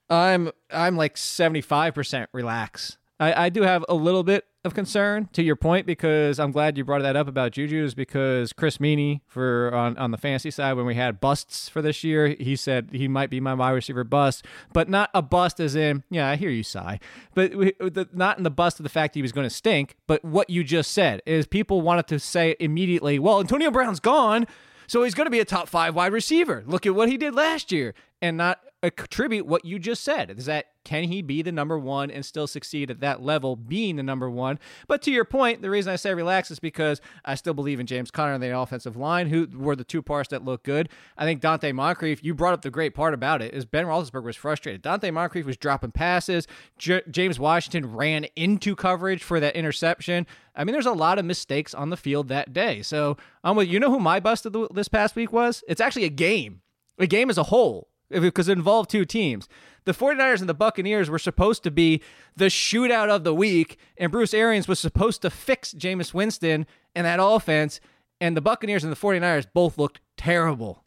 I'm 0.10 0.52
I'm 0.72 0.96
like 0.96 1.18
seventy 1.18 1.62
five 1.62 1.94
percent 1.94 2.30
relax. 2.32 2.98
I, 3.20 3.46
I 3.46 3.50
do 3.50 3.64
have 3.64 3.84
a 3.90 3.96
little 3.96 4.24
bit 4.24 4.46
of 4.64 4.74
concern 4.74 5.30
to 5.34 5.42
your 5.42 5.56
point 5.56 5.88
because 5.88 6.40
I'm 6.40 6.52
glad 6.52 6.78
you 6.78 6.84
brought 6.84 7.02
that 7.02 7.16
up 7.16 7.28
about 7.28 7.54
Juju's 7.54 7.96
because 7.96 8.54
Chris 8.54 8.78
Meaney 8.78 9.22
for 9.28 9.74
on, 9.74 9.98
on 9.98 10.12
the 10.12 10.18
fantasy 10.18 10.52
side 10.52 10.74
when 10.74 10.86
we 10.86 10.96
had 10.96 11.20
busts 11.20 11.70
for 11.70 11.82
this 11.82 12.04
year 12.04 12.36
he 12.40 12.56
said 12.56 12.90
he 12.92 13.08
might 13.08 13.30
be 13.30 13.40
my 13.40 13.54
wide 13.54 13.72
receiver 13.72 14.04
bust 14.04 14.46
but 14.74 14.90
not 14.90 15.10
a 15.14 15.22
bust 15.22 15.60
as 15.60 15.76
in 15.76 16.04
yeah 16.10 16.30
I 16.30 16.36
hear 16.36 16.50
you 16.50 16.64
sigh 16.64 17.00
but 17.34 17.56
we, 17.56 17.74
the, 17.80 18.08
not 18.14 18.38
in 18.38 18.44
the 18.44 18.52
bust 18.52 18.80
of 18.80 18.84
the 18.84 18.90
fact 18.90 19.16
he 19.16 19.22
was 19.22 19.32
going 19.32 19.46
to 19.48 19.56
stink 19.56 19.96
but 20.06 20.24
what 20.24 20.50
you 20.50 20.64
just 20.64 20.92
said 20.92 21.22
is 21.26 21.48
people 21.48 21.82
wanted 21.82 22.08
to 22.08 22.20
say 22.20 22.56
immediately 22.60 23.20
well 23.20 23.40
Antonio 23.40 23.72
Brown's 23.72 24.02
gone 24.02 24.46
so 24.88 25.04
he's 25.04 25.14
going 25.14 25.26
to 25.26 25.32
be 25.32 25.42
a 25.42 25.46
top 25.46 25.68
five 25.68 25.94
wide 25.94 26.14
receiver. 26.14 26.64
Look 26.66 26.86
at 26.86 26.96
what 26.96 27.10
he 27.10 27.18
did 27.18 27.36
last 27.36 27.74
year 27.74 27.94
and 28.22 28.38
not 28.38 28.60
uh, 28.84 28.88
attribute 28.88 29.46
what 29.46 29.66
you 29.66 29.80
just 29.80 30.04
said. 30.04 30.32
Is 30.32 30.46
that 30.46 30.68
can 30.84 31.04
he 31.04 31.22
be 31.22 31.42
the 31.42 31.52
number 31.52 31.78
one 31.78 32.10
and 32.10 32.24
still 32.24 32.48
succeed 32.48 32.90
at 32.90 33.02
that 33.02 33.22
level 33.22 33.56
being 33.56 33.96
the 33.98 34.04
number 34.04 34.30
one? 34.30 34.60
But 34.88 35.02
to 35.04 35.12
your 35.12 35.26
point 35.26 35.62
the 35.62 35.70
reason 35.70 35.92
i 35.92 35.96
say 35.96 36.14
relax 36.14 36.52
is 36.52 36.60
because 36.60 37.02
i 37.26 37.36
still 37.36 37.54
believe 37.54 37.80
in 37.80 37.86
james 37.86 38.12
conner 38.12 38.34
and 38.34 38.42
the 38.42 38.58
offensive 38.58 38.96
line 38.96 39.28
who 39.28 39.48
were 39.54 39.76
the 39.76 39.84
two 39.84 40.02
parts 40.02 40.30
that 40.30 40.46
look 40.46 40.64
good. 40.64 40.90
I 41.18 41.26
think 41.26 41.42
donte 41.42 41.74
moncrief 41.74 42.24
you 42.24 42.34
brought 42.34 42.54
up 42.54 42.62
the 42.62 42.70
great 42.70 42.94
part 42.94 43.14
about 43.14 43.42
it 43.42 43.54
is 43.54 43.66
ben 43.66 43.86
roethlisberger 43.86 44.24
was 44.24 44.36
frustrated. 44.36 44.84
Donte 44.84 45.12
moncrief 45.12 45.46
was 45.46 45.58
dropping 45.58 45.92
passes. 45.92 46.48
J- 46.78 47.04
james 47.10 47.40
washington 47.40 47.94
ran 47.94 48.26
into 48.36 48.76
coverage 48.76 49.24
for 49.24 49.40
that 49.40 49.56
interception. 49.56 50.26
I 50.56 50.64
mean 50.64 50.74
there's 50.74 50.86
a 50.86 50.92
lot 50.92 51.20
of 51.20 51.26
mistakes 51.26 51.74
on 51.74 51.90
the 51.90 51.98
field 51.98 52.30
that 52.30 52.54
day. 52.54 52.82
So 52.82 53.18
i'm 53.44 53.56
with 53.56 53.68
you 53.68 53.80
know 53.80 53.90
who 53.90 54.00
my 54.00 54.20
bust 54.20 54.46
of 54.46 54.54
the, 54.54 54.68
this 54.72 54.88
past 54.88 55.16
week 55.16 55.34
was? 55.34 55.64
It's 55.68 55.82
actually 55.82 56.06
a 56.06 56.10
game. 56.10 56.62
A 57.00 57.06
game 57.06 57.30
as 57.30 57.38
a 57.38 57.44
whole 57.44 57.90
because 58.10 58.48
it 58.48 58.54
involved 58.58 58.89
two 58.89 59.06
teams. 59.06 59.48
The 59.86 59.93
49ers 59.93 60.41
and 60.41 60.50
the 60.50 60.54
Buccaneers 60.54 61.10
were 61.10 61.20
supposed 61.20 61.63
to 61.63 61.72
be 61.72 62.02
the 62.36 62.46
shootout 62.46 63.10
of 63.10 63.24
the 63.24 63.34
week, 63.34 63.78
and 63.98 64.12
Bruce 64.12 64.34
Arians 64.34 64.67
was 64.67 64.80
supposed 64.80 65.22
to 65.22 65.30
fix 65.30 65.74
Jameis 65.74 66.13
Winston 66.13 66.65
and 66.96 67.06
that 67.06 67.20
offense, 67.22 67.80
and 68.20 68.36
the 68.36 68.41
Buccaneers 68.41 68.84
and 68.84 68.91
the 68.91 68.98
49ers 68.98 69.46
both 69.54 69.78
looked 69.78 70.02
terrible. 70.17 70.84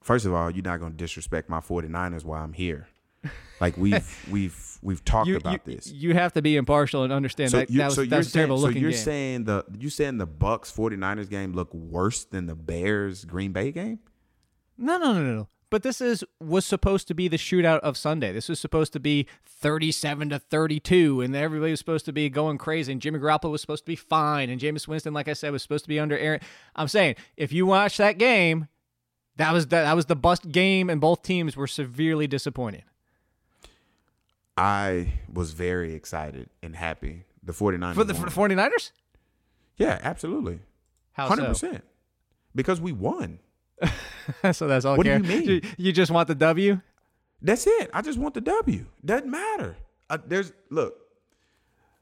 First 0.00 0.24
of 0.26 0.32
all, 0.32 0.50
you're 0.50 0.62
not 0.62 0.78
going 0.78 0.92
to 0.92 0.96
disrespect 0.96 1.48
my 1.48 1.58
49ers 1.60 2.24
while 2.24 2.42
I'm 2.42 2.52
here. 2.52 2.86
Like 3.60 3.76
we've 3.76 4.26
we've 4.30 4.78
we've 4.82 5.04
talked 5.04 5.26
You, 5.26 5.36
about 5.38 5.66
you, 5.66 5.74
this. 5.74 5.90
you 5.90 6.14
have 6.14 6.32
to 6.34 6.42
be 6.42 6.56
impartial 6.56 7.02
and 7.02 7.12
understand 7.12 7.50
that, 7.52 7.70
you- 7.70 7.78
that 7.78 7.86
was, 7.86 7.94
so 7.96 8.02
that 8.02 8.08
you're 8.10 8.18
was 8.18 8.26
a 8.26 8.30
saying, 8.30 8.40
terrible 8.42 8.58
so 8.58 8.66
looking 8.66 8.82
you're 8.82 8.90
game. 8.92 9.00
saying 9.00 9.44
the 9.44 9.64
you 9.78 9.90
saying 9.90 10.18
the 10.18 10.26
Bucks 10.26 10.70
49ers 10.70 11.28
game 11.28 11.52
looked 11.54 11.74
worse 11.74 12.24
than 12.24 12.46
the 12.46 12.54
Bears 12.54 13.24
Green 13.24 13.50
Bay 13.52 13.72
game? 13.72 13.98
No, 14.78 14.98
no, 14.98 15.12
no, 15.14 15.22
no. 15.24 15.48
But 15.68 15.82
this 15.82 16.00
is 16.00 16.24
was 16.40 16.64
supposed 16.64 17.08
to 17.08 17.14
be 17.14 17.26
the 17.26 17.36
shootout 17.36 17.80
of 17.80 17.96
Sunday. 17.96 18.32
This 18.32 18.48
was 18.48 18.60
supposed 18.60 18.92
to 18.92 19.00
be 19.00 19.26
thirty-seven 19.44 20.28
to 20.28 20.38
thirty-two, 20.38 21.20
and 21.20 21.34
everybody 21.34 21.72
was 21.72 21.80
supposed 21.80 22.04
to 22.04 22.12
be 22.12 22.28
going 22.30 22.56
crazy. 22.56 22.92
And 22.92 23.02
Jimmy 23.02 23.18
Garoppolo 23.18 23.50
was 23.50 23.62
supposed 23.62 23.84
to 23.84 23.90
be 23.90 23.96
fine, 23.96 24.48
and 24.48 24.60
Jameis 24.60 24.86
Winston, 24.86 25.12
like 25.12 25.28
I 25.28 25.32
said, 25.32 25.50
was 25.50 25.62
supposed 25.62 25.84
to 25.84 25.88
be 25.88 25.98
under 25.98 26.16
Aaron. 26.16 26.40
I'm 26.76 26.88
saying 26.88 27.16
if 27.36 27.52
you 27.52 27.66
watch 27.66 27.96
that 27.96 28.16
game, 28.16 28.68
that 29.36 29.52
was 29.52 29.66
the, 29.66 29.76
that 29.76 29.96
was 29.96 30.06
the 30.06 30.16
bust 30.16 30.50
game, 30.50 30.88
and 30.88 31.00
both 31.00 31.22
teams 31.22 31.56
were 31.56 31.66
severely 31.66 32.26
disappointed. 32.26 32.84
I 34.56 35.14
was 35.32 35.52
very 35.52 35.94
excited 35.94 36.48
and 36.62 36.76
happy. 36.76 37.24
The 37.42 37.52
49ers 37.52 37.94
For 37.94 38.04
the, 38.04 38.14
for 38.14 38.30
the 38.30 38.54
49ers? 38.54 38.92
Yeah, 39.76 39.98
absolutely. 40.02 40.60
How 41.12 41.28
100%. 41.28 41.82
Because 42.54 42.80
we 42.80 42.92
won. 42.92 43.40
so? 44.52 44.66
that's 44.66 44.84
all. 44.84 44.96
What 44.96 45.04
do 45.04 45.10
care. 45.10 45.18
you 45.18 45.46
mean? 45.46 45.62
You, 45.76 45.92
just 45.92 46.10
want 46.10 46.28
the 46.28 46.34
W? 46.34 46.80
That's 47.42 47.66
it. 47.66 47.90
I 47.92 48.02
just 48.02 48.18
want 48.18 48.34
the 48.34 48.40
W. 48.40 48.86
Doesn't 49.04 49.30
matter. 49.30 49.76
Uh, 50.08 50.18
there's 50.26 50.52
look. 50.70 50.96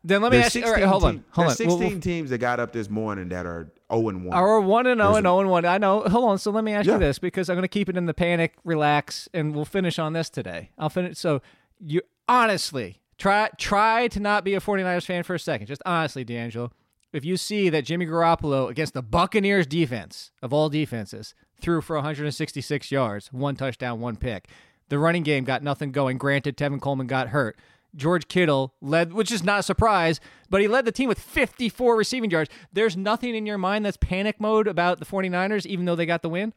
Then 0.07 0.21
let 0.21 0.33
me 0.33 0.39
ask 0.39 0.55
you. 0.55 0.65
All 0.65 0.73
right, 0.73 0.85
hold 0.85 1.05
on, 1.05 1.25
hold 1.31 1.47
on. 1.49 1.55
there's 1.57 1.57
16 1.57 1.79
we'll- 1.79 2.01
teams 2.01 2.31
that 2.31 2.39
got 2.39 2.61
up 2.61 2.73
this 2.73 2.91
morning 2.91 3.31
that 3.31 3.47
are 3.47 3.73
0 3.93 4.09
and 4.11 4.25
1. 4.27 4.39
Or 4.39 4.61
one 4.61 4.87
and 4.87 5.01
zero 5.01 5.15
and 5.17 5.25
zero 5.25 5.41
and 5.41 5.49
one. 5.51 5.65
I 5.65 5.79
know. 5.79 6.01
Hold 6.03 6.31
on. 6.31 6.39
So 6.39 6.51
let 6.51 6.63
me 6.65 6.73
ask 6.73 6.87
Yeah. 6.87 6.95
you 6.95 6.99
this 7.01 7.19
because 7.19 7.49
I'm 7.49 7.57
going 7.57 7.63
to 7.63 7.69
keep 7.69 7.89
it 7.89 7.97
in 7.97 8.07
the 8.07 8.15
panic, 8.15 8.55
relax, 8.65 9.29
and 9.33 9.55
we'll 9.55 9.65
finish 9.65 9.99
on 9.99 10.13
this 10.13 10.29
today. 10.29 10.71
I'll 10.79 10.91
finish. 10.91 11.19
So 11.19 11.41
you 11.81 12.03
honestly 12.29 13.01
try 13.19 13.49
try 13.59 14.09
to 14.09 14.21
not 14.21 14.45
be 14.45 14.55
a 14.55 14.61
49ers 14.61 15.07
fan 15.07 15.23
for 15.23 15.35
a 15.35 15.39
second. 15.39 15.67
Just 15.69 15.83
honestly, 15.87 16.23
D'Angelo, 16.25 16.71
if 17.15 17.25
you 17.25 17.37
see 17.37 17.69
that 17.69 17.85
Jimmy 17.85 18.07
Garoppolo 18.07 18.69
against 18.69 18.93
the 18.93 19.03
Buccaneers 19.03 19.67
defense 19.67 20.33
of 20.43 20.53
all 20.53 20.69
defenses 20.69 21.35
threw 21.61 21.81
for 21.81 21.97
166 21.97 22.91
yards, 22.91 23.33
one 23.33 23.55
touchdown, 23.57 24.01
one 24.01 24.17
pick. 24.17 24.49
The 24.89 24.99
running 24.99 25.23
game 25.23 25.45
got 25.45 25.63
nothing 25.63 25.93
going. 25.93 26.19
Granted, 26.19 26.57
Tevin 26.57 26.81
Coleman 26.81 27.07
got 27.07 27.29
hurt. 27.29 27.57
George 27.95 28.27
Kittle 28.27 28.75
led, 28.83 29.13
which 29.13 29.31
is 29.31 29.45
not 29.45 29.61
a 29.61 29.63
surprise, 29.63 30.21
but 30.51 30.61
he 30.61 30.67
led 30.67 30.85
the 30.85 30.93
team 30.93 31.09
with 31.09 31.21
54 31.21 31.97
receiving 31.97 32.31
yards. 32.31 32.51
There's 32.73 32.97
nothing 32.97 33.37
in 33.37 33.47
your 33.47 33.59
mind 33.59 33.87
that's 33.87 33.97
panic 33.97 34.41
mode 34.41 34.67
about 34.67 34.99
the 34.99 35.07
49ers, 35.07 35.65
even 35.65 35.85
though 35.85 35.95
they 35.95 36.07
got 36.07 36.23
the 36.23 36.29
win? 36.29 36.53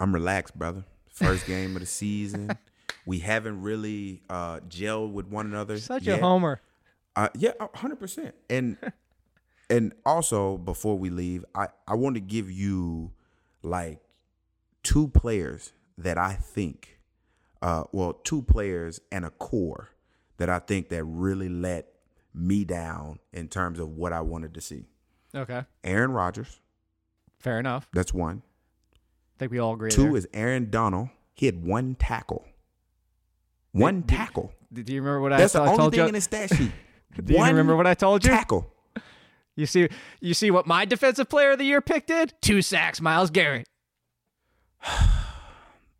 I'm 0.00 0.12
relaxed, 0.12 0.58
brother. 0.58 0.84
First 1.08 1.46
game 1.46 1.76
of 1.76 1.80
the 1.80 1.86
season. 1.86 2.58
We 3.06 3.20
haven't 3.20 3.62
really 3.62 4.20
uh, 4.28 4.58
gelled 4.68 5.12
with 5.12 5.28
one 5.28 5.46
another. 5.46 5.78
Such 5.78 6.02
yet. 6.08 6.18
a 6.18 6.22
homer. 6.22 6.60
Uh, 7.14 7.28
yeah, 7.36 7.52
hundred 7.74 8.00
percent. 8.00 8.34
And 8.50 8.76
and 9.68 9.92
also 10.04 10.56
before 10.58 10.98
we 10.98 11.10
leave, 11.10 11.44
I 11.54 11.68
I 11.86 11.94
want 11.94 12.14
to 12.16 12.20
give 12.20 12.50
you 12.50 13.12
like 13.62 14.00
two 14.82 15.08
players 15.08 15.72
that 15.98 16.18
I 16.18 16.34
think, 16.34 16.98
uh, 17.62 17.84
well, 17.92 18.12
two 18.12 18.42
players 18.42 19.00
and 19.10 19.24
a 19.24 19.30
corps 19.30 19.90
that 20.36 20.48
I 20.50 20.58
think 20.58 20.88
that 20.90 21.04
really 21.04 21.48
let 21.48 21.88
me 22.34 22.64
down 22.64 23.18
in 23.32 23.48
terms 23.48 23.78
of 23.80 23.88
what 23.96 24.12
I 24.12 24.20
wanted 24.20 24.54
to 24.54 24.60
see. 24.60 24.84
Okay. 25.34 25.64
Aaron 25.82 26.12
Rodgers, 26.12 26.60
Fair 27.40 27.58
enough. 27.58 27.88
that's 27.92 28.12
one. 28.12 28.42
I 28.94 29.38
think 29.38 29.52
we 29.52 29.58
all 29.58 29.74
agree. 29.74 29.90
Two 29.90 30.02
there. 30.04 30.16
is 30.16 30.28
Aaron 30.32 30.70
Donald. 30.70 31.08
He 31.34 31.46
had 31.46 31.64
one 31.64 31.94
tackle. 31.94 32.46
One 33.72 34.02
tackle. 34.04 34.52
Did 34.72 34.88
you 34.88 35.00
remember 35.00 35.20
what 35.20 35.32
I, 35.32 35.36
told 35.38 35.40
you? 35.40 35.58
That's 35.58 35.76
the 35.76 35.82
only 35.82 35.96
thing 35.98 36.08
in 36.08 36.14
his 36.14 36.24
stat 36.24 36.54
sheet. 36.54 36.72
Do 37.24 37.32
you 37.32 37.38
One 37.38 37.48
remember 37.48 37.76
what 37.76 37.86
I 37.86 37.94
told 37.94 38.24
you? 38.24 38.30
tackle. 38.30 38.70
You 39.56 39.66
see, 39.66 39.88
you 40.20 40.34
see 40.34 40.50
what 40.50 40.66
my 40.66 40.84
defensive 40.84 41.28
player 41.28 41.52
of 41.52 41.58
the 41.58 41.64
year 41.64 41.80
pick 41.80 42.06
did? 42.06 42.34
Two 42.42 42.60
sacks, 42.62 43.00
Myles 43.00 43.30
Garrett. 43.30 43.66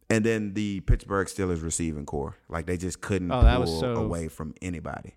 And 0.08 0.24
then 0.24 0.54
the 0.54 0.80
Pittsburgh 0.82 1.26
Steelers 1.26 1.64
receiving 1.64 2.06
corps, 2.06 2.36
like 2.48 2.66
they 2.66 2.76
just 2.76 3.00
couldn't 3.00 3.32
Oh, 3.32 3.40
pull 3.42 3.80
so- 3.80 3.94
away 3.96 4.28
from 4.28 4.54
anybody. 4.62 5.14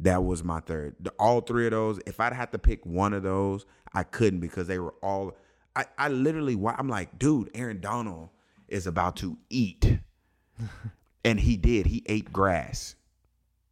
That 0.00 0.22
was 0.22 0.44
my 0.44 0.60
third. 0.60 0.96
The- 1.00 1.12
All 1.18 1.40
three 1.40 1.64
of 1.64 1.70
those, 1.70 1.98
if 2.06 2.20
I'd 2.20 2.34
had 2.34 2.52
to 2.52 2.58
pick 2.58 2.84
one 2.84 3.14
of 3.14 3.22
those, 3.22 3.64
I 3.94 4.02
couldn't 4.02 4.40
because 4.40 4.66
they 4.66 4.78
were 4.78 4.94
all. 5.02 5.34
I, 5.74 5.86
I 5.96 6.08
literally, 6.08 6.58
I'm 6.76 6.88
like, 6.88 7.18
dude, 7.18 7.50
Aaron 7.54 7.80
Donald 7.80 8.28
is 8.68 8.86
about 8.86 9.16
to 9.16 9.38
eat, 9.48 9.98
and 11.24 11.40
he 11.40 11.56
did. 11.56 11.86
He 11.86 12.02
ate 12.06 12.30
grass. 12.30 12.96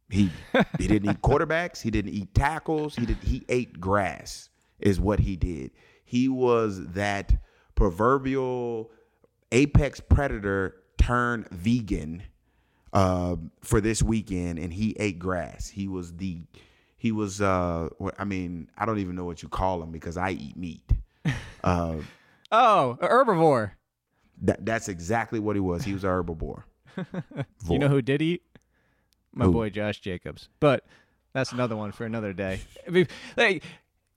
He 0.09 0.31
he 0.79 0.87
didn't 0.87 1.09
eat 1.11 1.21
quarterbacks. 1.21 1.81
He 1.81 1.91
didn't 1.91 2.13
eat 2.13 2.33
tackles. 2.33 2.95
He 2.95 3.05
did. 3.05 3.17
He 3.17 3.43
ate 3.49 3.79
grass. 3.79 4.49
Is 4.79 4.99
what 4.99 5.19
he 5.19 5.35
did. 5.35 5.71
He 6.05 6.29
was 6.29 6.85
that 6.93 7.33
proverbial 7.75 8.91
apex 9.51 9.99
predator 9.99 10.75
turned 10.97 11.49
vegan 11.49 12.23
uh, 12.93 13.35
for 13.61 13.81
this 13.81 14.01
weekend, 14.03 14.59
and 14.59 14.71
he 14.71 14.95
ate 14.99 15.19
grass. 15.19 15.67
He 15.67 15.87
was 15.87 16.13
the 16.15 16.41
he 16.95 17.11
was. 17.11 17.41
Uh, 17.41 17.89
I 18.17 18.23
mean, 18.23 18.69
I 18.77 18.85
don't 18.85 18.99
even 18.99 19.15
know 19.15 19.25
what 19.25 19.41
you 19.43 19.49
call 19.49 19.81
him 19.83 19.91
because 19.91 20.15
I 20.17 20.31
eat 20.31 20.55
meat. 20.57 20.89
Uh, 21.63 21.97
Oh, 22.49 22.97
herbivore. 23.01 23.71
that 24.43 24.65
that's 24.65 24.87
exactly 24.87 25.39
what 25.39 25.55
he 25.57 25.59
was. 25.59 25.83
He 25.83 25.91
was 25.93 26.03
a 26.05 26.07
herbivore. 26.07 26.63
You 27.69 27.77
know 27.77 27.89
who 27.89 28.01
did 28.01 28.21
eat? 28.21 28.41
My 29.37 29.45
Who? 29.45 29.51
boy 29.51 29.69
Josh 29.69 29.99
Jacobs. 29.99 30.49
But 30.59 30.85
that's 31.33 31.51
another 31.51 31.75
one 31.75 31.91
for 31.91 32.05
another 32.05 32.33
day. 32.33 32.61
Hey, 33.35 33.61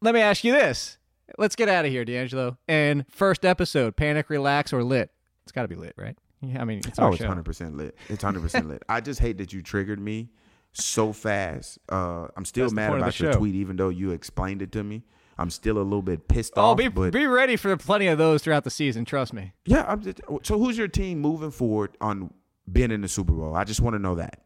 let 0.00 0.14
me 0.14 0.20
ask 0.20 0.44
you 0.44 0.52
this. 0.52 0.96
Let's 1.38 1.54
get 1.56 1.68
out 1.68 1.84
of 1.84 1.90
here, 1.90 2.04
D'Angelo. 2.04 2.56
And 2.66 3.04
first 3.10 3.44
episode, 3.44 3.96
panic, 3.96 4.30
relax, 4.30 4.72
or 4.72 4.82
lit. 4.82 5.10
It's 5.44 5.52
got 5.52 5.62
to 5.62 5.68
be 5.68 5.74
lit, 5.76 5.94
right? 5.96 6.16
Yeah, 6.40 6.60
I 6.60 6.64
mean, 6.64 6.78
it's 6.86 6.98
Oh, 6.98 7.12
it's 7.12 7.22
hundred 7.22 7.44
percent 7.44 7.76
lit. 7.76 7.96
It's 8.08 8.22
hundred 8.22 8.40
percent 8.42 8.68
lit. 8.70 8.82
I 8.88 9.00
just 9.00 9.20
hate 9.20 9.38
that 9.38 9.52
you 9.52 9.60
triggered 9.62 10.00
me 10.00 10.30
so 10.72 11.12
fast. 11.12 11.78
Uh, 11.88 12.28
I'm 12.36 12.44
still 12.44 12.64
That's 12.64 12.72
mad 12.74 12.94
about 12.94 13.18
your 13.20 13.32
show. 13.32 13.38
tweet, 13.38 13.54
even 13.56 13.76
though 13.76 13.88
you 13.90 14.12
explained 14.12 14.62
it 14.62 14.72
to 14.72 14.82
me. 14.82 15.02
I'm 15.38 15.50
still 15.50 15.78
a 15.78 15.82
little 15.82 16.02
bit 16.02 16.28
pissed 16.28 16.52
Oh, 16.56 16.62
off. 16.72 16.76
be 16.76 16.88
but 16.88 17.12
be 17.12 17.26
ready 17.26 17.56
for 17.56 17.74
plenty 17.76 18.08
of 18.08 18.18
those 18.18 18.42
throughout 18.42 18.64
the 18.64 18.70
season. 18.70 19.04
Trust 19.06 19.32
me. 19.32 19.52
yeah, 19.64 19.84
I'm 19.88 20.02
just, 20.02 20.20
so 20.42 20.58
who's 20.58 20.76
your 20.76 20.88
team 20.88 21.18
moving 21.20 21.50
forward 21.50 21.96
on 22.00 22.32
being 22.70 22.90
in 22.90 23.00
the 23.00 23.08
Super 23.08 23.32
Bowl? 23.32 23.54
I 23.56 23.64
just 23.64 23.80
want 23.80 23.94
to 23.94 23.98
know 23.98 24.16
that. 24.16 24.40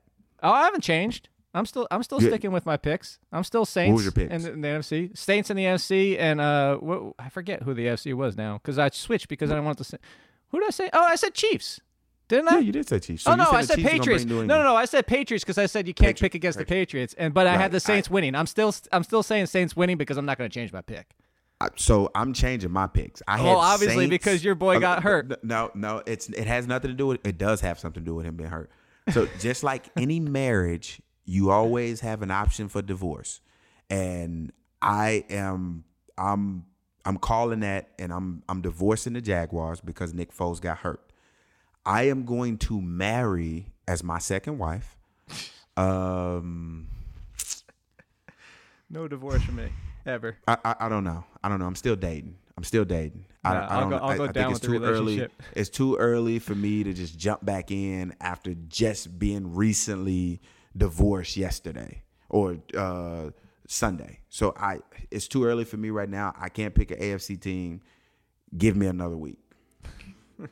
Oh, 0.44 0.52
I 0.52 0.64
haven't 0.64 0.83
changed. 0.83 1.28
I'm 1.54 1.66
still 1.66 1.87
I'm 1.90 2.02
still 2.02 2.20
sticking 2.20 2.50
with 2.52 2.66
my 2.66 2.76
picks. 2.76 3.18
I'm 3.33 3.44
still 3.44 3.64
Saints 3.64 3.94
was 3.96 4.04
your 4.04 4.12
picks? 4.12 4.33
in 4.33 4.42
the, 4.42 4.52
in 4.52 4.61
the 4.61 4.68
NFC. 4.68 5.16
Saints 5.16 5.50
in 5.50 5.57
the 5.57 5.64
NFC, 5.64 6.16
and 6.18 6.40
uh, 6.40 6.76
what, 6.76 7.14
I 7.18 7.28
forget 7.28 7.62
who 7.62 7.74
the 7.74 7.87
FC 7.87 8.12
was 8.14 8.37
now 8.37 8.59
because 8.59 8.78
I 8.78 8.90
switched 8.90 9.28
because 9.28 9.50
I 9.50 9.54
didn't 9.54 9.66
want 9.66 9.78
to 9.78 9.85
say. 9.85 9.98
Who 10.50 10.61
did 10.61 10.66
I 10.66 10.70
say? 10.70 10.90
Oh, 10.92 11.02
I 11.04 11.14
said 11.16 11.33
Chiefs. 11.35 11.80
Didn't 12.26 12.48
I? 12.48 12.54
Yeah, 12.54 12.59
you 12.61 12.72
did 12.72 12.88
say 12.88 12.98
Chiefs. 12.98 13.22
So 13.24 13.33
oh 13.33 13.35
no, 13.37 13.44
I 13.50 13.62
said 13.62 13.76
Chiefs 13.76 13.88
Patriots. 13.90 14.24
No, 14.24 14.42
no, 14.42 14.62
no. 14.64 14.74
I 14.74 14.87
said 14.87 15.07
Patriots 15.07 15.44
because 15.44 15.59
I 15.59 15.66
said 15.66 15.87
you 15.87 15.94
can't 15.94 16.18
pick 16.18 16.35
against 16.35 16.59
the 16.59 16.64
Patriots, 16.64 17.14
and 17.18 17.33
but 17.35 17.46
I 17.46 17.50
Right. 17.52 17.61
had 17.61 17.70
the 17.72 17.80
Saints 17.80 18.09
I- 18.11 18.14
winning. 18.14 18.35
I'm 18.35 18.46
still 18.46 18.74
I'm 18.92 19.04
still 19.04 19.22
saying 19.22 19.46
Saints 19.46 19.76
winning 19.76 19.96
because 19.96 20.16
I'm 20.16 20.26
not 20.26 20.38
going 20.38 20.50
to 20.50 20.54
change 20.54 20.72
my 20.72 20.80
pick. 20.83 21.11
I- 21.61 21.68
So 21.76 22.11
I'm 22.16 22.33
changing 22.33 22.72
my 22.72 22.87
picks. 22.88 23.22
I 23.28 23.37
had 23.37 23.46
Well, 23.46 23.59
obviously, 23.59 23.96
Saints- 24.04 24.11
because 24.11 24.44
your 24.44 24.54
boy 24.57 24.80
got 24.80 25.02
hurt. 25.04 25.44
No, 25.44 25.70
no, 25.74 26.02
it's 26.07 26.28
it 26.30 26.46
has 26.48 26.66
nothing 26.66 26.90
to 26.90 26.96
do 26.96 27.07
with. 27.07 27.24
It 27.24 27.38
does 27.38 27.61
have 27.61 27.78
something 27.78 28.02
to 28.02 28.07
do 28.07 28.14
with 28.16 28.26
him 28.26 28.37
being 28.37 28.50
hurt. 28.50 28.70
So 29.10 29.28
just 29.38 29.62
like 29.62 29.86
any 29.96 30.18
marriage, 30.20 31.00
you 31.24 31.50
always 31.50 32.00
have 32.00 32.22
an 32.22 32.30
option 32.30 32.68
for 32.68 32.82
divorce, 32.82 33.40
and 33.90 34.52
I 34.80 35.24
am 35.30 35.84
I'm 36.16 36.64
I'm 37.04 37.18
calling 37.18 37.60
that, 37.60 37.90
and 37.98 38.12
I'm 38.12 38.42
I'm 38.48 38.60
divorcing 38.62 39.12
the 39.12 39.20
Jaguars 39.20 39.80
because 39.80 40.14
Nick 40.14 40.34
Foles 40.34 40.60
got 40.60 40.78
hurt. 40.78 41.00
I 41.84 42.04
am 42.04 42.24
going 42.24 42.56
to 42.58 42.80
marry 42.80 43.66
as 43.86 44.02
my 44.02 44.18
second 44.18 44.58
wife. 44.58 44.96
Um, 45.76 46.88
No 48.88 49.06
divorce 49.08 49.42
for 49.42 49.52
me 49.52 49.68
ever. 50.06 50.36
I, 50.48 50.56
I 50.64 50.74
I 50.80 50.88
don't 50.88 51.04
know. 51.04 51.24
I 51.42 51.48
don't 51.48 51.58
know. 51.58 51.66
I'm 51.66 51.74
still 51.74 51.96
dating. 51.96 52.36
I'm 52.56 52.64
still 52.64 52.84
dating. 52.84 53.26
I, 53.44 53.52
Nah, 53.54 53.61
I 53.61 53.62
I'll 53.74 53.80
don't. 53.80 53.90
go- 53.90 53.96
I'll 53.96 54.16
go 54.16 54.24
I 54.24 54.26
down 54.28 54.35
think 54.35 54.57
it's 54.57 54.68
with 54.68 54.80
the 54.83 54.88
too 54.88 54.92
early. 54.94 55.28
It's 55.54 55.68
too 55.70 55.96
early 55.96 56.38
for 56.38 56.54
me 56.54 56.83
to 56.85 56.92
just 56.92 57.18
jump 57.18 57.44
back 57.44 57.70
in 57.70 58.14
after 58.20 58.54
just 58.68 59.18
being 59.18 59.54
recently 59.54 60.40
divorced 60.76 61.37
yesterday 61.37 62.02
or 62.30 62.57
uh, 62.76 63.30
Sunday. 63.68 64.20
So 64.28 64.54
I, 64.57 64.80
it's 65.11 65.28
too 65.28 65.44
early 65.44 65.64
for 65.64 65.76
me 65.76 65.90
right 65.90 66.09
now. 66.09 66.35
I 66.38 66.48
can't 66.48 66.74
pick 66.74 66.90
an 66.90 66.98
AFC 66.98 67.40
team. 67.40 67.80
Give 68.57 68.76
me 68.76 68.87
another 68.87 69.16
week. 69.16 69.38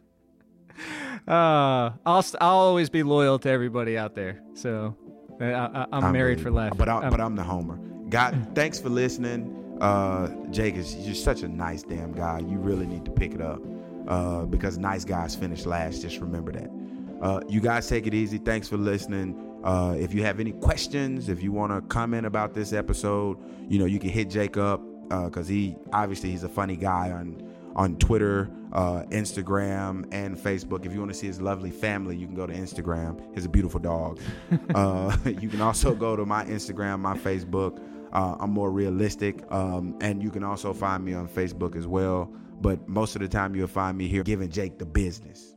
Uh, 1.29 1.93
I'll 2.05 2.23
st- 2.23 2.43
I'll 2.43 2.57
always 2.57 2.91
be 2.91 3.03
loyal 3.05 3.39
to 3.41 3.49
everybody 3.49 3.97
out 3.97 4.15
there. 4.17 4.43
So 4.55 4.97
I, 5.41 5.53
I, 5.53 5.87
I'm 5.93 6.13
married 6.13 6.41
for 6.41 6.51
life. 6.51 6.73
But 6.77 6.89
I, 6.89 6.97
I'm- 6.99 7.11
but 7.11 7.21
I'm 7.21 7.37
the 7.37 7.43
homer. 7.45 7.79
God, 8.09 8.49
thanks 8.55 8.81
for 8.81 8.89
listening. 8.89 9.57
Uh, 9.83 10.29
Jake 10.51 10.77
is 10.77 10.95
you're 10.97 11.15
such 11.15 11.43
a 11.43 11.49
nice 11.49 11.83
damn 11.83 12.13
guy. 12.13 12.39
You 12.39 12.59
really 12.59 12.87
need 12.87 13.05
to 13.05 13.11
pick 13.11 13.35
it 13.35 13.41
up 13.41 13.61
uh, 14.07 14.45
because 14.45 14.79
nice 14.79 15.05
guys 15.05 15.35
finish 15.35 15.67
last. 15.67 16.03
Just 16.03 16.19
remember 16.19 16.53
that. 16.53 16.71
Uh, 17.21 17.41
you 17.49 17.61
guys 17.61 17.89
take 17.89 18.07
it 18.07 18.15
easy. 18.15 18.39
Thanks 18.39 18.69
for 18.69 18.77
listening. 18.77 19.37
Uh, 19.65 19.97
if 19.99 20.15
you 20.15 20.23
have 20.23 20.41
any 20.41 20.53
questions, 20.53 21.29
if 21.29 21.43
you 21.43 21.53
want 21.53 21.73
to 21.73 21.81
comment 21.89 22.27
about 22.27 22.55
this 22.55 22.73
episode, 22.73 23.39
you 23.69 23.79
know 23.79 23.85
you 23.85 23.99
can 23.99 24.11
hit 24.11 24.31
Jake 24.31 24.57
up 24.57 24.81
because 25.09 25.49
he 25.49 25.77
obviously 25.93 26.31
he's 26.31 26.45
a 26.45 26.49
funny 26.49 26.77
guy 26.77 27.11
on 27.11 27.43
on 27.75 27.97
Twitter, 27.97 28.51
uh, 28.73 29.03
Instagram, 29.11 30.07
and 30.13 30.37
Facebook. 30.37 30.85
If 30.87 30.93
you 30.93 31.01
want 31.01 31.11
to 31.11 31.19
see 31.19 31.27
his 31.27 31.41
lovely 31.41 31.71
family, 31.71 32.17
you 32.17 32.27
can 32.27 32.35
go 32.35 32.47
to 32.47 32.53
Instagram. 32.53 33.21
He's 33.35 33.45
a 33.45 33.49
beautiful 33.49 33.81
dog. 33.81 34.21
uh, 34.75 35.17
you 35.25 35.49
can 35.49 35.61
also 35.61 35.95
go 35.95 36.17
to 36.17 36.25
my 36.25 36.45
Instagram, 36.45 37.01
my 37.01 37.17
Facebook. 37.17 37.81
Uh, 38.13 38.37
I'm 38.39 38.51
more 38.51 38.71
realistic, 38.71 39.43
um, 39.51 39.97
and 40.01 40.23
you 40.23 40.31
can 40.31 40.45
also 40.45 40.73
find 40.73 41.05
me 41.05 41.15
on 41.15 41.29
Facebook 41.29 41.77
as 41.77 41.87
well. 41.87 42.33
But 42.61 42.89
most 42.89 43.17
of 43.17 43.23
the 43.23 43.29
time, 43.29 43.57
you'll 43.57 43.67
find 43.69 43.97
me 43.97 44.07
here 44.07 44.23
giving 44.23 44.51
Jake 44.51 44.79
the 44.79 44.87
business. 44.87 45.52